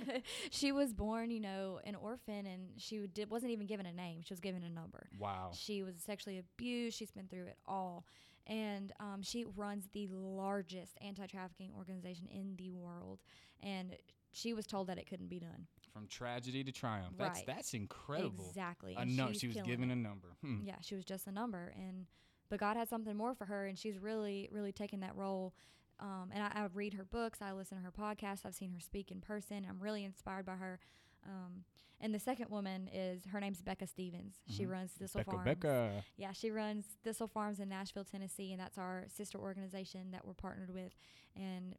she 0.50 0.72
was 0.72 0.92
born, 0.92 1.30
you 1.30 1.40
know, 1.40 1.80
an 1.84 1.94
orphan, 1.94 2.46
and 2.46 2.70
she 2.78 3.06
did, 3.06 3.30
wasn't 3.30 3.52
even 3.52 3.66
given 3.66 3.86
a 3.86 3.92
name. 3.92 4.20
She 4.22 4.32
was 4.32 4.40
given 4.40 4.62
a 4.62 4.70
number. 4.70 5.08
Wow. 5.18 5.50
She 5.54 5.82
was 5.82 5.94
sexually 6.04 6.38
abused. 6.38 6.96
She's 6.96 7.10
been 7.10 7.26
through 7.28 7.46
it 7.46 7.58
all. 7.66 8.04
And 8.46 8.92
um, 9.00 9.22
she 9.22 9.44
runs 9.56 9.88
the 9.92 10.08
largest 10.10 10.96
anti 11.00 11.26
trafficking 11.26 11.70
organization 11.76 12.26
in 12.30 12.56
the 12.56 12.70
world. 12.72 13.20
And 13.62 13.96
she 14.32 14.54
was 14.54 14.66
told 14.66 14.86
that 14.88 14.98
it 14.98 15.06
couldn't 15.08 15.28
be 15.28 15.40
done. 15.40 15.66
From 15.92 16.06
tragedy 16.06 16.62
to 16.64 16.70
triumph. 16.72 17.14
That's 17.18 17.38
Right. 17.40 17.46
that's 17.46 17.74
incredible. 17.74 18.46
Exactly. 18.48 18.94
A 18.96 19.04
no, 19.04 19.32
she 19.32 19.48
was 19.48 19.56
given 19.56 19.90
it. 19.90 19.94
a 19.94 19.96
number. 19.96 20.28
Hmm. 20.40 20.60
Yeah, 20.64 20.76
she 20.80 20.94
was 20.94 21.04
just 21.04 21.26
a 21.26 21.32
number. 21.32 21.72
And 21.76 22.06
but 22.48 22.58
God 22.60 22.76
had 22.76 22.88
something 22.88 23.16
more 23.16 23.34
for 23.34 23.44
her, 23.46 23.66
and 23.66 23.78
she's 23.78 23.98
really, 23.98 24.48
really 24.52 24.72
taken 24.72 25.00
that 25.00 25.14
role. 25.16 25.54
Um, 26.00 26.30
and 26.32 26.42
I, 26.42 26.62
I 26.62 26.68
read 26.72 26.94
her 26.94 27.04
books, 27.04 27.40
I 27.42 27.52
listen 27.52 27.76
to 27.78 27.84
her 27.84 27.92
podcasts, 27.92 28.46
I've 28.46 28.54
seen 28.54 28.70
her 28.72 28.80
speak 28.80 29.10
in 29.10 29.20
person. 29.20 29.66
I'm 29.68 29.78
really 29.78 30.04
inspired 30.04 30.46
by 30.46 30.54
her. 30.56 30.78
Um, 31.26 31.64
and 32.00 32.14
the 32.14 32.18
second 32.18 32.48
woman 32.50 32.88
is 32.92 33.26
her 33.26 33.38
name's 33.40 33.60
Becca 33.60 33.86
Stevens. 33.86 34.36
She 34.48 34.64
Mhm. 34.64 34.70
runs 34.70 34.92
Thistle 34.92 35.18
Becca 35.18 35.30
Farms. 35.32 35.44
Becca. 35.44 36.04
Yeah, 36.16 36.32
she 36.32 36.50
runs 36.50 36.86
Thistle 37.04 37.28
Farms 37.28 37.60
in 37.60 37.68
Nashville, 37.68 38.04
Tennessee, 38.06 38.52
and 38.52 38.60
that's 38.60 38.78
our 38.78 39.04
sister 39.08 39.38
organization 39.38 40.10
that 40.12 40.26
we're 40.26 40.32
partnered 40.34 40.70
with. 40.70 40.96
And 41.36 41.76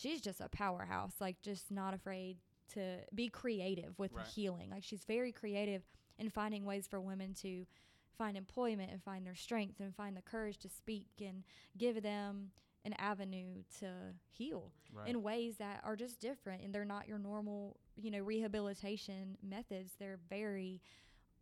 she's 0.00 0.20
just 0.20 0.40
a 0.40 0.48
powerhouse, 0.48 1.14
like 1.20 1.40
just 1.42 1.70
not 1.70 1.94
afraid 1.94 2.36
to 2.74 2.98
be 3.14 3.28
creative 3.28 3.98
with 3.98 4.12
Right. 4.12 4.26
healing. 4.26 4.70
Like 4.70 4.84
she's 4.84 5.04
very 5.04 5.32
creative 5.32 5.82
in 6.18 6.30
finding 6.30 6.64
ways 6.64 6.86
for 6.86 7.00
women 7.00 7.34
to 7.42 7.66
find 8.16 8.36
employment 8.36 8.90
and 8.90 9.02
find 9.02 9.26
their 9.26 9.34
strength 9.34 9.80
and 9.80 9.94
find 9.94 10.16
the 10.16 10.22
courage 10.22 10.58
to 10.58 10.68
speak 10.68 11.06
and 11.20 11.44
give 11.76 12.02
them 12.02 12.50
an 12.84 12.92
avenue 12.98 13.62
to 13.80 14.14
heal 14.30 14.72
Right. 14.92 15.08
in 15.08 15.22
ways 15.22 15.56
that 15.58 15.80
are 15.84 15.96
just 15.96 16.20
different 16.20 16.62
and 16.62 16.74
they're 16.74 16.84
not 16.84 17.08
your 17.08 17.18
normal, 17.18 17.76
you 17.96 18.10
know, 18.10 18.20
rehabilitation 18.20 19.36
methods. 19.42 19.92
They're 19.98 20.18
very 20.28 20.80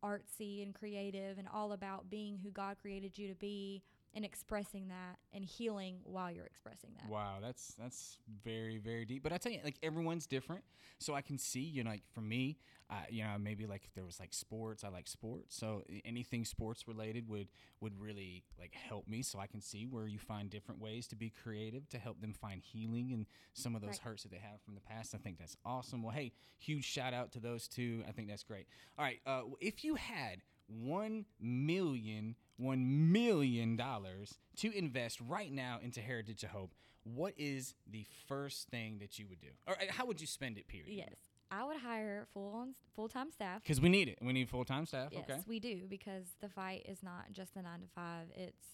artsy 0.03 0.63
and 0.63 0.75
creative 0.75 1.39
and 1.39 1.49
all 1.49 1.73
about 1.73 2.09
being 2.11 2.39
who 2.39 2.51
God 2.51 2.77
created 2.81 3.17
you 3.19 3.29
to 3.29 3.35
be 3.35 3.83
and 4.17 4.25
expressing 4.25 4.89
that 4.89 5.19
and 5.33 5.45
healing 5.45 5.99
while 6.05 6.31
you're 6.33 6.47
expressing 6.47 6.91
that. 6.97 7.09
Wow, 7.11 7.37
that's 7.41 7.75
that's 7.79 8.17
very 8.45 8.79
very 8.79 9.05
deep. 9.05 9.23
But 9.23 9.33
I 9.33 9.39
tell 9.39 9.53
you, 9.53 9.61
like 9.63 9.77
everyone's 9.83 10.27
different, 10.27 10.65
so 10.99 11.15
I 11.15 11.21
can 11.21 11.39
see. 11.39 11.61
You 11.61 11.85
know, 11.85 11.91
like 11.91 12.03
for 12.13 12.23
me, 12.23 12.57
uh, 12.91 12.95
you 13.11 13.23
know, 13.23 13.37
maybe 13.39 13.67
like 13.67 13.85
if 13.85 13.95
there 13.95 14.05
was 14.07 14.19
like 14.19 14.33
sports, 14.33 14.83
I 14.85 14.89
like 14.89 15.07
sports. 15.07 15.55
So 15.57 15.83
anything 16.05 16.45
sports 16.47 16.89
related 16.89 17.29
would 17.29 17.49
would 17.81 18.01
really 18.01 18.43
like 18.59 18.73
help 18.75 19.07
me. 19.07 19.23
So 19.23 19.39
I 19.39 19.47
can 19.47 19.61
see 19.61 19.85
where 19.85 20.07
you 20.09 20.19
find 20.19 20.49
different 20.51 20.81
ways 20.81 21.07
to 21.09 21.17
be 21.17 21.31
creative 21.31 21.89
to 21.91 21.99
help 21.99 22.21
them 22.23 22.33
find 22.33 22.63
healing 22.63 23.13
and 23.13 23.27
some 23.53 23.75
of 23.77 23.83
those 23.83 23.89
Right. 23.91 23.99
hurts 23.99 24.23
that 24.23 24.33
they 24.33 24.39
have 24.39 24.63
from 24.65 24.75
the 24.75 24.81
past. 24.81 25.15
I 25.15 25.19
think 25.19 25.39
that's 25.39 25.57
awesome. 25.65 26.03
Well, 26.03 26.15
hey, 26.15 26.33
huge 26.59 26.85
shout 26.85 27.13
out 27.13 27.33
to 27.33 27.41
those 27.41 27.69
two. 27.69 28.03
I 28.09 28.13
think 28.13 28.29
that's 28.29 28.43
great. 28.43 28.67
All 28.99 29.05
right, 29.05 29.21
uh, 29.27 29.43
if 29.61 29.85
you 29.85 29.97
had 29.97 30.41
one 30.69 31.27
million 31.41 32.35
one 32.57 33.13
million 33.13 33.77
dollars 33.77 34.39
to 34.57 34.77
invest 34.77 35.21
right 35.29 35.53
now 35.53 35.79
into 35.83 36.01
Heritage 36.01 36.43
of 36.43 36.51
Hope, 36.51 36.73
what 37.05 37.35
is 37.37 37.75
the 37.91 38.05
first 38.29 38.69
thing 38.69 38.99
that 39.01 39.19
you 39.19 39.27
would 39.29 39.41
do, 39.41 39.49
or 39.67 39.75
uh, 39.75 39.85
how 39.91 40.07
would 40.07 40.21
you 40.21 40.27
spend 40.27 40.59
it? 40.59 40.67
Period. 40.69 40.89
Yes. 40.91 41.17
I 41.51 41.65
would 41.65 41.77
hire 41.77 42.27
full 42.35 42.53
on 42.55 42.75
full 42.97 43.09
time 43.09 43.31
staff. 43.31 43.63
Because 43.63 43.81
we 43.81 43.89
need 43.89 44.09
it. 44.09 44.19
We 44.21 44.33
need 44.33 44.49
full 44.49 44.65
time 44.65 44.85
staff. 44.85 45.11
Yes, 45.13 45.23
Okay. 45.31 45.41
we 45.47 45.61
do 45.61 45.83
because 45.89 46.25
the 46.41 46.49
fight 46.49 46.85
is 46.89 47.03
not 47.05 47.31
just 47.33 47.55
the 47.55 47.63
nine 47.63 47.81
to 47.81 47.87
five. 47.95 48.27
It's 48.35 48.67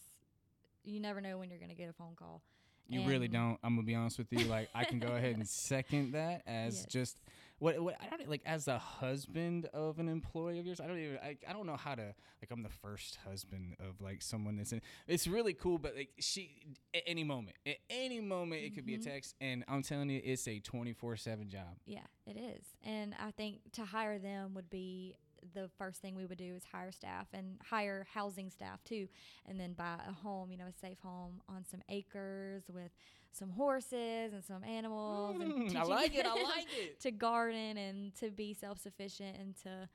you 0.84 0.98
never 0.98 1.20
know 1.20 1.36
when 1.38 1.50
you're 1.50 1.58
going 1.58 1.68
to 1.70 1.74
get 1.76 1.90
a 1.90 1.92
phone 1.92 2.14
call. 2.16 2.40
You 2.88 3.06
really 3.06 3.28
don't. 3.28 3.58
I'm 3.62 3.74
gonna 3.76 3.86
be 3.86 3.94
honest 3.94 4.18
with 4.18 4.32
you. 4.32 4.44
Like 4.46 4.68
I 4.74 4.84
can 4.84 4.98
go 4.98 5.08
ahead 5.14 5.36
and 5.36 5.46
second 5.48 6.12
that 6.12 6.42
as 6.46 6.78
Yes. 6.78 6.86
just 6.86 7.16
what 7.62 7.78
what 7.80 7.96
I 8.00 8.08
don't 8.16 8.28
like 8.28 8.42
as 8.44 8.66
a 8.66 8.76
husband 8.78 9.66
of 9.72 10.00
an 10.00 10.08
employee 10.08 10.58
of 10.58 10.66
yours. 10.66 10.80
I 10.80 10.86
don't 10.88 10.98
even 10.98 11.18
I, 11.22 11.36
I 11.48 11.52
don't 11.52 11.64
know 11.66 11.76
how 11.76 11.94
to 11.94 12.02
like 12.42 12.50
I'm 12.50 12.62
the 12.64 12.68
first 12.68 13.18
husband 13.24 13.76
of 13.78 14.00
like 14.00 14.20
someone 14.20 14.56
that's 14.56 14.72
in. 14.72 14.80
It's 15.06 15.28
really 15.28 15.54
cool, 15.54 15.78
but 15.78 15.94
like 15.94 16.10
she 16.18 16.56
at 16.92 17.02
any 17.06 17.22
moment, 17.22 17.56
at 17.64 17.76
any 17.88 18.20
moment 18.20 18.62
it 18.62 18.74
could 18.74 18.84
be 18.84 18.96
a 18.96 18.98
Mhm. 18.98 19.04
text, 19.04 19.36
and 19.40 19.64
I'm 19.68 19.82
telling 19.82 20.10
you, 20.10 20.20
it's 20.24 20.46
a 20.48 20.58
24 20.58 21.16
seven 21.16 21.48
job. 21.48 21.76
Yeah, 21.86 22.00
it 22.26 22.36
is. 22.36 22.64
And 22.84 23.14
I 23.20 23.30
think 23.30 23.60
to 23.74 23.84
hire 23.84 24.18
them 24.18 24.54
would 24.54 24.68
be 24.68 25.14
the 25.54 25.68
first 25.78 26.00
thing 26.00 26.14
we 26.14 26.26
would 26.26 26.38
do 26.38 26.54
is 26.54 26.62
hire 26.70 26.92
staff 26.92 27.26
and 27.32 27.58
hire 27.68 28.06
housing 28.12 28.50
staff 28.50 28.82
too. 28.84 29.08
And 29.46 29.58
then 29.58 29.72
buy 29.72 29.96
a 30.08 30.12
home, 30.12 30.50
you 30.50 30.58
know, 30.58 30.66
a 30.66 30.72
safe 30.72 30.98
home 31.02 31.40
on 31.48 31.64
some 31.64 31.82
acres 31.88 32.64
with 32.72 32.90
some 33.32 33.50
horses 33.50 34.32
and 34.32 34.44
some 34.44 34.62
animals. 34.64 35.40
and 35.40 35.52
Mm, 35.70 35.76
I 35.76 35.82
like 35.84 36.14
it. 36.14 36.26
I 36.26 36.34
like 36.42 36.66
it. 36.78 37.00
to 37.00 37.10
garden 37.10 37.76
and 37.76 38.14
to 38.16 38.30
be 38.30 38.54
self 38.54 38.78
sufficient 38.80 39.36
and 39.38 39.56
to 39.64 39.88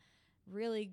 really 0.52 0.92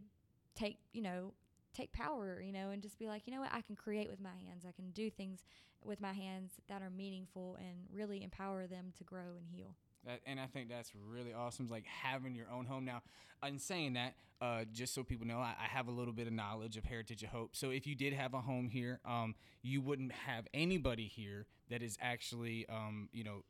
take, 0.54 0.78
you 0.92 1.02
know, 1.02 1.32
take 1.74 1.92
power, 1.92 2.40
you 2.40 2.52
know, 2.52 2.70
and 2.70 2.82
just 2.82 2.98
be 2.98 3.08
like, 3.08 3.22
you 3.26 3.32
know 3.32 3.40
what, 3.40 3.52
I 3.52 3.60
can 3.62 3.74
create 3.76 4.08
with 4.08 4.20
my 4.20 4.30
hands. 4.46 4.64
I 4.68 4.72
can 4.72 4.90
do 4.92 5.10
things 5.10 5.40
with 5.84 6.00
my 6.00 6.12
hands 6.12 6.52
that 6.68 6.82
are 6.82 6.90
meaningful 6.90 7.56
and 7.58 7.86
really 7.92 8.22
empower 8.22 8.66
them 8.66 8.92
to 8.98 9.04
grow 9.04 9.36
and 9.36 9.46
heal. 9.50 9.74
That, 10.06 10.20
and 10.26 10.38
I 10.38 10.46
think 10.46 10.68
that's 10.68 10.92
really 11.08 11.32
awesome. 11.32 11.68
Like 11.68 11.84
having 11.86 12.34
your 12.34 12.46
own 12.52 12.66
home. 12.66 12.84
Now, 12.84 13.02
in 13.46 13.58
saying 13.58 13.94
that, 13.94 14.14
uh, 14.40 14.64
just 14.72 14.94
so 14.94 15.02
people 15.02 15.26
know, 15.26 15.38
I, 15.38 15.54
I 15.58 15.66
have 15.68 15.88
a 15.88 15.90
little 15.90 16.12
bit 16.12 16.26
of 16.26 16.32
knowledge 16.32 16.76
of 16.76 16.84
Heritage 16.84 17.22
of 17.22 17.30
Hope. 17.30 17.56
So 17.56 17.70
if 17.70 17.86
you 17.86 17.94
did 17.94 18.12
have 18.12 18.34
a 18.34 18.40
home 18.40 18.68
here, 18.68 19.00
um, 19.04 19.34
you 19.62 19.80
wouldn't 19.80 20.12
have 20.12 20.46
anybody 20.52 21.06
here 21.06 21.46
that 21.70 21.82
is 21.82 21.96
actually, 22.00 22.66
um, 22.68 23.08
you 23.12 23.24
know, 23.24 23.44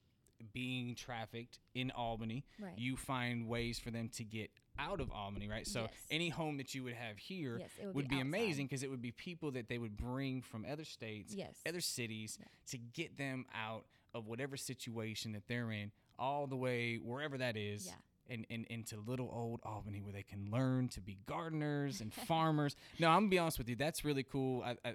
being 0.53 0.95
trafficked 0.95 1.59
in 1.75 1.91
Albany. 1.93 2.45
Right. 2.61 2.75
You 2.77 2.97
find 2.97 3.49
ways 3.49 3.79
for 3.79 3.91
them 3.91 4.09
to 4.17 4.25
get 4.25 4.51
out 4.79 5.01
of 5.01 5.11
Albany, 5.11 5.49
right? 5.49 5.67
So 5.67 5.83
Yes. 5.83 5.91
any 6.11 6.29
home 6.29 6.57
that 6.59 6.75
you 6.75 6.83
would 6.85 6.95
have 6.95 7.17
here 7.17 7.59
Yes, 7.61 7.71
would, 7.83 7.95
would 7.95 8.09
be, 8.09 8.17
outside. 8.17 8.27
amazing 8.27 8.67
because 8.67 8.83
it 8.83 8.91
would 8.91 9.01
be 9.03 9.13
people 9.13 9.53
that 9.53 9.69
they 9.69 9.79
would 9.79 9.97
bring 9.97 10.43
from 10.43 10.67
other 10.71 10.85
states, 10.85 11.33
Yes. 11.35 11.57
other 11.67 11.81
cities 11.81 12.37
Yeah. 12.41 12.47
to 12.69 12.79
get 12.79 13.17
them 13.17 13.47
out 13.55 13.87
of 14.13 14.27
whatever 14.27 14.57
situation 14.57 15.33
that 15.33 15.47
they're 15.49 15.71
in, 15.73 15.93
all 16.19 16.47
the 16.47 16.57
way 16.57 16.97
wherever 16.97 17.39
that 17.39 17.57
is. 17.57 17.87
Yeah. 17.87 17.93
And, 18.27 18.47
and 18.49 18.65
into 18.71 18.97
little 19.07 19.31
old 19.31 19.61
Albany 19.65 20.01
where 20.01 20.15
they 20.15 20.23
can 20.23 20.49
learn 20.51 20.89
to 20.89 21.01
be 21.03 21.19
gardeners 21.27 22.01
and 22.01 22.11
farmers. 22.11 22.75
No, 22.99 23.09
I'm 23.11 23.25
gonna 23.25 23.29
be 23.29 23.39
honest 23.39 23.59
with 23.59 23.69
you. 23.69 23.77
That's 23.77 24.03
really 24.03 24.23
cool. 24.23 24.63
I, 24.63 24.77
I, 24.83 24.95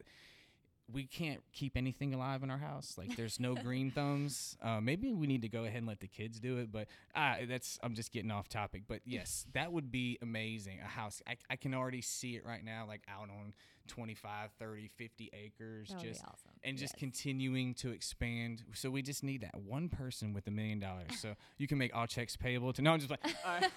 we 0.91 1.05
can't 1.05 1.41
keep 1.53 1.77
anything 1.77 2.13
alive 2.13 2.43
in 2.43 2.49
our 2.49 2.58
house. 2.58 2.95
Like 2.97 3.15
there's 3.15 3.39
no 3.39 3.53
green 3.63 3.91
thumbs. 3.91 4.58
Uh, 4.63 4.82
maybe 4.82 5.13
we 5.13 5.27
need 5.27 5.43
to 5.43 5.49
go 5.49 5.65
ahead 5.65 5.77
and 5.77 5.88
let 5.88 5.99
the 5.99 6.08
kids 6.08 6.39
do 6.39 6.58
it. 6.58 6.71
But 6.71 6.88
uh, 7.15 7.36
that's 7.47 7.77
I'm 7.84 7.93
just 7.93 8.12
getting 8.12 8.32
off 8.32 8.49
topic. 8.49 8.84
But 8.88 9.01
yes, 9.05 9.45
that 9.53 9.71
would 9.71 9.91
be 9.91 10.17
amazing. 10.21 10.79
A 10.84 10.88
house. 10.88 11.21
I, 11.27 11.36
I 11.49 11.55
can 11.55 11.73
already 11.73 12.01
see 12.01 12.36
it 12.36 12.45
right 12.45 12.63
now, 12.63 12.86
like 12.88 13.01
out 13.08 13.29
on 13.29 13.53
25, 13.89 14.52
30, 14.58 14.88
50 14.97 15.30
acres. 15.34 15.89
That 15.89 15.97
would 15.97 16.04
just 16.06 16.23
awesome. 16.23 16.52
and 16.63 16.78
just 16.78 16.93
Yes. 16.93 16.99
continuing 16.99 17.73
to 17.75 17.91
expand. 17.91 18.63
So 18.73 18.89
we 18.89 19.02
just 19.02 19.23
need 19.23 19.41
that 19.41 19.56
one 19.60 19.89
person 19.89 20.34
with 20.34 20.47
a 20.47 20.52
million 20.52 20.80
dollars. 20.80 21.19
So 21.19 21.36
you 21.58 21.67
can 21.67 21.78
make 21.78 21.93
all 21.95 22.08
checks 22.08 22.36
payable 22.38 22.71
to. 22.73 22.82
No, 22.82 22.93
I'm 22.93 22.99
just 22.99 23.12
like, 23.12 23.19
all 23.25 23.52
right, 23.60 23.71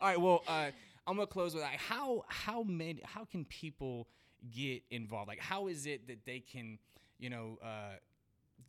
all 0.00 0.08
right. 0.08 0.20
Well, 0.20 0.42
uh, 0.48 0.70
I'm 1.06 1.16
gonna 1.16 1.26
close 1.26 1.54
with 1.54 1.62
like, 1.62 1.78
how 1.78 2.24
how 2.28 2.62
many 2.62 3.00
how 3.04 3.24
can 3.24 3.44
people 3.44 4.08
get 4.50 4.82
involved? 4.90 5.28
Like, 5.28 5.40
how 5.40 5.68
is 5.68 5.86
it 5.86 6.08
that 6.08 6.24
they 6.26 6.40
can, 6.40 6.78
you 7.18 7.30
know, 7.30 7.58
uh, 7.62 7.96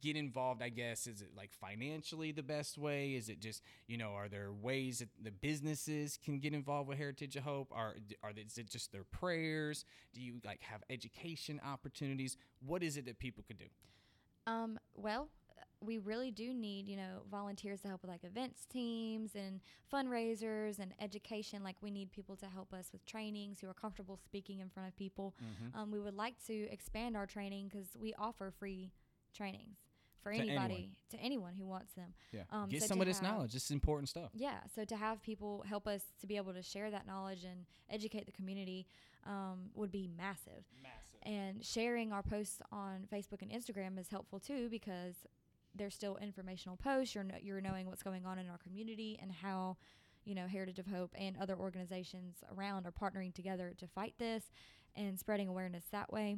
get 0.03 0.15
involved? 0.15 0.61
I 0.61 0.69
guess 0.69 1.07
is 1.07 1.21
it 1.21 1.29
like 1.35 1.51
financially 1.53 2.31
the 2.31 2.43
best 2.43 2.77
way? 2.77 3.11
Is 3.15 3.29
it 3.29 3.39
just 3.39 3.63
you 3.87 3.97
know, 3.97 4.09
are 4.09 4.27
there 4.27 4.51
ways 4.51 4.99
that 4.99 5.09
the 5.21 5.31
businesses 5.31 6.19
can 6.23 6.39
get 6.39 6.53
involved 6.53 6.89
with 6.89 6.97
Heritage 6.97 7.35
of 7.35 7.43
Hope? 7.43 7.71
Are 7.71 7.95
are 8.21 8.31
is 8.35 8.57
it 8.57 8.69
just 8.69 8.91
their 8.91 9.05
prayers? 9.05 9.85
Do 10.13 10.21
you 10.21 10.35
like 10.45 10.61
have 10.61 10.83
education 10.89 11.61
opportunities? 11.65 12.37
What 12.65 12.83
is 12.83 12.97
it 12.97 13.05
that 13.05 13.19
people 13.19 13.43
could 13.47 13.59
do? 13.59 13.65
Um, 14.45 14.77
well, 14.93 15.29
we 15.79 15.97
really 15.97 16.31
do 16.31 16.53
need, 16.53 16.87
you 16.87 16.97
know, 16.97 17.21
volunteers 17.29 17.81
to 17.81 17.87
help 17.87 18.01
with 18.01 18.09
like 18.09 18.23
events 18.23 18.65
teams 18.65 19.35
and 19.35 19.59
fundraisers 19.91 20.79
and 20.79 20.93
education. 20.99 21.63
Like 21.63 21.75
we 21.81 21.91
need 21.91 22.11
people 22.11 22.35
to 22.37 22.47
help 22.47 22.73
us 22.73 22.89
with 22.91 23.05
trainings 23.05 23.59
who 23.59 23.67
are 23.69 23.73
comfortable 23.73 24.17
speaking 24.17 24.59
in 24.59 24.69
front 24.69 24.89
of 24.89 24.95
people. 24.95 25.35
Mm-hmm. 25.41 25.79
Um, 25.79 25.91
we 25.91 25.99
would 25.99 26.15
like 26.15 26.35
to 26.47 26.69
expand 26.71 27.17
our 27.17 27.25
training 27.25 27.69
because 27.69 27.95
we 27.99 28.13
offer 28.17 28.51
free 28.57 28.91
trainings 29.33 29.77
for 30.23 30.31
To 30.31 30.37
anybody, 30.39 30.73
anyone. 30.73 30.95
to 31.09 31.17
anyone 31.19 31.53
who 31.55 31.65
wants 31.67 31.93
them. 31.93 32.13
Yeah, 32.31 32.43
Um, 32.49 32.69
get 32.69 32.81
so 32.81 32.87
some 32.87 33.01
of 33.01 33.07
this 33.07 33.19
have- 33.19 33.29
knowledge. 33.35 33.53
This 33.53 33.65
is 33.65 33.71
important 33.71 34.09
stuff. 34.09 34.31
Yeah, 34.33 34.61
so 34.73 34.85
to 34.85 34.95
have 34.95 35.21
people 35.21 35.63
help 35.67 35.85
us 35.87 36.03
to 36.21 36.27
be 36.27 36.37
able 36.37 36.53
to 36.53 36.63
share 36.63 36.89
that 36.91 37.05
knowledge 37.05 37.43
and 37.43 37.65
educate 37.89 38.25
the 38.25 38.31
community 38.31 38.87
um, 39.25 39.69
would 39.75 39.91
be 39.91 40.07
massive. 40.07 40.63
Massive. 40.81 41.19
And 41.23 41.63
sharing 41.63 42.11
our 42.11 42.23
posts 42.23 42.61
on 42.71 43.07
Facebook 43.11 43.41
and 43.41 43.51
Instagram 43.51 43.97
is 43.99 44.09
helpful 44.09 44.39
too 44.39 44.67
because 44.69 45.15
they're 45.75 45.89
still 45.89 46.17
informational 46.17 46.75
posts. 46.77 47.15
You're, 47.15 47.25
you're 47.41 47.61
knowing 47.61 47.87
what's 47.87 48.03
going 48.03 48.25
on 48.25 48.37
in 48.39 48.49
our 48.49 48.57
community 48.57 49.17
and 49.21 49.31
how, 49.31 49.77
you 50.25 50.35
know, 50.35 50.45
Heritage 50.47 50.77
of 50.79 50.87
Hope 50.87 51.11
and 51.17 51.37
other 51.37 51.55
organizations 51.57 52.37
around 52.55 52.85
are 52.85 52.91
partnering 52.91 53.33
together 53.33 53.73
to 53.77 53.87
fight 53.87 54.13
this 54.19 54.43
and 54.95 55.17
spreading 55.19 55.47
awareness 55.47 55.85
that 55.91 56.11
way. 56.11 56.37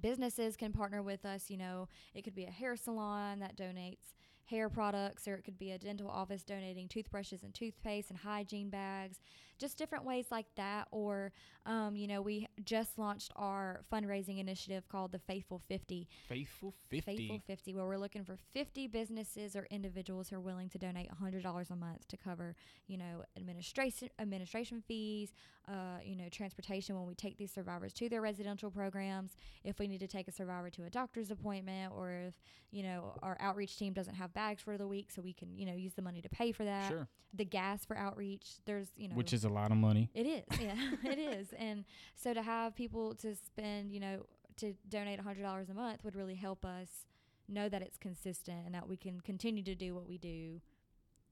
Businesses 0.00 0.56
can 0.56 0.72
partner 0.72 1.02
with 1.02 1.24
us. 1.24 1.50
You 1.50 1.58
know, 1.58 1.88
it 2.14 2.22
could 2.22 2.34
be 2.34 2.44
a 2.44 2.50
hair 2.50 2.76
salon 2.76 3.38
that 3.40 3.56
donates 3.56 4.14
hair 4.46 4.68
products, 4.68 5.26
or 5.26 5.34
it 5.34 5.44
could 5.44 5.58
be 5.58 5.70
a 5.70 5.78
dental 5.78 6.08
office 6.08 6.42
donating 6.44 6.88
toothbrushes 6.88 7.42
and 7.42 7.54
toothpaste 7.54 8.10
and 8.10 8.18
hygiene 8.18 8.68
bags, 8.68 9.20
just 9.58 9.78
different 9.78 10.04
ways 10.04 10.26
like 10.30 10.46
that. 10.56 10.88
Or, 10.90 11.32
um, 11.66 11.96
you 11.96 12.06
know, 12.06 12.22
we 12.22 12.48
just 12.64 12.98
launched 12.98 13.32
our 13.36 13.80
fundraising 13.92 14.38
initiative 14.38 14.88
called 14.88 15.12
the 15.12 15.18
Faithful 15.18 15.58
50. 15.58 16.08
Faithful 16.28 16.74
50. 16.90 17.16
Faithful 17.16 17.40
50, 17.46 17.74
where 17.74 17.86
we're 17.86 17.96
looking 17.98 18.24
for 18.24 18.36
50 18.52 18.86
businesses 18.88 19.56
or 19.56 19.66
individuals 19.70 20.28
who 20.28 20.36
are 20.36 20.40
willing 20.40 20.68
to 20.70 20.78
donate 20.78 21.08
$100 21.10 21.70
a 21.70 21.76
month 21.76 22.08
to 22.08 22.16
cover, 22.16 22.54
you 22.86 22.96
know, 22.96 23.24
administration 23.36 24.08
administration 24.18 24.82
fees, 24.86 25.32
uh, 25.68 25.98
you 26.02 26.16
know, 26.16 26.28
transportation 26.30 26.94
when 26.96 27.06
we 27.06 27.14
take 27.14 27.36
these 27.38 27.52
survivors 27.52 27.92
to 27.94 28.08
their 28.08 28.20
residential 28.20 28.70
programs, 28.70 29.36
if 29.64 29.78
we 29.78 29.88
need 29.88 30.00
to 30.00 30.06
take 30.06 30.28
a 30.28 30.32
survivor 30.32 30.70
to 30.70 30.84
a 30.84 30.90
doctor's 30.90 31.30
appointment, 31.30 31.92
or 31.96 32.10
if, 32.28 32.34
you 32.70 32.82
know, 32.82 33.18
our 33.22 33.36
outreach 33.40 33.78
team 33.78 33.92
doesn't 33.92 34.14
have 34.14 34.32
bags 34.34 34.62
for 34.62 34.76
the 34.76 34.86
week, 34.86 35.10
so 35.10 35.22
we 35.22 35.32
can, 35.32 35.56
you 35.56 35.64
know, 35.64 35.74
use 35.74 35.94
the 35.94 36.02
money 36.02 36.20
to 36.20 36.28
pay 36.28 36.52
for 36.52 36.64
that. 36.64 36.88
Sure. 36.88 37.08
The 37.32 37.44
gas 37.44 37.84
for 37.84 37.96
outreach, 37.96 38.58
there's, 38.64 38.88
you 38.96 39.08
know, 39.08 39.14
Which 39.14 39.32
is 39.32 39.44
a 39.44 39.48
lot 39.54 39.70
of 39.70 39.76
money. 39.76 40.10
it 40.14 40.26
is, 40.26 40.44
yeah, 40.60 40.76
it 41.04 41.18
is. 41.18 41.48
And 41.58 41.84
so 42.14 42.34
to 42.34 42.42
have 42.42 42.74
people 42.74 43.14
to 43.16 43.34
spend, 43.34 43.92
you 43.92 44.00
know, 44.00 44.26
to 44.58 44.74
donate 44.88 45.20
$100 45.24 45.70
a 45.70 45.74
month 45.74 46.04
would 46.04 46.14
really 46.14 46.36
help 46.36 46.64
us 46.64 47.06
know 47.48 47.68
that 47.68 47.82
it's 47.82 47.96
consistent 47.98 48.66
and 48.66 48.74
that 48.74 48.88
we 48.88 48.96
can 48.96 49.20
continue 49.20 49.62
to 49.64 49.74
do 49.74 49.94
what 49.94 50.08
we 50.08 50.18
do 50.18 50.60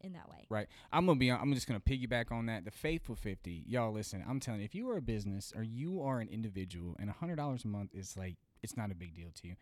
in 0.02 0.12
that 0.12 0.28
way. 0.28 0.46
Right. 0.48 0.66
I'm 0.92 1.06
gonna 1.06 1.18
be. 1.18 1.30
I'm 1.30 1.54
just 1.54 1.66
gonna 1.66 1.80
piggyback 1.80 2.32
on 2.32 2.46
that. 2.46 2.64
The 2.64 2.70
faithful 2.70 3.14
fifty, 3.14 3.62
y'all. 3.66 3.92
Listen, 3.92 4.24
I'm 4.28 4.40
telling 4.40 4.60
you, 4.60 4.64
if 4.64 4.74
you 4.74 4.90
are 4.90 4.96
a 4.96 5.02
business 5.02 5.52
or 5.56 5.62
you 5.62 6.02
are 6.02 6.20
an 6.20 6.28
individual, 6.28 6.96
and 6.98 7.10
hundred 7.10 7.36
dollars 7.36 7.64
a 7.64 7.68
month 7.68 7.94
is 7.94 8.16
like 8.16 8.36
it's 8.62 8.76
not 8.76 8.90
a 8.90 8.94
big 8.94 9.14
deal 9.14 9.30
to 9.40 9.48
you, 9.48 9.54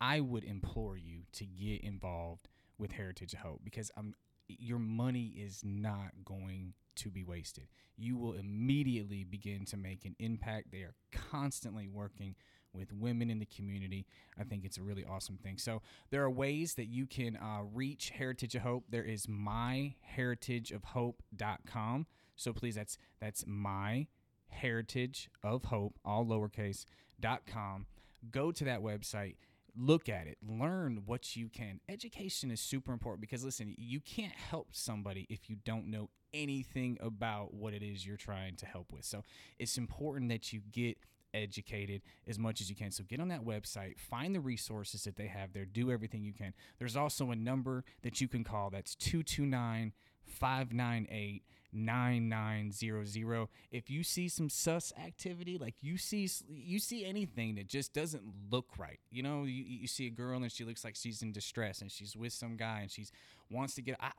I 0.00 0.20
would 0.20 0.44
implore 0.44 0.96
you 0.96 1.22
to 1.32 1.46
get 1.46 1.80
involved 1.82 2.48
with 2.78 2.92
Heritage 2.92 3.32
of 3.32 3.40
Hope 3.40 3.60
because 3.64 3.90
I'm. 3.96 4.14
Your 4.48 4.78
money 4.78 5.34
is 5.36 5.62
not 5.64 6.12
going 6.24 6.74
to 6.96 7.10
be 7.10 7.24
wasted. 7.24 7.66
You 7.96 8.16
will 8.16 8.34
immediately 8.34 9.24
begin 9.24 9.64
to 9.66 9.76
make 9.76 10.04
an 10.04 10.14
impact. 10.18 10.72
They 10.72 10.82
are 10.82 10.94
constantly 11.12 11.86
working 11.88 12.34
with 12.72 12.92
women 12.92 13.30
in 13.30 13.38
the 13.38 13.46
community. 13.46 14.06
I 14.38 14.44
think 14.44 14.64
it's 14.64 14.78
a 14.78 14.82
really 14.82 15.04
awesome 15.04 15.38
thing. 15.38 15.58
So 15.58 15.82
there 16.10 16.22
are 16.22 16.30
ways 16.30 16.74
that 16.74 16.86
you 16.86 17.06
can 17.06 17.36
uh, 17.36 17.62
reach 17.72 18.10
Heritage 18.10 18.54
of 18.54 18.62
Hope. 18.62 18.84
There 18.90 19.02
is 19.02 19.26
myheritageofhope.com. 19.26 22.06
So 22.36 22.52
please, 22.52 22.74
that's 22.74 22.98
that's 23.20 23.44
my 23.46 24.08
heritage 24.48 25.30
of 25.42 25.64
hope, 25.64 25.98
all 26.04 26.26
lowercase 26.26 26.84
dot 27.18 27.46
com. 27.46 27.86
Go 28.30 28.52
to 28.52 28.64
that 28.64 28.82
website. 28.82 29.36
Look 29.78 30.08
at 30.08 30.26
it, 30.26 30.38
learn 30.42 31.02
what 31.04 31.36
you 31.36 31.48
can. 31.48 31.80
Education 31.88 32.50
is 32.50 32.60
super 32.60 32.92
important 32.92 33.20
because 33.20 33.44
listen, 33.44 33.74
you 33.76 34.00
can't 34.00 34.32
help 34.32 34.68
somebody 34.72 35.26
if 35.28 35.50
you 35.50 35.56
don't 35.64 35.88
know 35.90 36.08
anything 36.32 36.96
about 37.00 37.52
what 37.52 37.74
it 37.74 37.82
is 37.82 38.06
you're 38.06 38.16
trying 38.16 38.56
to 38.56 38.66
help 38.66 38.92
with. 38.92 39.04
So 39.04 39.22
it's 39.58 39.76
important 39.76 40.30
that 40.30 40.52
you 40.52 40.60
get 40.72 40.98
educated 41.34 42.02
as 42.26 42.38
much 42.38 42.60
as 42.60 42.70
you 42.70 42.76
can. 42.76 42.90
So 42.90 43.04
get 43.04 43.20
on 43.20 43.28
that 43.28 43.44
website, 43.44 43.98
find 43.98 44.34
the 44.34 44.40
resources 44.40 45.04
that 45.04 45.16
they 45.16 45.26
have 45.26 45.52
there, 45.52 45.64
do 45.64 45.90
everything 45.90 46.22
you 46.24 46.32
can. 46.32 46.54
There's 46.78 46.96
also 46.96 47.30
a 47.30 47.36
number 47.36 47.84
that 48.02 48.20
you 48.20 48.28
can 48.28 48.44
call 48.44 48.70
that's 48.70 48.94
229 48.94 49.92
598 50.26 51.42
9900. 51.72 53.48
If 53.70 53.90
you 53.90 54.02
see 54.02 54.28
some 54.28 54.48
sus 54.48 54.92
activity, 55.02 55.58
like 55.58 55.74
you 55.80 55.96
see 55.96 56.28
you 56.48 56.78
see 56.78 57.04
anything 57.04 57.56
that 57.56 57.66
just 57.66 57.92
doesn't 57.92 58.22
look 58.50 58.78
right. 58.78 59.00
You 59.10 59.22
know, 59.22 59.44
you, 59.44 59.64
you 59.66 59.86
see 59.86 60.06
a 60.06 60.10
girl 60.10 60.42
and 60.42 60.50
she 60.50 60.64
looks 60.64 60.84
like 60.84 60.96
she's 60.96 61.22
in 61.22 61.32
distress 61.32 61.80
and 61.80 61.90
she's 61.90 62.16
with 62.16 62.32
some 62.32 62.56
guy 62.56 62.80
and 62.80 62.90
she's 62.90 63.12
wants 63.50 63.74
to 63.76 63.82
get 63.82 63.96
I, 64.00 64.12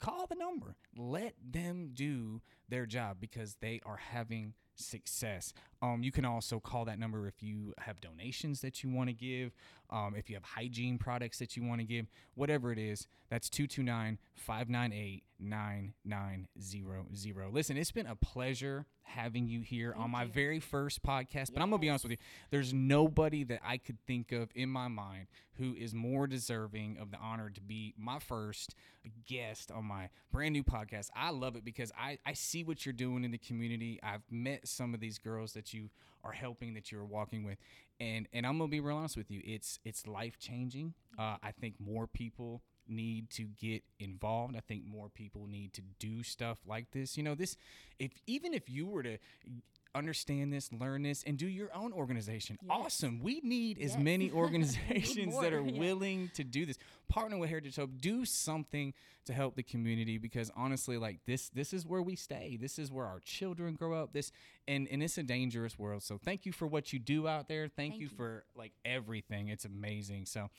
call 0.00 0.26
the 0.26 0.34
number. 0.34 0.74
Let 0.96 1.34
them 1.42 1.90
do 1.94 2.40
their 2.68 2.86
job 2.86 3.18
because 3.20 3.56
they 3.60 3.80
are 3.84 3.96
having 3.96 4.54
success. 4.74 5.52
Um, 5.82 6.02
you 6.02 6.10
can 6.10 6.24
also 6.24 6.58
call 6.58 6.84
that 6.86 6.98
number 6.98 7.26
if 7.26 7.42
you 7.42 7.74
have 7.78 8.00
donations 8.00 8.60
that 8.62 8.82
you 8.82 8.90
want 8.90 9.08
to 9.08 9.12
give, 9.12 9.52
um, 9.90 10.14
if 10.16 10.30
you 10.30 10.36
have 10.36 10.44
hygiene 10.44 10.98
products 10.98 11.38
that 11.38 11.56
you 11.56 11.64
want 11.64 11.80
to 11.80 11.86
give, 11.86 12.06
whatever 12.34 12.70
it 12.72 12.78
is. 12.78 13.06
That's 13.28 13.50
229 13.50 14.18
598 14.34 15.22
9900. 15.38 17.52
Listen, 17.52 17.76
it's 17.76 17.92
been 17.92 18.06
a 18.06 18.16
pleasure 18.16 18.86
having 19.02 19.48
you 19.48 19.60
here 19.60 19.94
on 19.96 20.10
my 20.10 20.24
you. 20.24 20.30
very 20.30 20.60
first 20.60 21.02
podcast, 21.02 21.52
but 21.52 21.62
I'm 21.62 21.70
going 21.70 21.80
to 21.80 21.84
be 21.84 21.88
honest 21.88 22.04
with 22.04 22.12
you. 22.12 22.18
There's 22.50 22.72
nobody 22.72 23.42
that 23.44 23.60
I 23.64 23.78
could 23.78 23.98
think 24.06 24.32
of 24.32 24.50
in 24.54 24.68
my 24.68 24.88
mind 24.88 25.26
who 25.54 25.74
is 25.74 25.94
more 25.94 26.26
deserving 26.26 26.98
of 27.00 27.10
the 27.10 27.16
honor 27.18 27.50
to 27.50 27.60
be 27.60 27.94
my 27.98 28.18
first 28.18 28.74
guest 29.26 29.70
on 29.70 29.84
my 29.84 30.08
brand 30.32 30.52
new 30.52 30.64
podcast. 30.64 31.08
I 31.14 31.30
love 31.30 31.56
it 31.56 31.64
because 31.64 31.92
I, 31.98 32.18
I 32.24 32.34
see 32.34 32.64
what 32.64 32.86
you're 32.86 32.92
doing 32.92 33.24
in 33.24 33.30
the 33.30 33.38
community. 33.38 33.98
I've 34.02 34.22
met 34.30 34.68
some 34.68 34.94
of 34.94 35.00
these 35.00 35.18
girls 35.18 35.52
that 35.54 35.74
you 35.74 35.90
are 36.22 36.32
helping, 36.32 36.74
that 36.74 36.92
you're 36.92 37.04
walking 37.04 37.44
with. 37.44 37.58
And, 38.00 38.26
and 38.32 38.46
I'm 38.46 38.58
gonna 38.58 38.68
be 38.68 38.80
real 38.80 38.96
honest 38.96 39.16
with 39.16 39.30
you. 39.30 39.42
It's 39.44 39.78
it's 39.84 40.06
life 40.06 40.38
changing. 40.38 40.94
Uh, 41.18 41.36
I 41.42 41.52
think 41.60 41.74
more 41.78 42.06
people 42.06 42.62
need 42.88 43.30
to 43.30 43.44
get 43.44 43.82
involved. 43.98 44.56
I 44.56 44.60
think 44.60 44.84
more 44.86 45.08
people 45.10 45.46
need 45.46 45.74
to 45.74 45.82
do 45.98 46.22
stuff 46.22 46.58
like 46.66 46.90
this. 46.92 47.16
You 47.16 47.22
know, 47.22 47.34
this 47.34 47.56
if 47.98 48.12
even 48.26 48.54
if 48.54 48.70
you 48.70 48.86
were 48.86 49.02
to 49.02 49.18
understand 49.94 50.52
this, 50.52 50.72
learn 50.72 51.02
this, 51.02 51.22
and 51.26 51.36
do 51.36 51.46
your 51.48 51.68
own 51.74 51.92
organization, 51.92 52.58
Yes. 52.62 52.70
awesome. 52.70 53.20
We 53.20 53.40
need 53.42 53.78
as 53.78 53.96
many 53.98 54.30
organizations 54.32 55.38
that 55.40 55.52
are 55.52 55.60
yeah. 55.66 55.78
willing 55.78 56.30
to 56.34 56.44
do 56.44 56.64
this. 56.66 56.78
Partner 57.08 57.38
with 57.38 57.48
Heritage 57.50 57.76
Hope, 57.76 57.90
do 58.00 58.24
something 58.24 58.94
to 59.26 59.32
help 59.32 59.56
the 59.56 59.62
community 59.62 60.16
because 60.18 60.50
honestly, 60.56 60.96
like 60.96 61.18
this, 61.26 61.48
this 61.48 61.72
is 61.72 61.84
where 61.86 62.02
we 62.02 62.16
stay. 62.16 62.56
This 62.60 62.78
is 62.78 62.90
where 62.92 63.06
our 63.06 63.20
children 63.20 63.74
grow 63.74 63.94
up. 64.00 64.12
This 64.12 64.30
and 64.68 64.86
and 64.90 65.02
it's 65.02 65.18
a 65.18 65.22
dangerous 65.22 65.78
world. 65.78 66.02
So 66.02 66.18
thank 66.18 66.46
you 66.46 66.52
for 66.52 66.66
what 66.66 66.92
you 66.92 66.98
do 66.98 67.26
out 67.26 67.48
there. 67.48 67.62
Thank, 67.68 67.92
Thank 67.94 68.00
you 68.00 68.08
you. 68.08 68.16
for 68.16 68.44
like 68.54 68.72
everything. 68.84 69.48
It's 69.48 69.64
amazing. 69.64 70.26
So 70.26 70.50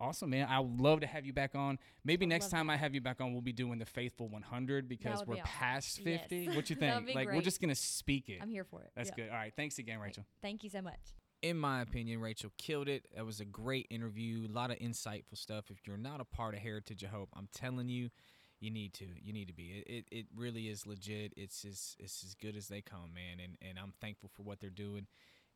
Awesome, 0.00 0.30
man. 0.30 0.48
I 0.48 0.60
would 0.60 0.80
love 0.80 1.00
to 1.00 1.06
have 1.06 1.26
you 1.26 1.32
back 1.32 1.54
on. 1.54 1.78
Maybe 2.04 2.24
I 2.24 2.28
next 2.28 2.48
time 2.48 2.68
that. 2.68 2.72
I 2.74 2.76
have 2.76 2.94
you 2.94 3.00
back 3.00 3.20
on, 3.20 3.32
we'll 3.32 3.42
be 3.42 3.52
doing 3.52 3.78
the 3.78 3.84
Faithful 3.84 4.28
100 4.28 4.88
because 4.88 5.24
we're 5.26 5.34
be 5.34 5.40
awesome. 5.42 5.52
past 5.52 6.00
Yes. 6.04 6.20
50. 6.22 6.48
What 6.56 6.70
you 6.70 6.76
That'd 6.76 6.94
think? 7.04 7.06
be 7.08 7.14
Like, 7.14 7.28
we're 7.28 7.42
just 7.42 7.60
going 7.60 7.68
to 7.68 7.74
speak 7.74 8.28
it. 8.28 8.38
I'm 8.40 8.50
here 8.50 8.64
for 8.64 8.82
it. 8.82 8.90
That's 8.96 9.10
Yeah. 9.10 9.24
good. 9.24 9.28
All 9.30 9.36
right. 9.36 9.52
Thanks 9.54 9.78
again, 9.78 9.98
Great. 9.98 10.08
Rachel. 10.08 10.24
Thank 10.40 10.64
you 10.64 10.70
so 10.70 10.80
much. 10.80 11.00
In 11.42 11.56
my 11.58 11.80
opinion, 11.82 12.20
Rachel 12.20 12.50
killed 12.58 12.88
it. 12.88 13.06
That 13.14 13.24
was 13.24 13.40
a 13.40 13.44
great 13.44 13.86
interview, 13.90 14.46
a 14.46 14.52
lot 14.52 14.70
of 14.70 14.78
insightful 14.78 15.36
stuff. 15.36 15.70
If 15.70 15.86
you're 15.86 15.96
not 15.96 16.20
a 16.20 16.24
part 16.24 16.54
of 16.54 16.60
Heritage 16.60 17.02
of 17.02 17.10
Hope, 17.10 17.30
I'm 17.34 17.48
telling 17.54 17.88
you, 17.88 18.10
you 18.58 18.70
need 18.70 18.92
to. 18.94 19.06
You 19.22 19.32
need 19.32 19.48
to 19.48 19.54
be. 19.54 19.82
It, 19.86 19.90
it, 19.90 20.04
it 20.10 20.26
really 20.36 20.68
is 20.68 20.86
legit. 20.86 21.32
It's 21.36 21.64
as, 21.64 21.96
it's 21.98 22.22
as 22.24 22.34
good 22.34 22.56
as 22.56 22.68
they 22.68 22.82
come, 22.82 23.14
man. 23.14 23.38
And, 23.42 23.56
and 23.66 23.78
I'm 23.78 23.94
thankful 24.02 24.30
for 24.34 24.42
what 24.42 24.60
they're 24.60 24.68
doing 24.68 25.06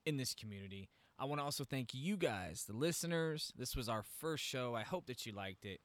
in 0.07 0.17
this 0.17 0.35
community. 0.35 0.89
I 1.19 1.27
want 1.27 1.41
to 1.41 1.45
also 1.45 1.65
thank 1.65 1.95
you 1.95 2.17
guys, 2.17 2.65
the 2.67 2.73
listeners. 2.77 3.53
This 3.57 3.77
was 3.77 3.89
our 3.89 4.03
first 4.21 4.43
show. 4.45 4.75
I 4.75 4.83
hope 4.83 5.07
that 5.07 5.25
you 5.27 5.33
liked 5.33 5.65
it. 5.65 5.81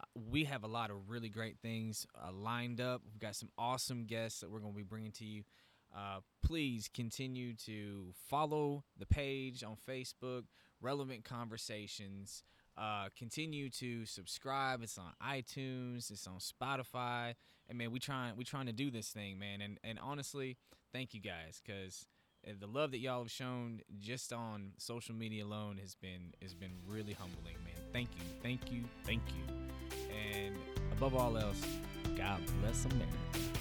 Uh, 0.00 0.20
We 0.30 0.44
have 0.44 0.64
a 0.64 0.68
lot 0.68 0.90
of 0.90 1.08
really 1.08 1.28
great 1.28 1.58
things 1.60 2.06
uh, 2.16 2.32
lined 2.32 2.80
up. 2.80 3.02
We've 3.04 3.20
got 3.20 3.36
some 3.36 3.50
awesome 3.56 4.06
guests 4.06 4.40
that 4.40 4.50
we're 4.50 4.58
going 4.58 4.72
to 4.72 4.76
be 4.76 4.82
bringing 4.82 5.12
to 5.12 5.24
you. 5.24 5.44
Uh, 5.94 6.20
please 6.44 6.88
continue 6.92 7.54
to 7.54 8.12
follow 8.28 8.82
the 8.98 9.06
page 9.06 9.62
on 9.62 9.76
Facebook, 9.88 10.44
Relevant 10.80 11.22
Conversations. 11.24 12.42
Uh, 12.76 13.08
continue 13.16 13.68
to 13.68 14.04
subscribe. 14.06 14.82
It's 14.82 14.98
on 14.98 15.12
iTunes. 15.22 16.10
It's 16.10 16.26
on 16.26 16.38
Spotify. 16.38 17.34
And 17.68 17.78
man, 17.78 17.92
we 17.92 18.00
trying 18.00 18.34
we 18.36 18.44
trying 18.44 18.66
to 18.66 18.72
do 18.72 18.90
this 18.90 19.10
thing, 19.10 19.38
man. 19.38 19.60
And 19.60 19.78
and 19.84 19.98
honestly, 20.00 20.56
thank 20.92 21.12
you 21.14 21.20
guys 21.20 21.60
because 21.64 22.06
the 22.60 22.66
love 22.66 22.90
that 22.90 22.98
y'all 22.98 23.22
have 23.22 23.30
shown 23.30 23.80
just 24.00 24.32
on 24.32 24.72
social 24.78 25.14
media 25.14 25.44
alone 25.44 25.78
has 25.80 25.94
been 25.94 26.34
has 26.40 26.54
been 26.54 26.72
really 26.86 27.12
humbling, 27.12 27.56
man. 27.64 27.82
Thank 27.92 28.08
you, 28.16 28.24
thank 28.42 28.72
you, 28.72 28.82
thank 29.04 29.22
you. 29.28 29.54
And 30.10 30.56
above 30.92 31.14
all 31.14 31.36
else, 31.36 31.64
God 32.16 32.40
bless 32.60 32.84
America. 32.86 33.51